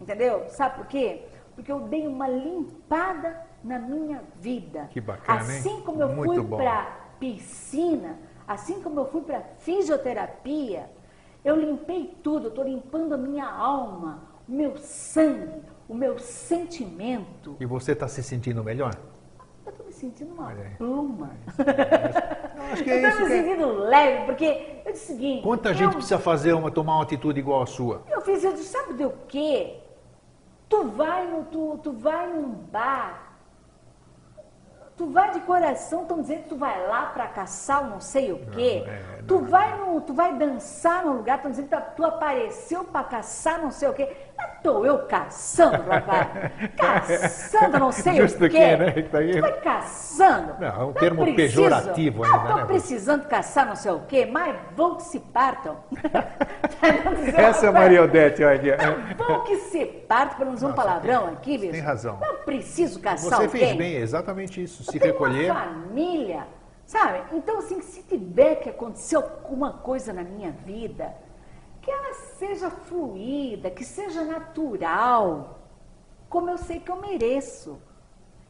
Entendeu? 0.00 0.48
Sabe 0.48 0.76
por 0.76 0.86
quê? 0.86 1.26
Porque 1.60 1.70
eu 1.72 1.80
dei 1.80 2.06
uma 2.06 2.26
limpada 2.26 3.38
na 3.62 3.78
minha 3.78 4.22
vida. 4.36 4.88
Que 4.90 4.98
bacana, 4.98 5.42
hein? 5.42 5.58
Assim 5.58 5.82
como 5.82 6.00
eu 6.02 6.08
Muito 6.08 6.42
fui 6.42 6.56
para 6.56 6.84
piscina, 7.20 8.16
assim 8.48 8.80
como 8.80 8.98
eu 9.00 9.04
fui 9.04 9.20
para 9.20 9.42
fisioterapia, 9.58 10.90
eu 11.44 11.54
limpei 11.60 12.16
tudo, 12.22 12.46
eu 12.46 12.48
estou 12.48 12.64
limpando 12.64 13.12
a 13.12 13.18
minha 13.18 13.44
alma, 13.46 14.22
o 14.48 14.52
meu 14.52 14.78
sangue, 14.78 15.60
o 15.86 15.94
meu 15.94 16.18
sentimento. 16.18 17.56
E 17.60 17.66
você 17.66 17.92
está 17.92 18.08
se 18.08 18.22
sentindo 18.22 18.64
melhor? 18.64 18.94
Eu 19.66 19.70
estou 19.70 19.84
me 19.84 19.92
sentindo 19.92 20.32
uma 20.32 20.50
pluma. 20.78 21.32
Eu 21.58 22.62
acho 22.72 22.82
que 22.84 22.88
eu 22.88 22.94
é 22.94 23.02
estou 23.06 23.10
isso 23.10 23.28
me 23.28 23.34
é- 23.38 23.42
sentindo 23.42 23.66
leve, 23.80 24.24
porque 24.24 24.82
eu 24.86 24.92
disse 24.92 25.04
o 25.04 25.14
seguinte. 25.14 25.42
Quanta 25.42 25.68
eu- 25.68 25.74
gente 25.74 25.92
precisa 25.92 26.18
fazer 26.18 26.54
uma, 26.54 26.70
tomar 26.70 26.94
uma 26.94 27.02
atitude 27.02 27.38
igual 27.38 27.60
a 27.62 27.66
sua? 27.66 28.02
Eu 28.10 28.22
fiz, 28.22 28.42
eu 28.42 28.52
disse, 28.54 28.70
sabe 28.70 28.94
de 28.94 29.04
o 29.04 29.12
quê? 29.28 29.79
Tu 30.70 30.84
vai, 30.84 31.26
no, 31.26 31.44
tu, 31.46 31.80
tu 31.82 31.92
vai 31.92 32.28
num 32.28 32.48
bar, 32.48 33.30
tu 34.96 35.06
vai 35.10 35.32
de 35.32 35.40
coração, 35.40 36.02
estão 36.02 36.20
dizendo 36.20 36.42
que 36.44 36.48
tu 36.50 36.56
vai 36.56 36.86
lá 36.86 37.06
para 37.06 37.26
caçar 37.26 37.90
não 37.90 38.00
sei 38.00 38.30
o 38.32 38.46
quê. 38.50 38.84
Não, 38.86 38.92
é, 38.92 39.22
tu, 39.26 39.40
não. 39.40 39.44
vai 39.46 39.78
no, 39.78 40.00
tu 40.00 40.14
vai 40.14 40.32
dançar 40.36 41.04
num 41.04 41.14
lugar, 41.14 41.36
estão 41.38 41.50
dizendo 41.50 41.68
que 41.68 41.96
tu 41.96 42.04
apareceu 42.04 42.84
para 42.84 43.02
caçar 43.02 43.60
não 43.60 43.72
sei 43.72 43.88
o 43.88 43.94
quê. 43.94 44.14
Mas 44.40 44.56
estou 44.56 44.84
eu 44.86 44.98
caçando, 45.06 45.82
rapaz. 45.82 46.28
caçando 46.76 47.78
não 47.78 47.92
sei 47.92 48.14
Justo 48.16 48.44
o 48.44 48.48
que, 48.48 48.56
quê. 48.56 48.76
né, 48.76 48.92
que 48.92 49.02
tá 49.04 49.18
aí. 49.18 49.40
Vai 49.40 49.52
caçando. 49.60 50.54
Não, 50.60 50.68
é 50.68 50.84
um 50.84 50.92
termo 50.92 51.22
preciso. 51.22 51.36
pejorativo 51.62 52.24
ainda, 52.24 52.36
estou 52.38 52.56
né? 52.56 52.64
precisando 52.66 53.26
caçar 53.26 53.66
não 53.66 53.76
sei 53.76 53.90
o 53.92 54.00
quê, 54.00 54.26
mas 54.30 54.56
vão 54.76 54.96
que 54.96 55.02
se 55.04 55.18
partam. 55.20 55.76
Uma 56.80 57.28
Essa 57.28 57.38
é 57.38 57.48
a 57.48 57.50
coisa. 57.50 57.72
Maria 57.72 58.02
Odete, 58.02 58.42
olha. 58.44 58.76
Bom 59.16 59.40
que 59.40 59.56
se 59.56 59.84
parte 59.86 60.36
para 60.36 60.44
não 60.46 60.52
usar 60.54 60.68
um 60.68 60.72
palavrão 60.72 61.24
tem- 61.26 61.32
aqui, 61.34 61.58
bicho. 61.58 61.72
tem 61.72 61.80
razão. 61.80 62.18
Não 62.20 62.36
preciso 62.44 63.00
caçar 63.00 63.28
Você 63.30 63.34
alguém. 63.34 63.48
fez 63.48 63.76
bem, 63.76 63.94
é 63.96 64.00
exatamente 64.00 64.62
isso. 64.62 64.82
Se 64.84 64.96
Eu 64.96 65.00
tenho 65.00 65.12
recolher. 65.12 65.50
uma 65.50 65.60
família, 65.60 66.46
sabe? 66.86 67.20
Então, 67.32 67.58
assim, 67.58 67.80
se 67.80 68.02
tiver 68.02 68.56
que 68.56 68.68
acontecer 68.70 69.16
alguma 69.16 69.72
coisa 69.74 70.12
na 70.12 70.22
minha 70.22 70.50
vida, 70.64 71.12
que 71.80 71.90
ela 71.90 72.12
seja 72.14 72.70
fluida, 72.70 73.70
que 73.70 73.84
seja 73.84 74.22
natural, 74.24 75.60
como 76.28 76.50
eu 76.50 76.58
sei 76.58 76.80
que 76.80 76.90
eu 76.90 76.96
mereço. 77.00 77.80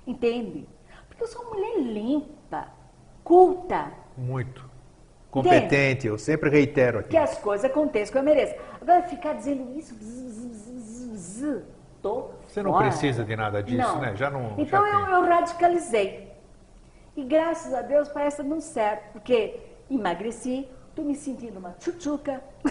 Entende? 0.07 0.69
Porque 1.09 1.23
eu 1.23 1.29
sou 1.29 1.43
uma 1.43 1.51
mulher 1.55 1.79
limpa, 1.81 2.69
culta, 3.23 3.93
Muito. 4.17 4.69
Competente, 5.31 6.09
eu 6.09 6.19
sempre 6.19 6.51
reitero 6.51 6.99
aqui. 6.99 7.11
que 7.11 7.17
as 7.17 7.39
coisas 7.39 7.71
aconteçam 7.71 8.13
como 8.15 8.29
eu 8.29 8.35
mereço. 8.35 8.55
Agora, 8.81 9.03
ficar 9.05 9.35
dizendo 9.35 9.79
isso, 9.79 9.95
zzz, 9.95 10.33
zzz, 10.35 10.57
zzz, 10.57 11.21
zzz, 11.21 11.63
tô 12.03 12.31
Você 12.49 12.61
não 12.65 12.73
fora. 12.73 12.89
precisa 12.89 13.23
de 13.25 13.37
nada 13.37 13.63
disso, 13.63 13.79
Não. 13.87 14.01
né? 14.01 14.17
Já 14.17 14.29
não. 14.29 14.55
Então 14.59 14.85
já 14.85 14.93
eu, 14.99 15.05
tem. 15.05 15.15
eu 15.15 15.23
radicalizei. 15.29 16.33
E 17.17 17.23
graças 17.25 17.73
a 17.73 17.81
Deus 17.83 18.09
parece 18.09 18.39
que 18.39 18.43
dando 18.43 18.61
certo, 18.61 19.13
porque 19.13 19.61
emagreci, 19.89 20.69
tô 20.95 21.03
me 21.03 21.15
sentindo 21.15 21.59
uma 21.59 21.71
tchutchuca. 21.79 22.43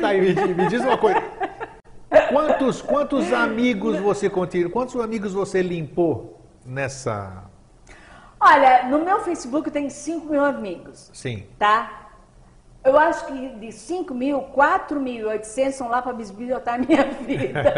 Tá, 0.00 0.12
me, 0.12 0.54
me 0.54 0.68
diz 0.68 0.80
uma 0.80 0.96
coisa. 0.96 1.20
Quantos, 2.30 2.80
quantos 2.80 3.32
amigos 3.32 3.98
você 3.98 4.30
continua? 4.30 4.70
Quantos 4.70 4.98
amigos 5.00 5.32
você 5.32 5.60
limpou 5.60 6.40
nessa. 6.64 7.44
Olha, 8.40 8.84
no 8.84 9.04
meu 9.04 9.20
Facebook 9.20 9.70
tem 9.70 9.90
5 9.90 10.26
mil 10.26 10.44
amigos, 10.44 11.10
Sim. 11.12 11.44
tá? 11.58 12.07
Eu 12.84 12.98
acho 12.98 13.26
que 13.26 13.48
de 13.56 13.72
5 13.72 14.14
mil, 14.14 14.40
4.800 14.56 15.72
são 15.72 15.88
lá 15.88 16.00
para 16.00 16.12
bisbilhotar 16.12 16.74
a 16.74 16.78
minha 16.78 17.04
vida. 17.26 17.74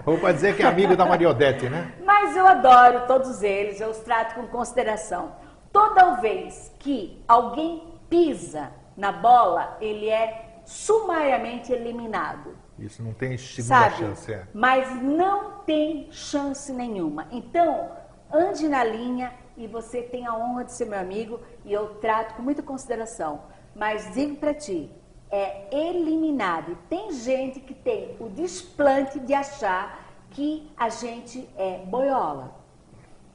Ou 0.06 0.18
para 0.18 0.32
dizer 0.32 0.56
que 0.56 0.62
é 0.62 0.66
amigo 0.66 0.96
da 0.96 1.04
Maria 1.04 1.28
Odete, 1.28 1.68
né? 1.68 1.92
Mas 2.04 2.36
eu 2.36 2.46
adoro 2.46 3.06
todos 3.06 3.42
eles, 3.42 3.80
eu 3.80 3.90
os 3.90 3.98
trato 3.98 4.34
com 4.34 4.46
consideração. 4.46 5.32
Toda 5.72 6.16
vez 6.16 6.72
que 6.78 7.22
alguém 7.28 7.94
pisa 8.08 8.70
na 8.96 9.12
bola, 9.12 9.76
ele 9.80 10.08
é 10.08 10.60
sumariamente 10.64 11.72
eliminado. 11.72 12.56
Isso 12.78 13.02
não 13.02 13.12
tem 13.12 13.36
segunda 13.36 13.90
sabe? 13.90 13.96
chance. 13.96 14.32
É. 14.32 14.46
Mas 14.52 15.02
não 15.02 15.60
tem 15.64 16.08
chance 16.10 16.72
nenhuma. 16.72 17.26
Então, 17.30 17.90
ande 18.32 18.66
na 18.68 18.82
linha 18.82 19.32
e 19.56 19.66
você 19.66 20.02
tem 20.02 20.26
a 20.26 20.36
honra 20.36 20.64
de 20.64 20.72
ser 20.72 20.86
meu 20.86 20.98
amigo 20.98 21.40
e 21.64 21.72
eu 21.72 21.96
trato 21.96 22.34
com 22.34 22.42
muita 22.42 22.62
consideração. 22.62 23.42
Mas 23.74 24.12
digo 24.12 24.36
para 24.36 24.54
ti, 24.54 24.90
é 25.30 25.68
eliminado. 25.72 26.72
E 26.72 26.76
tem 26.88 27.12
gente 27.12 27.60
que 27.60 27.74
tem 27.74 28.16
o 28.20 28.28
desplante 28.28 29.18
de 29.18 29.34
achar 29.34 30.04
que 30.30 30.70
a 30.76 30.88
gente 30.88 31.48
é 31.56 31.78
boiola. 31.78 32.54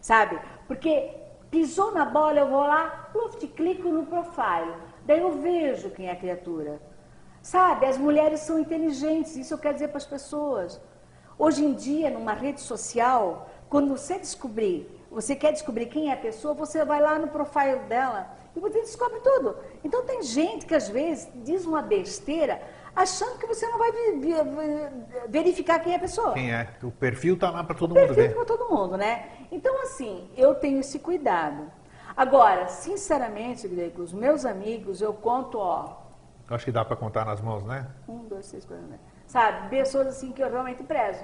Sabe? 0.02 0.40
Porque 0.68 1.12
pisou 1.50 1.92
na 1.92 2.06
bola, 2.06 2.40
eu 2.40 2.50
vou 2.50 2.62
lá, 2.62 3.10
pluft, 3.12 3.46
clico 3.48 3.90
no 3.90 4.06
profile. 4.06 4.74
Daí 5.06 5.20
eu 5.20 5.42
vejo 5.42 5.90
quem 5.92 6.08
é 6.08 6.12
a 6.12 6.16
criatura. 6.16 6.82
Sabe? 7.42 7.86
As 7.86 7.98
mulheres 7.98 8.42
são 8.42 8.60
inteligentes, 8.60 9.36
isso 9.36 9.54
eu 9.54 9.58
quero 9.58 9.74
dizer 9.74 9.88
para 9.88 9.98
as 9.98 10.06
pessoas. 10.06 10.80
Hoje 11.38 11.64
em 11.66 11.74
dia, 11.74 12.10
numa 12.10 12.34
rede 12.34 12.60
social, 12.60 13.50
quando 13.70 13.90
você 13.90 14.20
descobrir, 14.20 14.99
você 15.12 15.36
quer 15.36 15.52
descobrir 15.52 15.88
quem 15.88 16.10
é 16.10 16.14
a 16.14 16.18
pessoa, 16.18 16.54
você 16.54 16.84
vai 16.86 17.02
lá 17.02 17.18
no 17.18 17.28
profile 17.28 17.80
dela 17.88 18.30
e 18.56 18.60
você 18.60 18.80
descobre 18.82 19.20
tudo. 19.22 19.56
Então 19.84 20.06
tem 20.06 20.22
gente 20.24 20.66
que 20.66 20.76
às 20.76 20.88
vezes 20.90 21.28
diz 21.44 21.66
uma 21.66 21.82
besteira 21.82 22.62
achando 22.96 23.38
que 23.40 23.46
você 23.48 23.66
não 23.68 23.78
vai 23.78 23.92
verificar 25.28 25.80
quem 25.80 25.94
é 25.94 25.96
a 25.96 26.00
pessoa. 26.00 26.34
Quem 26.34 26.54
é? 26.54 26.68
O 26.84 26.92
perfil 26.92 27.38
tá 27.38 27.50
lá 27.50 27.64
para 27.64 27.76
todo 27.76 27.92
O 27.92 27.96
mundo 27.96 28.08
perfil 28.08 28.28
ver. 28.30 28.36
para 28.36 28.46
todo 28.46 28.70
mundo, 28.70 28.98
né? 28.98 29.30
Então, 29.52 29.82
assim, 29.84 30.30
eu 30.36 30.56
tenho 30.56 30.80
esse 30.80 31.00
cuidado. 31.00 31.72
Agora, 32.16 32.68
sinceramente, 32.68 33.68
Grego, 33.68 34.02
os 34.02 34.12
meus 34.14 34.46
amigos, 34.46 35.02
eu 35.02 35.14
conto, 35.14 35.58
ó, 35.60 35.98
Acho 36.50 36.66
que 36.66 36.72
dá 36.72 36.84
para 36.84 36.96
contar 36.96 37.26
nas 37.26 37.40
mãos, 37.42 37.64
né? 37.64 37.86
um, 38.08 38.28
dois, 38.28 38.50
três, 38.50 38.66
quatro, 38.66 38.84
né? 38.88 38.98
Sabe? 39.28 39.70
Pessoas 39.70 40.08
assim 40.08 40.32
que 40.32 40.42
eu 40.42 40.50
realmente 40.50 40.82
prezo. 40.84 41.24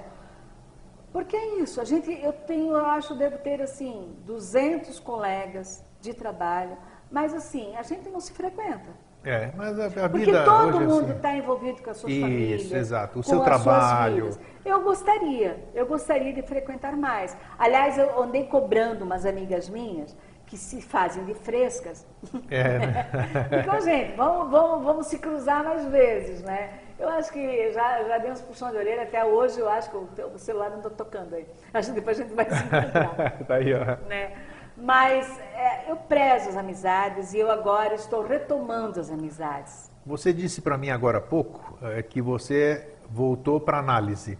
Porque 1.16 1.34
é 1.34 1.60
isso, 1.60 1.80
a 1.80 1.84
gente, 1.84 2.12
eu 2.12 2.30
tenho, 2.30 2.76
eu 2.76 2.84
acho, 2.84 3.14
devo 3.14 3.38
ter 3.38 3.62
assim, 3.62 4.14
200 4.26 5.00
colegas 5.00 5.82
de 5.98 6.12
trabalho, 6.12 6.76
mas 7.10 7.32
assim, 7.32 7.74
a 7.74 7.82
gente 7.82 8.10
não 8.10 8.20
se 8.20 8.34
frequenta. 8.34 8.90
É, 9.24 9.50
mas 9.56 9.80
a, 9.80 9.86
a 9.86 10.08
Porque 10.10 10.26
vida 10.26 10.44
todo 10.44 10.76
hoje 10.76 10.86
mundo 10.86 11.04
assim. 11.04 11.16
está 11.16 11.34
envolvido 11.34 11.82
com 11.82 11.88
as 11.88 11.96
suas 11.96 12.12
Isso, 12.12 12.20
famílias. 12.20 12.70
exato. 12.70 13.18
O 13.18 13.22
seu 13.22 13.40
trabalho. 13.40 14.38
Eu 14.62 14.82
gostaria, 14.82 15.64
eu 15.74 15.86
gostaria 15.86 16.34
de 16.34 16.42
frequentar 16.42 16.94
mais. 16.94 17.34
Aliás, 17.58 17.96
eu 17.96 18.22
andei 18.22 18.44
cobrando 18.44 19.02
umas 19.02 19.24
amigas 19.24 19.70
minhas 19.70 20.14
que 20.44 20.58
se 20.58 20.82
fazem 20.82 21.24
de 21.24 21.32
frescas. 21.32 22.06
É, 22.50 22.78
né? 22.78 23.06
Então, 23.62 23.80
gente, 23.80 24.14
vamos, 24.16 24.50
vamos, 24.50 24.84
vamos 24.84 25.06
se 25.06 25.18
cruzar 25.18 25.64
mais 25.64 25.86
vezes, 25.86 26.42
né? 26.42 26.85
Eu 26.98 27.08
acho 27.10 27.30
que 27.30 27.72
já, 27.72 28.02
já 28.04 28.18
dei 28.18 28.30
uns 28.30 28.40
puxões 28.40 28.72
de 28.72 28.78
orelha, 28.78 29.02
até 29.02 29.24
hoje 29.24 29.58
eu 29.60 29.68
acho 29.68 29.90
que 29.90 29.96
o, 30.22 30.38
celular 30.38 30.70
não 30.70 30.78
está 30.78 30.90
tocando 30.90 31.34
aí. 31.34 31.46
Acho 31.74 31.90
que 31.90 31.94
depois 31.96 32.18
a 32.18 32.22
gente 32.22 32.34
vai 32.34 32.46
se 32.46 32.56
encontrar 32.56 33.38
tá 33.46 33.54
aí, 33.54 33.74
ó. 33.74 34.08
né? 34.08 34.32
Mas 34.76 35.38
é, 35.54 35.90
eu 35.90 35.96
prezo 35.96 36.50
as 36.50 36.56
amizades 36.56 37.32
e 37.32 37.38
eu 37.38 37.50
agora 37.50 37.94
estou 37.94 38.26
retomando 38.26 39.00
as 39.00 39.10
amizades. 39.10 39.90
Você 40.04 40.32
disse 40.32 40.60
para 40.60 40.78
mim 40.78 40.90
agora 40.90 41.18
há 41.18 41.20
pouco 41.20 41.78
eh, 41.82 42.02
que 42.02 42.22
você 42.22 42.88
voltou 43.10 43.58
para 43.58 43.78
análise. 43.78 44.38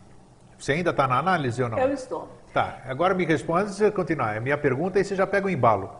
Você 0.58 0.72
ainda 0.72 0.90
está 0.90 1.08
na 1.08 1.18
análise 1.18 1.62
ou 1.62 1.68
não? 1.68 1.78
Eu 1.78 1.92
estou. 1.92 2.28
Tá, 2.52 2.80
agora 2.86 3.14
me 3.14 3.24
responde 3.24 3.70
de 3.70 3.76
você 3.76 3.90
continuar. 3.90 4.34
É 4.34 4.38
a 4.38 4.40
minha 4.40 4.56
pergunta 4.56 5.00
e 5.00 5.04
você 5.04 5.14
já 5.14 5.26
pega 5.26 5.46
o 5.46 5.50
embalo. 5.50 5.90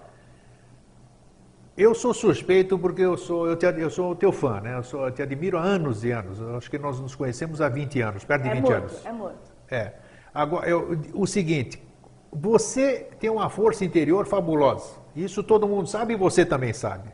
Eu 1.77 1.95
sou 1.95 2.15
suspeito 2.15 2.79
porque 2.79 3.03
eu 3.03 3.17
sou, 3.19 3.47
eu, 3.47 3.55
te, 3.57 3.67
eu 3.67 3.91
sou 3.91 4.13
o 4.13 4.17
teu 4.17 4.33
fã, 4.33 4.61
né? 4.61 4.77
Eu, 4.79 4.83
sou, 4.83 5.05
eu 5.05 5.11
te 5.11 5.21
admiro 5.21 5.59
há 5.59 5.63
anos 5.63 6.05
e 6.05 6.11
anos. 6.11 6.41
Eu 6.41 6.57
acho 6.57 6.71
que 6.71 6.79
nós 6.79 6.99
nos 6.99 7.15
conhecemos 7.15 7.61
há 7.61 7.69
20 7.69 8.01
anos, 8.01 8.25
perto 8.25 8.43
de 8.45 8.49
É 8.49 8.55
20 8.55 8.63
muito, 8.63 8.77
anos. 8.77 9.05
é 9.07 9.13
muito. 9.13 9.39
É. 9.71 9.93
Agora, 10.33 10.67
eu- 10.69 10.99
o 11.13 11.27
seguinte, 11.27 11.83
você 12.33 13.09
tem 13.21 13.29
uma 13.29 13.51
força 13.51 13.85
interior 13.85 14.27
fabulosa. 14.27 14.95
Isso 15.15 15.43
todo 15.43 15.69
mundo 15.69 15.87
sabe 15.89 16.15
e 16.15 16.17
você 16.17 16.47
também 16.47 16.73
sabe. 16.73 17.11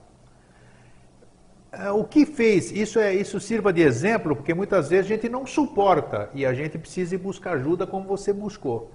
É, 1.73 1.91
O 1.91 2.05
que 2.05 2.25
fez? 2.25 2.71
Isso 2.71 2.99
é 3.01 3.13
isso 3.15 3.41
sirva 3.41 3.73
de 3.73 3.81
exemplo, 3.83 4.37
porque 4.37 4.55
muitas 4.55 4.91
vezes 4.91 5.07
a 5.07 5.15
gente 5.15 5.29
não 5.29 5.45
suporta 5.45 6.31
e 6.35 6.47
a 6.47 6.55
gente 6.55 6.79
precisa 6.79 7.15
ir 7.17 7.19
buscar 7.19 7.55
ajuda 7.55 7.85
como 7.87 8.07
você 8.07 8.33
buscou. 8.33 8.93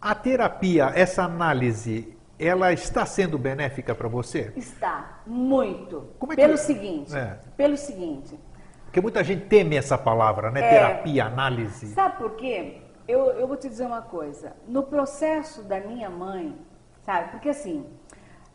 A 0.00 0.14
terapia, 0.14 0.90
essa 0.94 1.22
análise, 1.24 2.16
ela 2.38 2.72
está 2.72 3.04
sendo 3.04 3.38
benéfica 3.38 3.94
para 3.94 4.08
você? 4.08 4.52
Está 4.56 5.20
muito. 5.26 6.08
Como 6.18 6.32
é 6.32 6.36
que- 6.36 6.42
pelo 6.42 6.56
seguinte, 6.56 7.14
É. 7.16 7.38
pelo 7.56 7.76
seguinte. 7.76 8.38
Porque 8.84 9.00
muita 9.00 9.22
gente 9.24 9.46
teme 9.46 9.76
essa 9.76 9.98
palavra, 9.98 10.50
né? 10.50 10.60
É. 10.60 10.70
Terapia, 10.70 11.24
análise. 11.26 11.88
Sabe 11.88 12.16
por 12.18 12.36
quê? 12.36 12.82
Eu, 13.06 13.30
eu 13.32 13.46
vou 13.46 13.56
te 13.56 13.68
dizer 13.68 13.86
uma 13.86 14.02
coisa. 14.02 14.54
No 14.66 14.82
processo 14.82 15.62
da 15.62 15.80
minha 15.80 16.08
mãe, 16.10 16.56
sabe? 17.04 17.30
Porque 17.32 17.48
assim, 17.50 17.86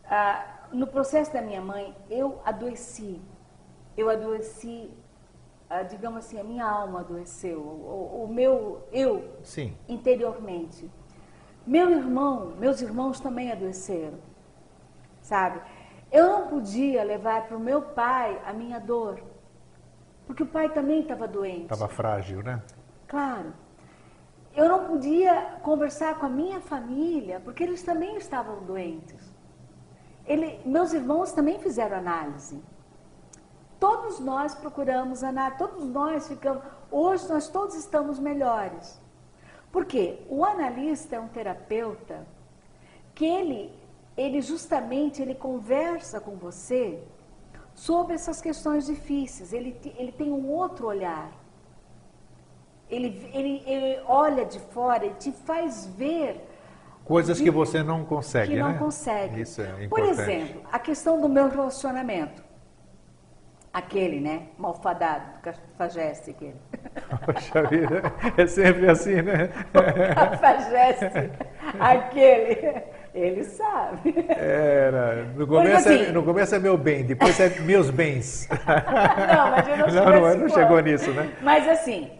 ah, 0.06 0.46
no 0.72 0.88
processo 0.88 1.32
da 1.34 1.42
minha 1.42 1.62
mãe, 1.62 1.96
eu 2.10 2.40
adoeci. 2.46 3.22
Eu 3.98 4.10
adoeci, 4.10 4.90
ah, 5.70 5.84
digamos 5.84 6.26
assim, 6.26 6.40
a 6.40 6.44
minha 6.44 6.66
alma 6.66 7.02
adoeceu. 7.02 7.60
O, 7.60 8.22
o- 8.22 8.24
o 8.24 8.28
meu 8.34 8.88
eu 8.92 9.24
Sim. 9.44 9.76
interiormente. 9.88 10.90
Meu 11.66 11.90
irmão, 11.90 12.54
meus 12.60 12.82
irmãos 12.82 13.20
também 13.20 13.52
adoeceram, 13.52 14.20
sabe? 15.22 15.62
Eu 16.12 16.28
não 16.28 16.48
podia 16.48 17.04
levar 17.04 17.48
para 17.48 17.56
o 17.56 17.60
meu 17.60 17.82
pai 17.82 18.40
a 18.46 18.52
minha 18.52 18.80
dor, 18.80 19.24
porque 20.28 20.44
o 20.44 20.46
pai 20.46 20.70
também 20.70 21.02
estava 21.02 21.28
doente. 21.28 21.64
Estava 21.64 21.88
frágil, 21.88 22.44
né? 22.44 22.62
Claro. 23.08 23.54
Eu 24.56 24.68
não 24.70 24.86
podia 24.86 25.58
conversar 25.64 26.20
com 26.20 26.26
a 26.26 26.30
minha 26.30 26.60
família, 26.60 27.40
porque 27.40 27.64
eles 27.64 27.82
também 27.82 28.18
estavam 28.18 28.64
doentes. 28.64 29.34
Ele, 30.26 30.60
meus 30.66 30.94
irmãos 30.94 31.32
também 31.32 31.60
fizeram 31.60 31.98
análise. 31.98 32.62
Todos 33.80 34.20
nós 34.20 34.54
procuramos 34.54 35.24
análise, 35.24 35.58
todos 35.58 35.86
nós 35.86 36.28
ficamos. 36.28 36.64
Hoje 36.92 37.28
nós 37.28 37.48
todos 37.48 37.76
estamos 37.76 38.20
melhores. 38.20 39.02
Porque 39.74 40.20
o 40.30 40.46
analista 40.46 41.16
é 41.16 41.20
um 41.20 41.28
terapeuta 41.28 42.28
que 43.16 43.26
ele, 43.26 43.74
ele 44.16 44.40
justamente 44.40 45.20
ele 45.20 45.34
conversa 45.34 46.22
com 46.22 46.36
você 46.36 47.02
sobre 47.74 48.14
essas 48.14 48.40
questões 48.40 48.86
difíceis. 48.86 49.52
Ele, 49.52 49.76
ele 49.98 50.12
tem 50.12 50.32
um 50.32 50.48
outro 50.48 50.86
olhar. 50.86 51.32
Ele, 52.88 53.28
ele, 53.34 53.64
ele 53.66 54.00
olha 54.06 54.46
de 54.46 54.60
fora 54.60 55.08
e 55.08 55.14
te 55.16 55.32
faz 55.32 55.88
ver 55.88 56.50
Coisas 57.04 57.42
que 57.42 57.52
você 57.52 57.84
não 57.84 58.06
consegue, 58.06 58.54
que 58.54 58.60
não 58.60 58.74
né? 58.74 58.78
consegue. 58.78 59.42
Isso 59.42 59.60
é 59.60 59.66
importante. 59.66 59.90
Por 59.90 60.04
exemplo, 60.04 60.62
a 60.72 60.80
questão 60.80 61.20
do 61.20 61.28
meu 61.28 61.50
relacionamento. 61.50 62.44
Aquele, 63.74 64.20
né? 64.20 64.44
Malfadado, 64.58 65.40
cafajeste 65.42 66.30
aquele. 66.30 66.56
Poxa 67.26 67.64
vida, 67.64 68.04
é 68.38 68.46
sempre 68.46 68.88
assim, 68.88 69.22
né? 69.24 69.50
cafajeste, 70.14 71.32
aquele. 71.80 72.84
Ele 73.16 73.44
sabe. 73.44 74.14
Era. 74.30 75.24
No 75.36 75.48
começo, 75.48 75.90
assim- 75.90 76.04
é, 76.06 76.12
no 76.12 76.24
começo 76.24 76.54
é 76.54 76.60
meu 76.60 76.78
bem, 76.78 77.04
depois 77.04 77.40
é 77.40 77.50
meus 77.62 77.90
bens. 77.90 78.48
Não, 78.54 79.52
mas 79.52 79.68
eu 79.68 79.78
não, 79.78 79.88
Não, 79.88 80.22
não, 80.22 80.38
não 80.38 80.50
chegou 80.50 80.80
nisso, 80.80 81.12
né? 81.12 81.32
Mas 81.42 81.68
assim, 81.68 82.12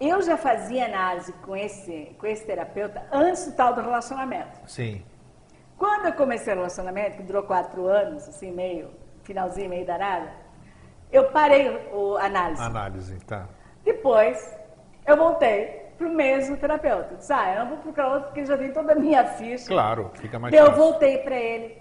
eu 0.00 0.20
já 0.22 0.36
fazia 0.38 0.86
análise 0.86 1.32
com 1.44 1.54
esse, 1.56 2.14
com 2.18 2.26
esse 2.26 2.44
terapeuta 2.46 3.02
antes 3.12 3.46
do 3.46 3.52
tal 3.56 3.74
do 3.74 3.80
relacionamento. 3.82 4.58
Sim. 4.66 5.02
Quando 5.78 6.06
eu 6.06 6.12
comecei 6.14 6.52
o 6.52 6.56
relacionamento, 6.56 7.16
que 7.18 7.22
durou 7.22 7.42
quatro 7.42 7.86
anos, 7.86 8.28
assim, 8.28 8.52
meio, 8.52 8.90
finalzinho, 9.22 9.68
meio 9.68 9.84
danado, 9.86 10.28
eu 11.14 11.30
parei 11.30 11.68
o 11.92 12.16
análise. 12.16 12.60
Análise, 12.60 13.18
tá. 13.24 13.48
Depois, 13.84 14.58
eu 15.06 15.16
voltei 15.16 15.84
para 15.96 16.08
o 16.08 16.10
mesmo 16.10 16.56
terapeuta. 16.56 17.14
Disse, 17.14 17.32
ah, 17.32 17.54
eu 17.54 17.60
não 17.60 17.68
vou 17.68 17.78
procurar 17.78 18.14
outro 18.14 18.24
porque 18.24 18.44
já 18.44 18.58
tem 18.58 18.72
toda 18.72 18.92
a 18.92 18.94
minha 18.96 19.24
ficha. 19.24 19.68
Claro, 19.68 20.10
fica 20.14 20.40
mais 20.40 20.52
eu 20.52 20.66
fácil. 20.66 20.82
voltei 20.82 21.18
para 21.18 21.36
ele. 21.36 21.78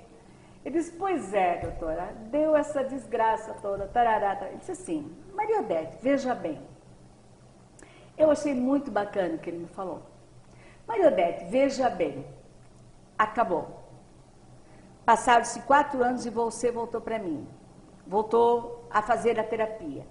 Ele 0.64 0.78
disse, 0.78 0.92
pois 0.92 1.34
é, 1.34 1.58
doutora, 1.58 2.14
deu 2.30 2.56
essa 2.56 2.84
desgraça 2.84 3.56
toda, 3.62 3.88
tarará, 3.88 4.36
tarará. 4.36 4.48
Ele 4.50 4.58
disse 4.58 4.72
assim, 4.72 5.12
Maria 5.34 5.62
Odete, 5.62 5.98
veja 6.02 6.36
bem. 6.36 6.62
Eu 8.16 8.30
achei 8.30 8.54
muito 8.54 8.92
bacana 8.92 9.34
o 9.34 9.40
que 9.40 9.50
ele 9.50 9.58
me 9.58 9.68
falou. 9.68 10.04
Maria 10.88 11.08
Odete, 11.08 11.46
veja 11.46 11.90
bem, 11.90 12.26
acabou. 13.18 13.84
Passaram-se 15.04 15.60
quatro 15.62 16.04
anos 16.04 16.24
e 16.26 16.30
você 16.30 16.72
voltou 16.72 17.02
para 17.02 17.18
mim. 17.18 17.48
Voltou 18.06 18.83
a 18.94 19.02
fazer 19.02 19.40
a 19.40 19.44
terapia. 19.44 20.06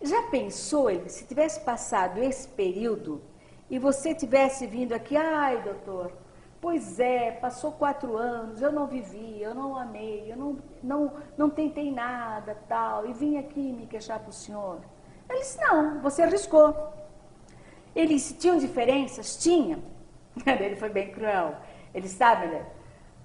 Já 0.00 0.22
pensou, 0.24 0.90
ele, 0.90 1.08
se 1.08 1.26
tivesse 1.26 1.60
passado 1.60 2.18
esse 2.18 2.46
período 2.48 3.22
e 3.68 3.78
você 3.78 4.14
tivesse 4.14 4.66
vindo 4.66 4.92
aqui, 4.92 5.16
ai, 5.16 5.62
doutor, 5.62 6.12
pois 6.60 7.00
é, 7.00 7.30
passou 7.32 7.72
quatro 7.72 8.16
anos, 8.16 8.62
eu 8.62 8.70
não 8.70 8.86
vivi, 8.86 9.40
eu 9.42 9.54
não 9.54 9.76
amei, 9.76 10.30
eu 10.30 10.36
não, 10.36 10.58
não, 10.82 11.12
não 11.36 11.50
tentei 11.50 11.90
nada, 11.90 12.56
tal, 12.68 13.06
e 13.06 13.12
vim 13.12 13.38
aqui 13.38 13.72
me 13.72 13.86
queixar 13.86 14.20
para 14.20 14.30
o 14.30 14.32
senhor. 14.32 14.80
Ele 15.28 15.40
disse, 15.40 15.60
não, 15.60 16.00
você 16.00 16.22
arriscou. 16.22 16.92
Ele 17.94 18.14
disse, 18.14 18.34
tinham 18.34 18.58
diferenças? 18.58 19.36
Tinha. 19.36 19.78
Ele 20.46 20.76
foi 20.76 20.90
bem 20.90 21.12
cruel. 21.12 21.54
Ele 21.94 22.08
sabe, 22.08 22.46
né? 22.48 22.66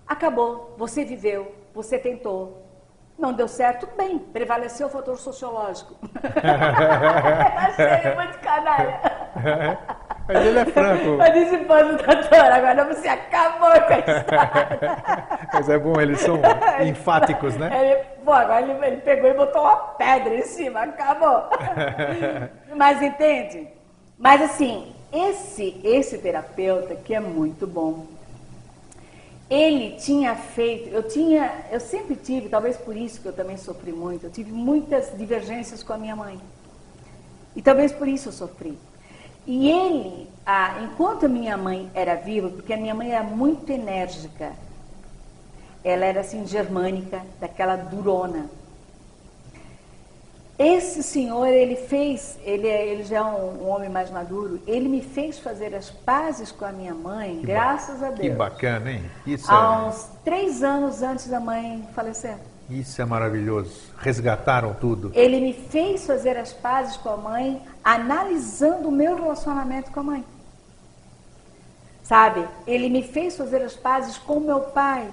Acabou, 0.07 0.75
você 0.77 1.03
viveu, 1.03 1.53
você 1.73 1.97
tentou. 1.99 2.68
Não 3.19 3.33
deu 3.33 3.49
certo, 3.49 3.85
bem, 3.97 4.17
prevaleceu 4.17 4.87
o 4.87 4.89
fator 4.89 5.17
sociológico. 5.17 5.93
Achei 7.57 8.15
muito 8.15 8.39
canalha. 8.39 9.01
Mas 10.25 10.45
ele 10.45 10.59
é 10.59 10.65
franco. 10.65 11.17
Disse, 11.33 11.57
pô, 11.57 11.73
doutor, 11.83 12.45
agora 12.51 12.85
você 12.85 13.09
acabou 13.09 13.71
com 13.71 13.93
a 13.93 13.99
história. 13.99 15.03
Mas 15.51 15.69
é 15.69 15.77
bom, 15.77 15.99
eles 15.99 16.21
são 16.21 16.39
enfáticos, 16.87 17.57
né? 17.57 17.69
Ele, 17.73 18.03
pô, 18.23 18.31
agora 18.31 18.61
ele, 18.61 18.85
ele 18.85 18.97
pegou 18.97 19.29
e 19.29 19.33
botou 19.33 19.63
uma 19.63 19.75
pedra 19.75 20.35
em 20.35 20.43
cima, 20.43 20.83
acabou. 20.83 21.49
Mas 22.73 23.01
entende? 23.01 23.67
Mas 24.17 24.41
assim, 24.41 24.95
esse, 25.11 25.81
esse 25.83 26.19
terapeuta 26.19 26.95
que 26.95 27.13
é 27.13 27.19
muito 27.19 27.67
bom, 27.67 28.05
ele 29.49 29.97
tinha 29.97 30.35
feito, 30.35 30.89
eu 30.89 31.01
tinha, 31.01 31.65
eu 31.71 31.79
sempre 31.79 32.15
tive, 32.15 32.49
talvez 32.49 32.77
por 32.77 32.95
isso 32.95 33.19
que 33.19 33.27
eu 33.27 33.33
também 33.33 33.57
sofri 33.57 33.91
muito, 33.91 34.25
eu 34.25 34.31
tive 34.31 34.51
muitas 34.51 35.17
divergências 35.17 35.81
com 35.81 35.93
a 35.93 35.97
minha 35.97 36.15
mãe. 36.15 36.39
E 37.55 37.61
talvez 37.61 37.91
por 37.91 38.07
isso 38.07 38.29
eu 38.29 38.33
sofri. 38.33 38.77
E 39.47 39.67
ele, 39.69 40.29
enquanto 40.83 41.25
a 41.25 41.29
minha 41.29 41.57
mãe 41.57 41.89
era 41.95 42.13
viva, 42.13 42.49
porque 42.49 42.71
a 42.71 42.77
minha 42.77 42.93
mãe 42.93 43.11
era 43.11 43.23
muito 43.23 43.71
enérgica, 43.71 44.53
ela 45.83 46.05
era 46.05 46.21
assim 46.21 46.45
germânica, 46.45 47.25
daquela 47.39 47.75
durona. 47.75 48.49
Esse 50.59 51.01
senhor, 51.01 51.47
ele 51.47 51.77
fez, 51.77 52.37
ele, 52.43 52.67
é- 52.67 52.85
ele 52.87 53.03
já 53.05 53.19
é 53.19 53.21
um, 53.23 53.63
um 53.63 53.69
homem 53.69 53.87
mais 53.89 54.11
maduro, 54.11 54.59
ele 54.67 54.89
me 54.89 55.01
fez 55.01 55.39
fazer 55.39 55.73
as 55.73 55.89
pazes 55.89 56.51
com 56.51 56.65
a 56.65 56.71
minha 56.73 56.93
mãe, 56.93 57.37
Que 57.39 57.47
graças 57.47 58.03
a 58.03 58.09
Deus. 58.09 58.19
Que 58.19 58.29
bacana, 58.29 58.91
hein? 58.91 59.09
Isso 59.25 59.49
Há 59.49 59.83
é, 59.85 59.87
uns 59.87 60.09
três 60.25 60.61
anos 60.61 61.01
antes 61.01 61.27
da 61.29 61.39
mãe 61.39 61.87
falecer. 61.95 62.35
isso 62.69 63.01
é 63.01 63.05
maravilhoso. 63.05 63.89
Resgataram 63.99 64.73
tudo. 64.73 65.11
Ele 65.15 65.39
me 65.39 65.53
fez 65.53 66.05
fazer 66.05 66.35
as 66.35 66.51
pazes 66.51 66.97
com 66.97 67.07
a 67.09 67.17
mãe, 67.17 67.61
analisando 67.81 68.89
o 68.89 68.91
meu 68.91 69.15
relacionamento 69.15 69.89
com 69.91 70.01
a 70.01 70.03
mãe. 70.03 70.25
Sabe? 72.03 72.45
Ele 72.67 72.89
me 72.89 73.01
fez 73.03 73.37
fazer 73.37 73.61
as 73.61 73.75
pazes 73.75 74.17
com 74.17 74.33
o 74.33 74.41
meu 74.41 74.59
pai, 74.59 75.07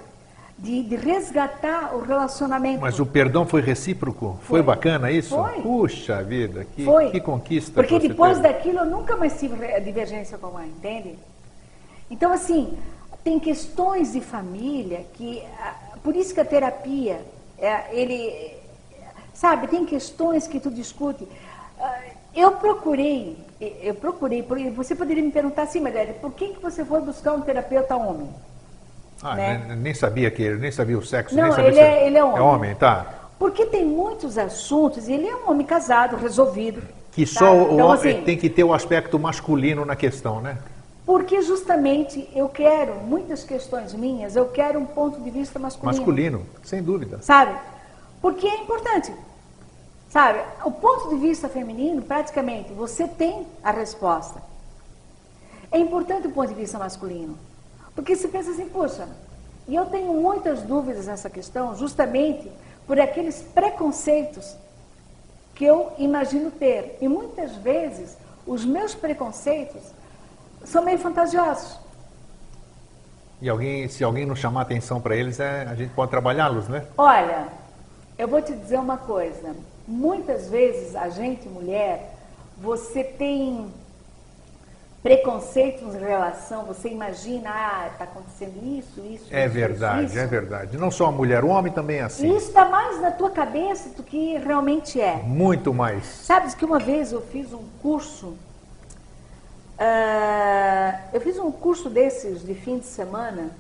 de, 0.59 0.83
de 0.83 0.97
resgatar 0.97 1.95
o 1.95 2.01
relacionamento. 2.01 2.81
Mas 2.81 2.99
o 2.99 3.07
perdão 3.07 3.47
foi 3.47 3.61
recíproco? 3.61 4.39
Foi, 4.43 4.61
Foi. 4.61 4.63
bacana 4.63 5.11
isso? 5.11 5.37
Foi. 5.37 5.61
Puxa 5.61 6.23
vida, 6.23 6.65
que, 6.65 6.85
Foi. 6.85 7.11
que 7.11 7.21
conquista. 7.21 7.73
Porque 7.75 7.99
depois 7.99 8.39
teve. 8.39 8.49
daquilo 8.49 8.79
eu 8.81 8.87
nunca 8.87 9.17
mais 9.17 9.39
tive 9.39 9.57
divergência 9.81 10.39
com 10.39 10.47
a 10.47 10.51
mãe, 10.51 10.69
entende? 10.69 11.19
Então, 12.11 12.33
assim, 12.33 12.77
tem 13.23 13.39
questões 13.39 14.13
de 14.13 14.21
família 14.21 15.05
que. 15.15 15.43
ah, 15.61 15.75
Por 16.03 16.17
isso 16.17 16.33
que 16.33 16.41
a 16.41 16.45
terapia, 16.45 17.21
é, 17.59 17.95
ele. 17.95 18.57
Sabe, 19.35 19.69
tem 19.69 19.85
questões 19.85 20.47
que 20.49 20.59
tu 20.59 20.71
discute. 20.71 21.29
Ah, 21.79 22.01
Eu 22.35 22.53
procurei, 22.53 23.37
eu 23.61 23.95
procurei, 23.95 24.43
você 24.75 24.95
poderia 24.95 25.23
me 25.23 25.31
perguntar 25.31 25.63
assim, 25.63 25.81
Maria, 25.81 26.15
por 26.21 26.33
que, 26.33 26.49
que 26.49 26.61
você 26.63 26.85
foi 26.85 27.01
buscar 27.01 27.33
um 27.33 27.41
terapeuta 27.41 27.97
homem? 27.97 28.29
Ah, 29.23 29.35
né? 29.35 29.77
nem, 29.79 29.95
sabia 29.95 30.31
que 30.31 30.43
ele, 30.43 30.57
nem 30.59 30.71
sabia 30.71 30.99
o 30.99 31.05
sexo, 31.05 31.35
Não, 31.35 31.45
nem 31.45 31.53
sabia 31.53 31.67
ele 31.69 31.75
se- 31.77 31.81
é- 31.81 32.07
ele 32.07 32.19
é 32.19 32.25
homem. 32.25 32.37
É 32.39 32.41
homem, 32.41 32.75
tá. 32.75 33.07
Porque 33.39 33.67
tem 33.67 33.85
muitos 33.85 34.37
assuntos, 34.39 35.09
e 35.09 35.13
ele 35.13 35.27
é 35.27 35.37
um 35.37 35.51
homem 35.51 35.67
casado, 35.67 36.17
resolvido. 36.17 36.83
Que 37.13 37.25
tá? 37.25 37.33
só 37.39 37.53
o 37.55 37.75
Então, 37.75 37.87
homem 37.89 38.15
assim, 38.17 38.23
tem 38.25 38.37
que 38.37 38.49
ter 38.51 38.65
o 38.65 38.73
aspecto 38.75 39.19
masculino 39.19 39.85
na 39.85 39.97
questão, 39.97 40.41
né? 40.41 40.59
Porque 41.05 41.41
justamente 41.41 42.29
eu 42.35 42.49
quero, 42.49 42.95
muitas 42.97 43.45
questões 43.45 43.95
minhas, 43.95 44.35
eu 44.37 44.47
quero 44.47 44.79
um 44.79 44.87
ponto 44.87 45.21
de 45.21 45.31
vista 45.31 45.59
masculino. 45.59 45.97
Masculino, 45.97 46.47
sem 46.65 46.83
dúvida. 46.83 47.19
Sabe? 47.23 47.53
Porque 48.21 48.47
é 48.47 48.57
importante. 48.63 49.13
Sabe? 50.09 50.41
O 50.65 50.71
ponto 50.71 51.09
de 51.11 51.17
vista 51.17 51.49
feminino, 51.49 52.03
praticamente, 52.03 52.73
você 52.73 53.07
tem 53.07 53.47
a 53.63 53.71
resposta. 53.71 54.41
É 55.71 55.79
importante 55.79 56.27
o 56.27 56.31
ponto 56.31 56.49
de 56.49 56.55
vista 56.55 56.79
masculino. 56.79 57.39
Porque 57.97 58.15
se 58.15 58.29
pensa 58.29 58.51
assim, 58.51 58.69
poxa, 58.69 59.09
e 59.67 59.75
eu 59.75 59.87
tenho 59.87 60.13
muitas 60.13 60.63
dúvidas 60.63 61.07
nessa 61.07 61.31
questão, 61.31 61.75
justamente 61.75 62.53
por 62.87 63.01
aqueles 63.01 63.43
preconceitos 63.43 64.55
que 65.55 65.65
eu 65.65 65.93
imagino 65.99 66.51
ter. 66.51 66.99
E 67.01 67.09
muitas 67.09 67.57
vezes 67.57 68.17
os 68.47 68.65
meus 68.65 68.95
preconceitos 68.95 69.83
são 70.65 70.85
meio 70.85 70.99
fantasiosos. 70.99 71.79
E 73.41 73.49
alguém, 73.49 73.89
se 73.89 74.05
alguém 74.05 74.25
não 74.25 74.37
chamar 74.37 74.63
atenção 74.63 75.01
para 75.01 75.17
eles, 75.17 75.41
é, 75.41 75.63
a 75.63 75.75
gente 75.75 75.93
pode 75.93 76.11
trabalhá-los, 76.11 76.69
né? 76.69 76.87
Olha, 76.97 77.49
eu 78.19 78.29
vou 78.29 78.41
te 78.41 78.55
dizer 78.55 78.79
uma 78.79 78.97
coisa. 78.97 79.55
Muitas 79.87 80.49
vezes 80.49 80.95
a 80.95 81.09
gente, 81.09 81.49
mulher, 81.49 82.15
você 82.57 83.03
tem 83.03 83.71
preconceitos 85.07 85.95
em 85.95 86.01
relação, 86.01 86.65
você 86.65 86.89
imagina, 86.89 87.49
ah, 87.49 87.89
está 87.93 88.03
acontecendo 88.03 88.57
isso, 88.77 89.01
isso, 89.07 89.27
É 89.31 89.45
isso, 89.45 89.55
verdade, 89.55 90.07
isso, 90.07 90.19
é 90.19 90.27
verdade. 90.27 90.77
Não 90.77 90.91
só 90.91 91.07
a 91.07 91.13
mulher, 91.13 91.45
o 91.45 91.49
homem 91.49 91.73
também 91.73 91.99
é 91.99 92.03
assim. 92.03 92.27
E 92.27 92.37
isso 92.37 92.49
está 92.49 92.65
mais 92.65 93.01
na 93.01 93.13
tua 93.13 93.31
cabeça 93.31 93.91
do 93.91 94.03
que 94.03 94.37
realmente 94.39 95.01
é. 95.01 95.23
Muito 95.23 95.73
mais. 95.73 96.05
Sabes 96.07 96.57
que 96.57 96.65
uma 96.65 96.81
vez 96.81 97.13
eu 97.13 97.23
fiz 97.23 97.53
um 97.53 97.63
curso 97.81 98.37
Uh, 99.79 100.99
eu 101.13 101.21
fiz 101.21 101.39
um 101.39 101.53
curso 101.53 101.91
desses 101.91 102.43
de 102.43 102.55
fim 102.55 102.79
de 102.79 102.87
semana. 102.87 103.51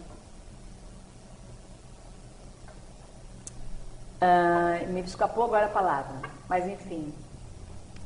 Uh, 4.16 4.90
me 4.90 5.02
escapou 5.02 5.44
agora 5.44 5.66
a 5.66 5.68
palavra, 5.68 6.14
mas 6.48 6.66
enfim, 6.66 7.12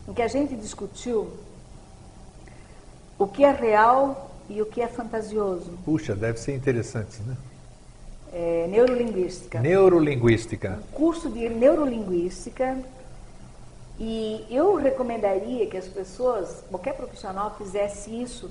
em 0.09 0.13
que 0.13 0.21
a 0.21 0.27
gente 0.27 0.57
discutiu 0.57 1.33
o 3.21 3.27
que 3.27 3.45
é 3.45 3.53
real 3.53 4.31
e 4.49 4.63
o 4.63 4.67
que 4.67 4.81
é 4.81 4.89
fantasioso. 4.89 5.79
Puxa, 5.85 6.17
deve 6.17 6.41
ser 6.41 6.55
interessante, 6.57 7.21
né? 7.21 7.37
É, 8.33 8.67
neurolinguística. 8.67 9.61
Neurolinguística. 9.61 10.79
Um 10.89 10.97
curso 10.97 11.29
de 11.29 11.47
neurolinguística 11.51 12.79
e 13.99 14.47
eu 14.51 14.75
recomendaria 14.77 15.67
que 15.67 15.77
as 15.77 15.87
pessoas, 15.87 16.65
qualquer 16.71 16.95
profissional, 16.95 17.55
fizesse 17.59 18.11
isso, 18.11 18.51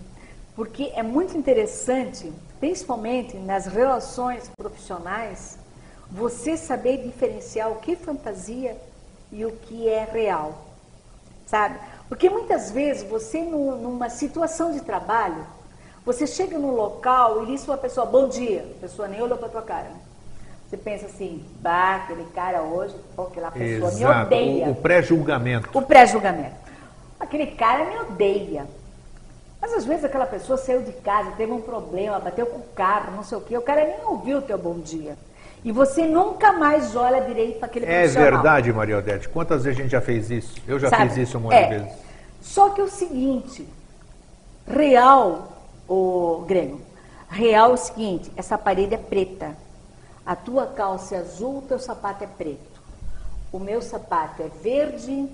porque 0.55 0.91
é 0.93 1.01
muito 1.01 1.35
interessante, 1.35 2.31
principalmente 2.59 3.37
nas 3.37 3.65
relações 3.65 4.51
profissionais, 4.55 5.57
você 6.11 6.55
saber 6.55 7.01
diferenciar 7.01 7.71
o 7.71 7.77
que 7.77 7.93
é 7.93 7.95
fantasia 7.95 8.77
e 9.31 9.43
o 9.45 9.51
que 9.51 9.89
é 9.89 10.03
real. 10.03 10.63
Sabe? 11.47 11.79
Porque 12.09 12.27
muitas 12.27 12.71
vezes 12.71 13.03
você, 13.03 13.39
numa 13.39 14.09
situação 14.09 14.71
de 14.71 14.81
trabalho, 14.81 15.45
você 16.03 16.25
chega 16.25 16.57
num 16.57 16.71
local 16.71 17.43
e 17.43 17.45
diz 17.45 17.63
para 17.63 17.73
uma 17.73 17.77
pessoa, 17.77 18.05
bom 18.05 18.27
dia, 18.27 18.65
a 18.77 18.81
pessoa 18.81 19.07
nem 19.07 19.21
olhou 19.21 19.37
para 19.37 19.47
a 19.47 19.51
tua 19.51 19.61
cara. 19.61 19.89
Né? 19.89 19.99
Você 20.67 20.75
pensa 20.75 21.05
assim, 21.05 21.45
bah, 21.61 21.97
aquele 21.97 22.25
cara 22.33 22.63
hoje, 22.63 22.95
pô, 23.15 23.23
aquela 23.23 23.51
pessoa 23.51 23.91
Exato. 23.91 23.99
me 23.99 24.25
odeia. 24.25 24.67
O, 24.67 24.71
o 24.71 24.75
pré-julgamento. 24.75 25.69
O 25.77 25.81
pré-julgamento. 25.83 26.55
Aquele 27.19 27.47
cara 27.47 27.85
me 27.85 27.97
odeia. 27.99 28.65
Mas 29.61 29.73
às 29.73 29.85
vezes 29.85 30.03
aquela 30.03 30.25
pessoa 30.25 30.57
saiu 30.57 30.81
de 30.81 30.93
casa, 30.93 31.31
teve 31.31 31.51
um 31.51 31.61
problema, 31.61 32.19
bateu 32.19 32.47
com 32.47 32.57
o 32.57 32.65
carro, 32.73 33.11
não 33.11 33.23
sei 33.23 33.37
o 33.37 33.41
quê, 33.41 33.57
o 33.57 33.61
cara 33.61 33.83
nem 33.83 34.05
ouviu 34.05 34.39
o 34.39 34.41
teu 34.41 34.57
bom 34.57 34.79
dia. 34.79 35.15
E 35.63 35.71
você 35.71 36.05
nunca 36.05 36.53
mais 36.53 36.95
olha 36.95 37.21
direito 37.21 37.59
para 37.59 37.67
aquele 37.67 37.85
É 37.85 38.07
verdade, 38.07 38.71
Maria 38.71 38.97
Odete. 38.97 39.27
Quantas 39.27 39.63
vezes 39.63 39.79
a 39.79 39.83
gente 39.83 39.91
já 39.91 40.01
fez 40.01 40.31
isso? 40.31 40.55
Eu 40.67 40.79
já 40.79 40.89
Sabe? 40.89 41.09
fiz 41.09 41.17
isso 41.17 41.37
um 41.37 41.41
monte 41.41 41.55
é. 41.55 41.63
de 41.63 41.69
vezes. 41.69 41.93
Só 42.41 42.69
que 42.69 42.79
é 42.79 42.83
o 42.83 42.89
seguinte, 42.89 43.67
real, 44.65 45.51
o 45.87 46.45
Grêmio, 46.47 46.81
real 47.29 47.71
é 47.71 47.73
o 47.73 47.77
seguinte, 47.77 48.31
essa 48.37 48.57
parede 48.57 48.95
é 48.95 48.97
preta. 48.97 49.55
A 50.25 50.35
tua 50.35 50.67
calça 50.67 51.15
é 51.15 51.19
azul, 51.19 51.57
o 51.57 51.61
teu 51.61 51.79
sapato 51.79 52.23
é 52.23 52.27
preto. 52.27 52.79
O 53.51 53.59
meu 53.59 53.81
sapato 53.81 54.41
é 54.41 54.47
verde, 54.61 55.27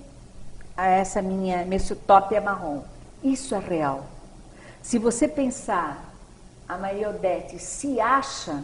essa 0.76 1.22
minha, 1.22 1.64
meu 1.64 1.78
top 2.06 2.34
é 2.34 2.40
marrom. 2.40 2.82
Isso 3.22 3.54
é 3.54 3.58
real. 3.58 4.06
Se 4.82 4.98
você 4.98 5.28
pensar, 5.28 6.12
a 6.68 6.76
Maria 6.76 7.10
Odete 7.10 7.58
se 7.58 8.00
acha, 8.00 8.62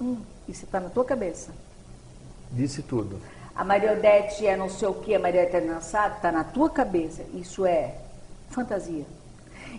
hum, 0.00 0.18
isso 0.50 0.64
está 0.64 0.80
na 0.80 0.88
tua 0.88 1.04
cabeça. 1.04 1.52
Disse 2.50 2.82
tudo. 2.82 3.20
A 3.54 3.64
Maria 3.64 3.92
Odete 3.92 4.46
é 4.46 4.56
não 4.56 4.68
sei 4.68 4.88
o 4.88 4.94
que, 4.94 5.14
a 5.14 5.18
Maria 5.18 5.42
é 5.42 5.60
dançada, 5.60 6.16
está 6.16 6.32
na 6.32 6.44
tua 6.44 6.70
cabeça. 6.70 7.22
Isso 7.34 7.66
é 7.66 7.94
fantasia. 8.50 9.04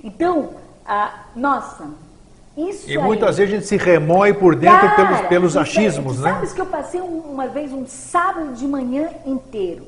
Então, 0.03 0.51
a, 0.85 1.25
nossa, 1.35 1.89
isso 2.55 2.89
e 2.89 2.97
muitas 2.97 3.37
vezes 3.37 3.53
a 3.53 3.57
gente 3.57 3.67
se 3.67 3.77
remói 3.77 4.33
por 4.33 4.55
dentro 4.55 4.89
Cara, 4.89 4.95
pelos, 4.95 5.27
pelos 5.27 5.57
achismos, 5.57 6.19
né? 6.19 6.33
Sabes 6.33 6.53
que 6.53 6.61
eu 6.61 6.65
passei 6.65 6.99
uma 6.99 7.47
vez 7.47 7.71
um 7.71 7.87
sábado 7.87 8.53
de 8.53 8.67
manhã 8.67 9.09
inteiro 9.25 9.87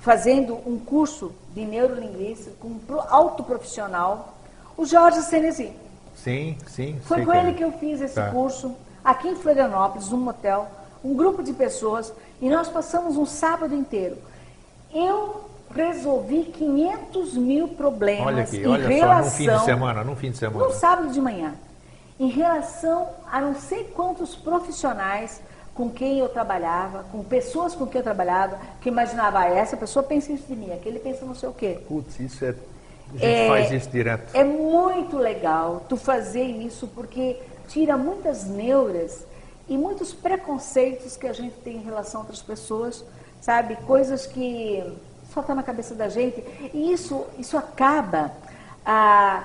fazendo 0.00 0.54
um 0.66 0.78
curso 0.78 1.32
de 1.54 1.64
neurolinguística 1.64 2.50
com 2.60 2.68
um 2.68 2.80
alto 3.08 3.42
profissional, 3.42 4.36
o 4.76 4.84
Jorge 4.84 5.22
Senesi. 5.22 5.72
Sim, 6.14 6.58
sim. 6.66 7.00
Foi 7.04 7.24
com 7.24 7.32
ele 7.32 7.54
que 7.54 7.64
eu 7.64 7.72
fiz 7.72 8.02
esse 8.02 8.14
tá. 8.14 8.30
curso, 8.30 8.74
aqui 9.04 9.28
em 9.28 9.36
Florianópolis, 9.36 10.08
num 10.08 10.18
motel, 10.18 10.66
um 11.04 11.14
grupo 11.14 11.42
de 11.42 11.52
pessoas, 11.52 12.12
e 12.40 12.48
nós 12.48 12.68
passamos 12.68 13.16
um 13.16 13.26
sábado 13.26 13.74
inteiro. 13.74 14.16
Eu 14.92 15.44
resolvi 15.74 16.44
500 16.44 17.34
mil 17.34 17.68
problemas 17.68 18.26
olha 18.26 18.42
aqui, 18.44 18.58
em 18.58 18.66
olha 18.66 18.86
relação... 18.86 19.24
Só, 19.24 19.24
num 19.24 19.30
fim 19.30 19.58
de 19.58 19.64
semana, 19.64 20.04
num 20.04 20.16
fim 20.16 20.30
de 20.30 20.38
semana. 20.38 20.66
No 20.66 20.72
sábado 20.72 21.12
de 21.12 21.20
manhã. 21.20 21.54
Em 22.18 22.28
relação 22.28 23.08
a 23.30 23.40
não 23.40 23.54
sei 23.56 23.84
quantos 23.84 24.36
profissionais 24.36 25.42
com 25.74 25.90
quem 25.90 26.20
eu 26.20 26.28
trabalhava, 26.28 27.04
com 27.10 27.24
pessoas 27.24 27.74
com 27.74 27.86
quem 27.86 27.98
eu 27.98 28.04
trabalhava, 28.04 28.56
que 28.80 28.88
imaginava, 28.88 29.40
ah, 29.40 29.48
essa 29.48 29.76
pessoa 29.76 30.04
pensa 30.04 30.32
isso 30.32 30.46
de 30.46 30.54
mim, 30.54 30.72
aquele 30.72 31.00
pensa 31.00 31.26
não 31.26 31.34
sei 31.34 31.48
o 31.48 31.52
quê. 31.52 31.80
Putz, 31.88 32.20
isso 32.20 32.44
é... 32.44 32.54
A 33.12 33.16
gente 33.16 33.26
é, 33.26 33.48
faz 33.48 33.70
isso 33.70 33.90
direto. 33.90 34.34
É 34.34 34.42
muito 34.42 35.18
legal 35.18 35.84
tu 35.88 35.96
fazer 35.96 36.44
isso, 36.44 36.88
porque 36.94 37.36
tira 37.68 37.96
muitas 37.96 38.44
neuras 38.44 39.24
e 39.68 39.76
muitos 39.76 40.12
preconceitos 40.12 41.16
que 41.16 41.26
a 41.26 41.32
gente 41.32 41.56
tem 41.56 41.76
em 41.76 41.82
relação 41.82 42.20
a 42.20 42.24
outras 42.24 42.42
pessoas, 42.42 43.04
sabe? 43.40 43.76
Coisas 43.86 44.26
que 44.26 44.82
só 45.32 45.40
está 45.40 45.54
na 45.54 45.62
cabeça 45.62 45.94
da 45.94 46.08
gente. 46.08 46.42
E 46.72 46.92
isso, 46.92 47.24
isso 47.38 47.56
acaba, 47.56 48.30
ah, 48.84 49.44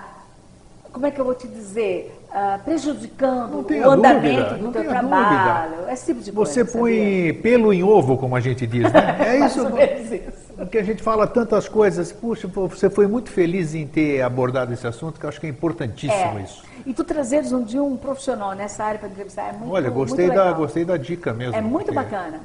como 0.91 1.05
é 1.05 1.11
que 1.11 1.19
eu 1.19 1.25
vou 1.25 1.35
te 1.35 1.47
dizer, 1.47 2.15
ah, 2.31 2.59
prejudicando 2.63 3.65
o 3.65 3.89
andamento 3.89 4.55
dúvida, 4.55 4.67
do 4.67 4.71
teu 4.71 4.83
trabalho. 4.87 5.75
Dúvida. 5.77 5.93
Esse 5.93 6.05
tipo 6.07 6.21
de 6.21 6.31
Você 6.31 6.63
coisa, 6.63 6.77
põe 6.77 7.27
sabia? 7.27 7.33
pelo 7.41 7.73
em 7.73 7.83
ovo, 7.83 8.17
como 8.17 8.35
a 8.35 8.39
gente 8.39 8.67
diz, 8.67 8.91
né? 8.91 9.17
É 9.25 9.45
isso. 9.45 9.67
isso. 9.79 10.49
Porque 10.55 10.77
a 10.77 10.83
gente 10.83 11.01
fala 11.01 11.25
tantas 11.25 11.67
coisas. 11.69 12.11
Puxa, 12.11 12.47
você 12.47 12.89
foi 12.89 13.07
muito 13.07 13.31
feliz 13.31 13.73
em 13.73 13.87
ter 13.87 14.21
abordado 14.21 14.73
esse 14.73 14.85
assunto, 14.85 15.19
que 15.19 15.25
eu 15.25 15.29
acho 15.29 15.39
que 15.39 15.47
é 15.47 15.49
importantíssimo 15.49 16.37
é. 16.37 16.43
isso. 16.43 16.68
E 16.85 16.93
tu 16.93 17.03
trazeres 17.03 17.51
um 17.51 17.63
dia 17.63 17.83
um 17.83 17.97
profissional 17.97 18.53
nessa 18.53 18.83
área 18.83 18.99
para 18.99 19.09
entrevistar 19.09 19.49
é 19.49 19.51
muito 19.53 19.71
Olha, 19.73 19.89
gostei, 19.89 20.27
muito 20.27 20.37
da, 20.37 20.51
gostei 20.53 20.85
da 20.85 20.97
dica 20.97 21.33
mesmo. 21.33 21.55
É 21.55 21.61
muito 21.61 21.93
bacana. 21.93 22.39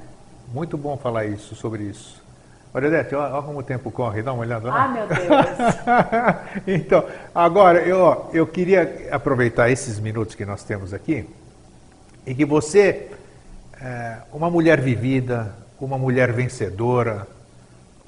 Muito 0.52 0.76
bom 0.76 0.96
falar 0.96 1.24
isso, 1.26 1.54
sobre 1.54 1.84
isso. 1.84 2.22
Olha, 2.72 2.88
Odete, 2.88 3.14
olha, 3.14 3.42
como 3.42 3.60
o 3.60 3.62
tempo 3.62 3.90
corre, 3.90 4.20
dá 4.20 4.32
uma 4.32 4.42
olhada 4.42 4.68
lá. 4.68 4.84
Ah, 4.84 4.88
meu 4.88 5.06
Deus! 5.06 6.66
então, 6.66 7.04
agora, 7.32 7.80
eu, 7.80 8.28
eu 8.32 8.46
queria 8.46 9.08
aproveitar 9.12 9.70
esses 9.70 10.00
minutos 10.00 10.34
que 10.34 10.44
nós 10.44 10.64
temos 10.64 10.92
aqui 10.92 11.28
e 12.26 12.34
que 12.34 12.44
você, 12.44 13.10
é, 13.80 14.16
uma 14.32 14.50
mulher 14.50 14.80
vivida, 14.80 15.54
uma 15.80 15.96
mulher 15.96 16.32
vencedora, 16.32 17.28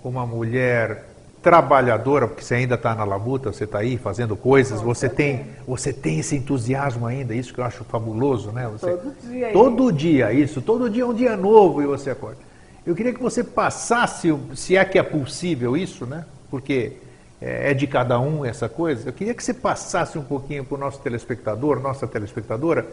uma 0.02 0.26
mulher 0.26 1.05
trabalhadora, 1.46 2.26
porque 2.26 2.42
você 2.42 2.56
ainda 2.56 2.74
está 2.74 2.92
na 2.92 3.04
labuta, 3.04 3.52
você 3.52 3.62
está 3.62 3.78
aí 3.78 3.96
fazendo 3.96 4.34
coisas, 4.36 4.80
você 4.80 5.08
tem, 5.08 5.46
você 5.64 5.92
tem 5.92 6.18
esse 6.18 6.34
entusiasmo 6.34 7.06
ainda, 7.06 7.32
isso 7.36 7.54
que 7.54 7.60
eu 7.60 7.64
acho 7.64 7.84
fabuloso, 7.84 8.50
né? 8.50 8.68
Você, 8.72 8.90
todo 8.90 9.14
dia. 9.22 9.52
Todo 9.52 9.92
dia, 9.92 10.32
isso, 10.32 10.60
todo 10.60 10.90
dia 10.90 11.04
é 11.04 11.06
um 11.06 11.14
dia 11.14 11.36
novo 11.36 11.80
e 11.80 11.86
você 11.86 12.10
acorda. 12.10 12.38
Eu 12.84 12.96
queria 12.96 13.14
que 13.14 13.22
você 13.22 13.44
passasse, 13.44 14.36
se 14.56 14.76
é 14.76 14.84
que 14.84 14.98
é 14.98 15.04
possível 15.04 15.76
isso, 15.76 16.04
né? 16.04 16.24
Porque 16.50 16.94
é, 17.40 17.70
é 17.70 17.74
de 17.74 17.86
cada 17.86 18.18
um 18.18 18.44
essa 18.44 18.68
coisa. 18.68 19.08
Eu 19.08 19.12
queria 19.12 19.32
que 19.32 19.44
você 19.44 19.54
passasse 19.54 20.18
um 20.18 20.24
pouquinho 20.24 20.64
para 20.64 20.74
o 20.74 20.78
nosso 20.78 20.98
telespectador, 20.98 21.78
nossa 21.78 22.08
telespectadora, 22.08 22.84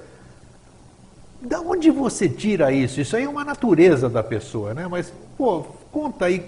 da 1.42 1.60
onde 1.60 1.90
você 1.90 2.30
tira 2.30 2.72
isso? 2.72 3.02
Isso 3.02 3.16
aí 3.16 3.24
é 3.24 3.30
uma 3.30 3.44
natureza 3.44 4.08
da 4.08 4.22
pessoa, 4.22 4.76
né? 4.76 4.88
Mas, 4.88 5.12
pô, 5.36 5.66
conta 5.92 6.26
aí. 6.26 6.48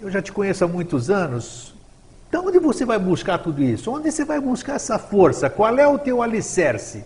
Eu 0.00 0.10
já 0.10 0.22
te 0.22 0.32
conheço 0.32 0.64
há 0.64 0.68
muitos 0.68 1.10
anos. 1.10 1.74
Da 2.30 2.40
onde 2.40 2.58
você 2.58 2.84
vai 2.84 2.98
buscar 2.98 3.38
tudo 3.38 3.62
isso? 3.62 3.90
Onde 3.90 4.12
você 4.12 4.24
vai 4.24 4.40
buscar 4.40 4.74
essa 4.74 4.98
força? 4.98 5.50
Qual 5.50 5.76
é 5.76 5.86
o 5.86 5.98
teu 5.98 6.22
alicerce? 6.22 7.04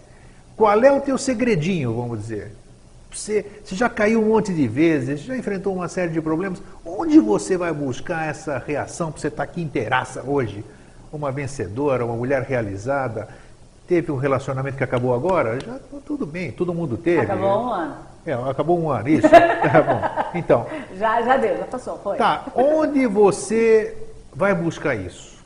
Qual 0.57 0.83
é 0.83 0.93
o 0.93 1.01
teu 1.01 1.17
segredinho, 1.17 1.95
vamos 1.95 2.21
dizer? 2.21 2.55
Você, 3.11 3.47
você 3.65 3.75
já 3.75 3.89
caiu 3.89 4.23
um 4.23 4.29
monte 4.29 4.53
de 4.53 4.67
vezes, 4.69 5.21
já 5.21 5.37
enfrentou 5.37 5.75
uma 5.75 5.89
série 5.89 6.13
de 6.13 6.21
problemas. 6.21 6.63
Onde 6.85 7.19
você 7.19 7.57
vai 7.57 7.73
buscar 7.73 8.29
essa 8.29 8.59
reação 8.59 9.11
para 9.11 9.21
você 9.21 9.29
estar 9.29 9.43
aqui 9.43 9.63
inteiraça 9.63 10.23
hoje? 10.23 10.65
Uma 11.11 11.31
vencedora, 11.31 12.05
uma 12.05 12.17
mulher 12.17 12.43
realizada, 12.43 13.29
teve 13.87 14.11
um 14.13 14.17
relacionamento 14.17 14.77
que 14.77 14.85
acabou 14.85 15.15
agora? 15.15 15.59
Já 15.61 15.79
tá 15.79 15.99
tudo 16.05 16.27
bem, 16.27 16.53
todo 16.53 16.75
mundo 16.75 16.97
teve. 16.97 17.21
Acabou 17.21 17.65
um 17.65 17.69
ano. 17.73 18.12
É, 18.25 18.33
acabou 18.33 18.79
um 18.81 18.89
ano, 18.91 19.09
isso. 19.09 19.29
tá 19.29 19.83
bom. 19.83 20.39
Então. 20.39 20.67
Já, 20.97 21.23
já 21.23 21.37
deu, 21.37 21.59
já 21.59 21.65
passou, 21.65 21.99
foi. 21.99 22.17
Tá, 22.17 22.47
onde 22.55 23.07
você 23.07 23.97
vai 24.33 24.55
buscar 24.55 24.95
isso? 24.95 25.43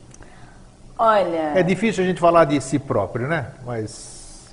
Olha. 0.99 1.59
É 1.59 1.63
difícil 1.63 2.05
a 2.05 2.07
gente 2.07 2.21
falar 2.21 2.45
de 2.45 2.61
si 2.61 2.79
próprio, 2.79 3.27
né? 3.27 3.53
Mas. 3.65 4.51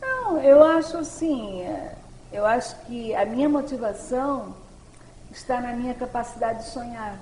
Não, 0.00 0.40
eu 0.40 0.62
acho 0.62 0.98
assim. 0.98 1.62
É, 1.62 1.94
eu 2.32 2.46
acho 2.46 2.76
que 2.86 3.14
a 3.14 3.24
minha 3.24 3.48
motivação 3.48 4.54
está 5.30 5.60
na 5.60 5.72
minha 5.72 5.94
capacidade 5.94 6.60
de 6.60 6.68
sonhar. 6.70 7.18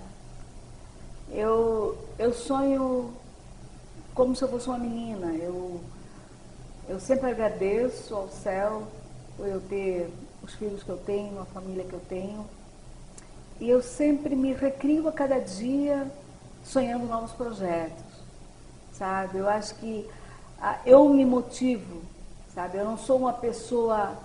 Eu, 1.30 1.96
eu 2.18 2.32
sonho 2.32 3.10
como 4.14 4.36
se 4.36 4.42
eu 4.42 4.48
fosse 4.48 4.68
uma 4.68 4.78
menina. 4.78 5.32
Eu, 5.32 5.80
eu 6.88 7.00
sempre 7.00 7.30
agradeço 7.30 8.14
ao 8.14 8.28
céu 8.28 8.82
por 9.36 9.46
eu 9.46 9.60
ter 9.60 10.10
os 10.42 10.54
filhos 10.54 10.82
que 10.82 10.88
eu 10.88 10.98
tenho, 10.98 11.40
a 11.40 11.44
família 11.46 11.84
que 11.84 11.92
eu 11.92 12.00
tenho. 12.08 12.44
E 13.60 13.68
eu 13.68 13.82
sempre 13.82 14.34
me 14.34 14.52
recrio 14.52 15.08
a 15.08 15.12
cada 15.12 15.38
dia 15.38 16.10
sonhando 16.64 17.06
novos 17.06 17.32
projetos. 17.32 18.04
sabe? 18.92 19.38
Eu 19.38 19.48
acho 19.48 19.74
que 19.76 20.08
ah, 20.60 20.78
eu 20.84 21.08
me 21.08 21.24
motivo, 21.24 22.02
sabe? 22.54 22.78
Eu 22.78 22.84
não 22.84 22.96
sou 22.96 23.18
uma 23.18 23.32
pessoa 23.32 24.16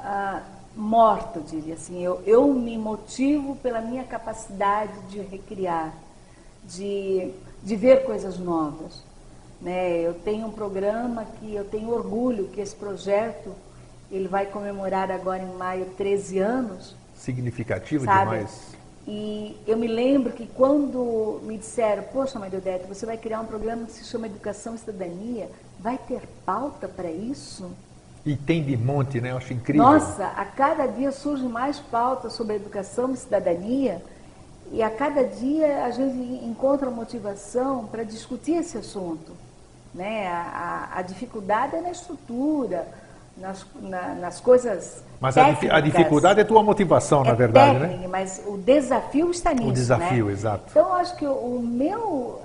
ah, 0.00 0.42
morta, 0.76 1.38
eu 1.38 1.42
diria 1.42 1.74
assim. 1.74 2.02
Eu, 2.02 2.22
eu 2.26 2.52
me 2.52 2.76
motivo 2.76 3.56
pela 3.56 3.80
minha 3.80 4.04
capacidade 4.04 4.98
de 5.08 5.20
recriar, 5.20 5.94
de, 6.64 7.32
de 7.62 7.76
ver 7.76 8.04
coisas 8.04 8.38
novas. 8.38 9.02
Né? 9.60 10.00
Eu 10.00 10.14
tenho 10.14 10.46
um 10.46 10.52
programa 10.52 11.24
que 11.24 11.54
eu 11.54 11.64
tenho 11.64 11.90
orgulho 11.90 12.48
que 12.48 12.60
esse 12.60 12.74
projeto 12.74 13.54
ele 14.16 14.28
vai 14.28 14.46
comemorar 14.46 15.10
agora 15.10 15.42
em 15.42 15.56
maio 15.56 15.86
13 15.96 16.38
anos. 16.38 16.96
Significativo 17.14 18.04
sabe? 18.04 18.30
demais. 18.30 18.74
E 19.06 19.56
eu 19.66 19.76
me 19.76 19.86
lembro 19.86 20.32
que 20.32 20.46
quando 20.46 21.40
me 21.42 21.58
disseram, 21.58 22.04
poxa, 22.04 22.38
Maria 22.38 22.58
Odete, 22.58 22.86
você 22.86 23.04
vai 23.04 23.18
criar 23.18 23.40
um 23.40 23.46
programa 23.46 23.84
que 23.86 23.92
se 23.92 24.04
chama 24.04 24.26
Educação 24.26 24.74
e 24.74 24.78
Cidadania, 24.78 25.50
vai 25.78 25.98
ter 25.98 26.22
pauta 26.46 26.88
para 26.88 27.10
isso? 27.10 27.70
E 28.24 28.34
tem 28.34 28.62
de 28.64 28.76
monte, 28.76 29.20
né? 29.20 29.32
Eu 29.32 29.36
acho 29.36 29.52
incrível. 29.52 29.84
Nossa, 29.84 30.28
a 30.28 30.46
cada 30.46 30.86
dia 30.86 31.12
surge 31.12 31.44
mais 31.44 31.78
pautas 31.78 32.32
sobre 32.32 32.56
educação 32.56 33.12
e 33.12 33.16
cidadania, 33.18 34.02
e 34.72 34.82
a 34.82 34.88
cada 34.88 35.22
dia 35.22 35.84
a 35.84 35.90
gente 35.90 36.44
encontra 36.44 36.90
motivação 36.90 37.86
para 37.86 38.02
discutir 38.02 38.52
esse 38.52 38.78
assunto. 38.78 39.32
Né? 39.94 40.26
A, 40.26 40.88
a, 40.94 40.98
a 40.98 41.02
dificuldade 41.02 41.76
é 41.76 41.82
na 41.82 41.90
estrutura, 41.90 42.88
nas, 43.36 43.66
na, 43.80 44.14
nas 44.14 44.40
coisas. 44.40 45.02
Mas 45.20 45.36
a, 45.36 45.46
a, 45.46 45.80
dificuldade 45.80 46.40
é 46.40 46.44
tua 46.44 46.62
motivação, 46.62 47.22
é 47.22 47.28
na 47.28 47.34
verdade, 47.34 47.78
técnica, 47.78 48.00
né? 48.02 48.08
Mas 48.08 48.42
o 48.46 48.56
desafio 48.56 49.30
está 49.30 49.52
nisso. 49.52 49.68
O 49.68 49.72
desafio, 49.72 50.26
né? 50.26 50.32
exato. 50.32 50.64
Então, 50.70 50.88
eu 50.88 50.94
acho 50.94 51.16
que 51.16 51.26
o 51.26 51.60
meu. 51.60 52.42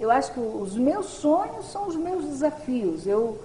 Eu 0.00 0.10
acho 0.10 0.32
que 0.32 0.40
os 0.40 0.74
meus 0.74 1.06
sonhos 1.06 1.70
são 1.70 1.86
os 1.86 1.96
meus 1.96 2.24
desafios. 2.24 3.06
Eu, 3.06 3.40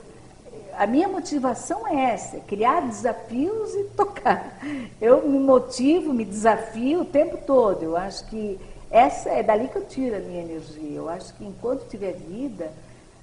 a 0.76 0.88
minha 0.88 1.08
motivação 1.08 1.88
é 1.88 2.12
essa, 2.12 2.38
é 2.38 2.40
criar 2.40 2.82
desafios 2.82 3.74
e 3.76 3.84
tocar. 3.96 4.58
Eu 5.00 5.28
me 5.28 5.38
motivo, 5.38 6.12
me 6.12 6.26
desafio 6.26 7.02
o 7.02 7.06
tempo 7.06 7.38
todo. 7.46 7.84
Eu 7.84 7.96
acho 7.96 8.26
que 8.26 8.60
essa 8.90 9.30
é 9.30 9.44
dali 9.44 9.68
que 9.68 9.76
eu 9.76 9.86
tiro 9.86 10.16
a 10.16 10.20
minha 10.20 10.42
energia. 10.42 10.98
Eu 10.98 11.08
acho 11.08 11.34
que 11.36 11.46
enquanto 11.46 11.88
tiver 11.88 12.14
vida, 12.14 12.72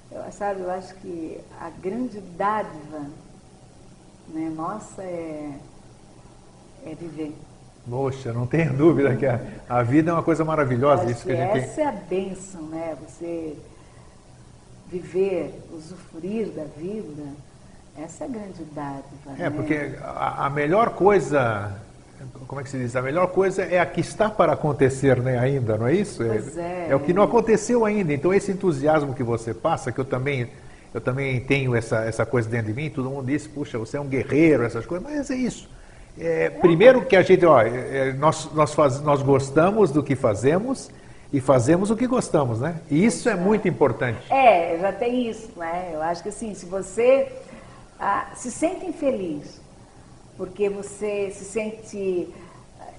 eu, 0.09 0.31
sabe, 0.31 0.61
eu 0.61 0.71
acho 0.71 0.95
que 0.95 1.39
a 1.59 1.69
grande 1.69 2.21
dádiva 2.21 3.01
né, 4.29 4.51
nossa 4.55 5.01
é, 5.01 5.51
é 6.85 6.95
viver. 6.95 7.35
Poxa, 7.89 8.33
não 8.33 8.45
tenho 8.45 8.73
dúvida 8.73 9.15
que 9.15 9.25
a, 9.25 9.39
a 9.69 9.81
vida 9.81 10.11
é 10.11 10.13
uma 10.13 10.23
coisa 10.23 10.43
maravilhosa. 10.43 11.03
Acho 11.03 11.11
isso 11.11 11.25
que 11.25 11.33
que 11.33 11.41
a 11.41 11.53
gente 11.53 11.57
essa 11.59 11.75
tem. 11.75 11.85
é 11.85 11.87
a 11.87 11.91
bênção, 11.91 12.61
né? 12.63 12.97
Você 13.07 13.55
viver, 14.89 15.63
usufruir 15.71 16.47
da 16.49 16.63
vida, 16.63 17.23
essa 17.97 18.25
é 18.25 18.27
a 18.27 18.29
grande 18.29 18.63
dádiva. 18.73 19.31
É, 19.37 19.43
né? 19.43 19.49
porque 19.49 19.95
a, 20.01 20.45
a 20.45 20.49
melhor 20.49 20.91
coisa, 20.91 21.79
como 22.47 22.61
é 22.61 22.63
que 22.63 22.69
se 22.69 22.77
diz? 22.77 22.95
A 22.95 23.01
melhor 23.01 23.27
coisa 23.27 23.63
é 23.63 23.79
a 23.79 23.85
que 23.85 24.01
está 24.01 24.29
para 24.29 24.53
acontecer 24.53 25.21
né, 25.21 25.37
ainda, 25.39 25.77
não 25.77 25.87
é 25.87 25.93
isso? 25.93 26.23
Pois 26.23 26.57
é. 26.57 26.93
o 26.95 26.99
que 26.99 27.13
não 27.13 27.23
aconteceu 27.23 27.85
ainda. 27.85 28.13
Então 28.13 28.33
esse 28.33 28.51
entusiasmo 28.51 29.13
que 29.13 29.23
você 29.23 29.53
passa, 29.53 29.91
que 29.91 29.99
eu 29.99 30.05
também, 30.05 30.49
eu 30.93 31.01
também 31.01 31.39
tenho 31.39 31.75
essa, 31.75 32.03
essa 32.05 32.25
coisa 32.25 32.49
dentro 32.49 32.67
de 32.67 32.73
mim, 32.73 32.89
todo 32.89 33.09
mundo 33.09 33.25
diz, 33.25 33.47
puxa, 33.47 33.77
você 33.77 33.97
é 33.97 34.01
um 34.01 34.07
guerreiro, 34.07 34.63
essas 34.63 34.85
coisas, 34.85 35.07
mas 35.07 35.29
é 35.29 35.35
isso. 35.35 35.69
É, 36.19 36.49
primeiro 36.49 37.05
que 37.05 37.15
a 37.15 37.21
gente, 37.21 37.45
ó, 37.45 37.61
é, 37.61 38.13
nós, 38.13 38.51
nós, 38.53 38.73
faz, 38.73 38.99
nós 39.01 39.21
gostamos 39.21 39.91
do 39.91 40.01
que 40.01 40.15
fazemos 40.15 40.89
e 41.31 41.39
fazemos 41.39 41.91
o 41.91 41.95
que 41.95 42.07
gostamos, 42.07 42.59
né? 42.59 42.77
E 42.89 43.05
isso 43.05 43.29
é 43.29 43.35
muito 43.35 43.67
importante. 43.67 44.31
É, 44.31 44.77
já 44.79 44.91
tem 44.91 45.29
isso, 45.29 45.49
né? 45.57 45.91
Eu 45.93 46.01
acho 46.01 46.23
que 46.23 46.29
assim, 46.29 46.53
se 46.53 46.65
você 46.65 47.31
ah, 47.99 48.27
se 48.35 48.49
sente 48.51 48.85
infeliz, 48.85 49.59
porque 50.37 50.69
você 50.69 51.31
se 51.31 51.43
sente 51.43 52.29
ah, 52.79 52.93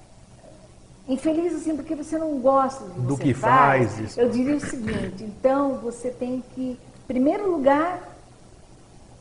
infeliz 1.09 1.55
assim 1.55 1.75
porque 1.75 1.95
você 1.95 2.19
não 2.19 2.39
gosta 2.39 2.85
do 2.85 2.93
que, 2.95 3.01
Do 3.01 3.17
que 3.19 3.35
faz, 3.35 3.99
isso. 3.99 4.21
eu 4.21 4.29
diria 4.29 4.57
o 4.57 4.61
seguinte, 4.61 5.25
então 5.25 5.79
você 5.79 6.11
tem 6.11 6.43
que, 6.55 6.79
primeiro 7.09 7.51
lugar, 7.51 8.17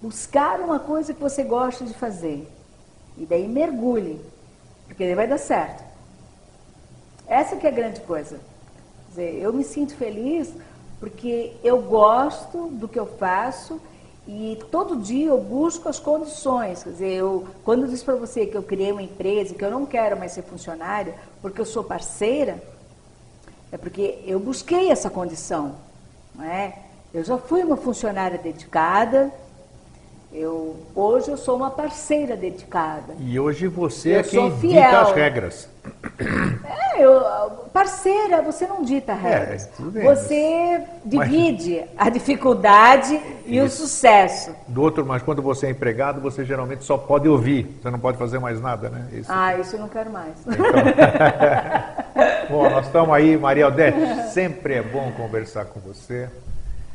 buscar 0.02 0.60
uma 0.60 0.78
coisa 0.78 1.14
que 1.14 1.22
você 1.22 1.44
gosta 1.44 1.86
de 1.86 1.94
fazer. 1.94 2.48
E 3.18 3.26
daí 3.26 3.48
mergulhe, 3.48 4.22
porque 4.86 5.16
vai 5.16 5.26
dar 5.26 5.40
certo. 5.40 5.84
Essa 7.26 7.56
que 7.56 7.66
é 7.66 7.70
a 7.70 7.74
grande 7.74 8.02
coisa. 8.02 8.36
Quer 8.36 9.10
dizer, 9.10 9.42
eu 9.42 9.54
me 9.54 9.64
sinto 9.64 9.96
feliz 9.96 10.54
porque 11.00 11.54
eu 11.64 11.82
gosto 11.82 12.68
do 12.68 12.88
que 12.88 13.00
eu 13.00 13.06
faço 13.06 13.80
e 14.28 14.60
todo 14.70 14.98
dia 14.98 15.28
eu 15.28 15.40
busco 15.40 15.88
as 15.88 16.00
condições. 16.00 16.84
Quer 16.84 16.90
dizer, 16.90 17.14
eu, 17.14 17.48
quando 17.64 17.84
eu 17.84 17.88
disse 17.88 18.04
para 18.04 18.16
você 18.16 18.46
que 18.46 18.58
eu 18.58 18.64
criei 18.64 18.92
uma 18.92 19.02
empresa, 19.02 19.56
que 19.56 19.64
eu 19.64 19.72
não 19.72 19.86
quero 19.86 20.18
mais 20.18 20.34
ser 20.34 20.44
funcionária, 20.44 21.16
porque 21.42 21.62
eu 21.62 21.66
sou 21.66 21.84
parceira, 21.84 22.62
é 23.72 23.78
porque 23.78 24.22
eu 24.26 24.40
busquei 24.40 24.92
essa 24.92 25.10
condição. 25.10 25.76
Não 26.36 26.44
é? 26.44 26.87
Eu 27.14 27.24
já 27.24 27.38
fui 27.38 27.64
uma 27.64 27.78
funcionária 27.78 28.38
dedicada, 28.38 29.32
eu, 30.32 30.76
hoje 30.94 31.32
eu 31.32 31.38
sou 31.38 31.56
uma 31.56 31.72
parceira 31.72 32.36
dedicada. 32.36 33.16
E 33.18 33.40
hoje 33.40 33.68
você 33.68 34.16
Eu 34.16 34.20
é 34.20 34.24
quem 34.24 34.56
dita 34.58 35.02
as 35.02 35.12
regras. 35.14 35.70
É, 36.66 37.02
eu, 37.02 37.22
parceira, 37.72 38.42
você 38.42 38.68
não 38.68 38.84
dita 38.84 39.14
regras. 39.14 39.70
É, 39.80 39.84
bem, 39.84 40.04
você 40.04 40.84
divide 41.06 41.82
a 41.98 42.10
dificuldade 42.10 43.18
e 43.46 43.62
o 43.62 43.66
Isso. 43.66 43.84
sucesso. 43.84 44.54
Do 44.68 44.82
outro, 44.82 45.06
mas 45.06 45.24
quando 45.24 45.42
você 45.42 45.68
é 45.68 45.70
empregado, 45.70 46.20
você 46.20 46.44
geralmente 46.44 46.84
só 46.84 46.98
pode 46.98 47.30
ouvir, 47.30 47.80
você 47.82 47.90
não 47.90 48.00
pode 48.00 48.18
fazer 48.18 48.38
mais 48.38 48.60
nada, 48.60 48.90
né? 48.90 49.08
Isso. 49.14 49.32
Ah, 49.32 49.58
isso 49.58 49.78
eu 49.78 49.80
não 49.80 49.88
quero 49.88 50.12
mais. 50.12 50.34
Bom, 52.50 52.70
nós 52.70 52.86
estamos 52.86 53.16
aí, 53.16 53.38
Maria 53.38 53.68
Odete, 53.68 53.98
sempre 54.34 54.76
é 54.76 54.82
bom 54.82 55.12
conversar 55.14 55.66
com 55.66 55.80
você. 55.80 56.28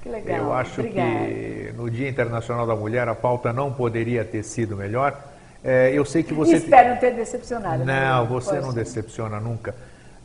Que 0.02 0.08
legal. 0.08 0.36
Eu 0.36 0.52
acho 0.52 0.80
Obrigada. 0.80 1.10
que 1.26 1.72
no 1.76 1.88
Dia 1.90 2.08
Internacional 2.08 2.66
da 2.66 2.74
Mulher 2.74 3.08
a 3.08 3.14
pauta 3.14 3.52
não 3.52 3.72
poderia 3.72 4.24
ter 4.24 4.42
sido 4.42 4.76
melhor. 4.76 5.16
É, 5.64 5.92
eu 5.94 6.04
sei 6.04 6.22
que 6.22 6.34
você. 6.34 6.56
Espero 6.56 6.90
não 6.90 6.96
ter 6.96 7.12
decepcionado. 7.14 7.84
né? 7.84 8.10
Não, 8.10 8.26
você 8.26 8.60
não 8.60 8.72
decepciona 8.72 9.38
nunca. 9.38 9.74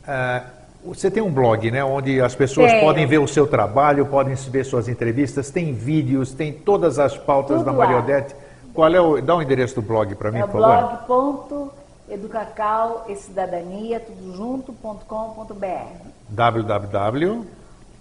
Ah, 0.06 0.42
você 0.84 1.10
tem 1.10 1.22
um 1.22 1.30
blog, 1.30 1.70
né, 1.70 1.84
onde 1.84 2.20
as 2.20 2.34
pessoas 2.34 2.70
Tenho. 2.70 2.84
podem 2.84 3.06
ver 3.06 3.18
o 3.18 3.26
seu 3.28 3.46
trabalho, 3.46 4.06
podem 4.06 4.34
ver 4.34 4.64
suas 4.64 4.88
entrevistas, 4.88 5.50
tem 5.50 5.72
vídeos, 5.72 6.32
tem 6.32 6.52
todas 6.52 6.98
as 6.98 7.16
pautas 7.16 7.58
Tudo 7.58 7.66
da 7.66 7.72
Maria 7.72 7.96
lá. 7.96 8.02
Odete. 8.02 8.34
Qual 8.74 8.92
é 8.92 9.00
o. 9.00 9.20
Dá 9.20 9.36
o 9.36 9.42
endereço 9.42 9.76
do 9.76 9.82
blog 9.82 10.14
para 10.16 10.32
mim, 10.32 10.38
É 10.40 10.46
por 10.46 10.60
favor. 10.60 11.06
blog 11.06 11.70
educacau 12.10 13.04
e 13.08 13.14
cidadania, 13.16 14.00
tudo 14.00 14.34
junto, 14.34 14.72
ponto 14.72 15.04
com, 15.04 15.30
ponto 15.34 15.54
br. 15.54 15.66
www. 16.30 17.44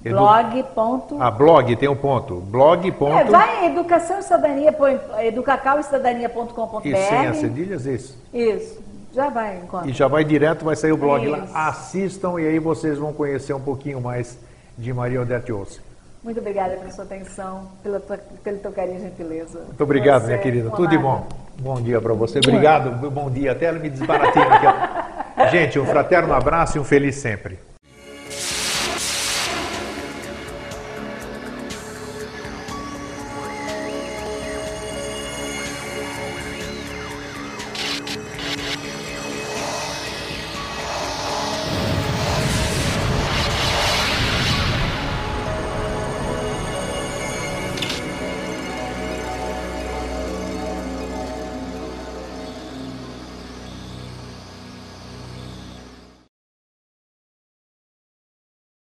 Edu- 0.07 0.17
Blog. 0.17 0.63
Ponto, 0.75 1.17
Ah, 1.21 1.31
blog, 1.31 1.75
tem 1.75 1.87
um 1.89 1.95
ponto. 1.95 2.35
Blog. 2.41 2.91
Ponto, 2.93 3.17
é, 3.17 3.23
vai 3.25 3.65
em 3.65 3.71
educação 3.71 4.19
e 4.19 4.23
cidadania, 4.23 4.75
educacau 5.19 5.79
e 5.79 5.83
cidadania.com.br. 5.83 6.87
E 6.87 6.95
sem 6.95 7.27
as 7.27 7.37
cedilhas, 7.37 7.85
isso. 7.85 8.17
Isso, 8.33 8.81
já 9.13 9.29
vai 9.29 9.57
enquanto. 9.63 9.87
E 9.89 9.93
já 9.93 10.07
vai 10.07 10.23
direto, 10.23 10.65
vai 10.65 10.75
sair 10.75 10.91
o 10.91 10.97
blog 10.97 11.23
Isso. 11.23 11.31
lá. 11.31 11.67
Assistam 11.69 12.39
e 12.39 12.47
aí 12.47 12.59
vocês 12.59 12.97
vão 12.97 13.13
conhecer 13.13 13.53
um 13.53 13.61
pouquinho 13.61 14.01
mais 14.01 14.37
de 14.77 14.93
Maria 14.93 15.21
Odete 15.21 15.51
Olsen. 15.51 15.81
Muito 16.23 16.39
obrigada 16.39 16.75
pela 16.75 16.91
sua 16.91 17.03
atenção, 17.05 17.61
pela 17.81 17.99
tua, 17.99 18.17
pelo 18.43 18.57
teu 18.57 18.71
carinho 18.71 18.97
e 18.97 19.01
gentileza. 19.01 19.59
Muito 19.59 19.81
obrigado, 19.83 20.21
Você 20.23 20.27
minha 20.27 20.39
querida. 20.39 20.67
é 20.67 20.71
Tudo 20.71 20.87
de 20.89 20.97
bom. 20.97 21.25
Bom 21.59 21.81
dia 21.81 22.01
para 22.01 22.13
você. 22.13 22.39
Obrigado. 22.39 23.09
Bom 23.09 23.29
dia. 23.29 23.53
Até 23.53 23.65
ela 23.67 23.79
me 23.79 23.89
desbaratinha 23.89 24.45
aqui. 24.45 25.49
Gente, 25.51 25.79
um 25.79 25.85
fraterno 25.85 26.33
abraço 26.33 26.77
e 26.77 26.81
um 26.81 26.83
feliz 26.83 27.15
sempre. 27.15 27.59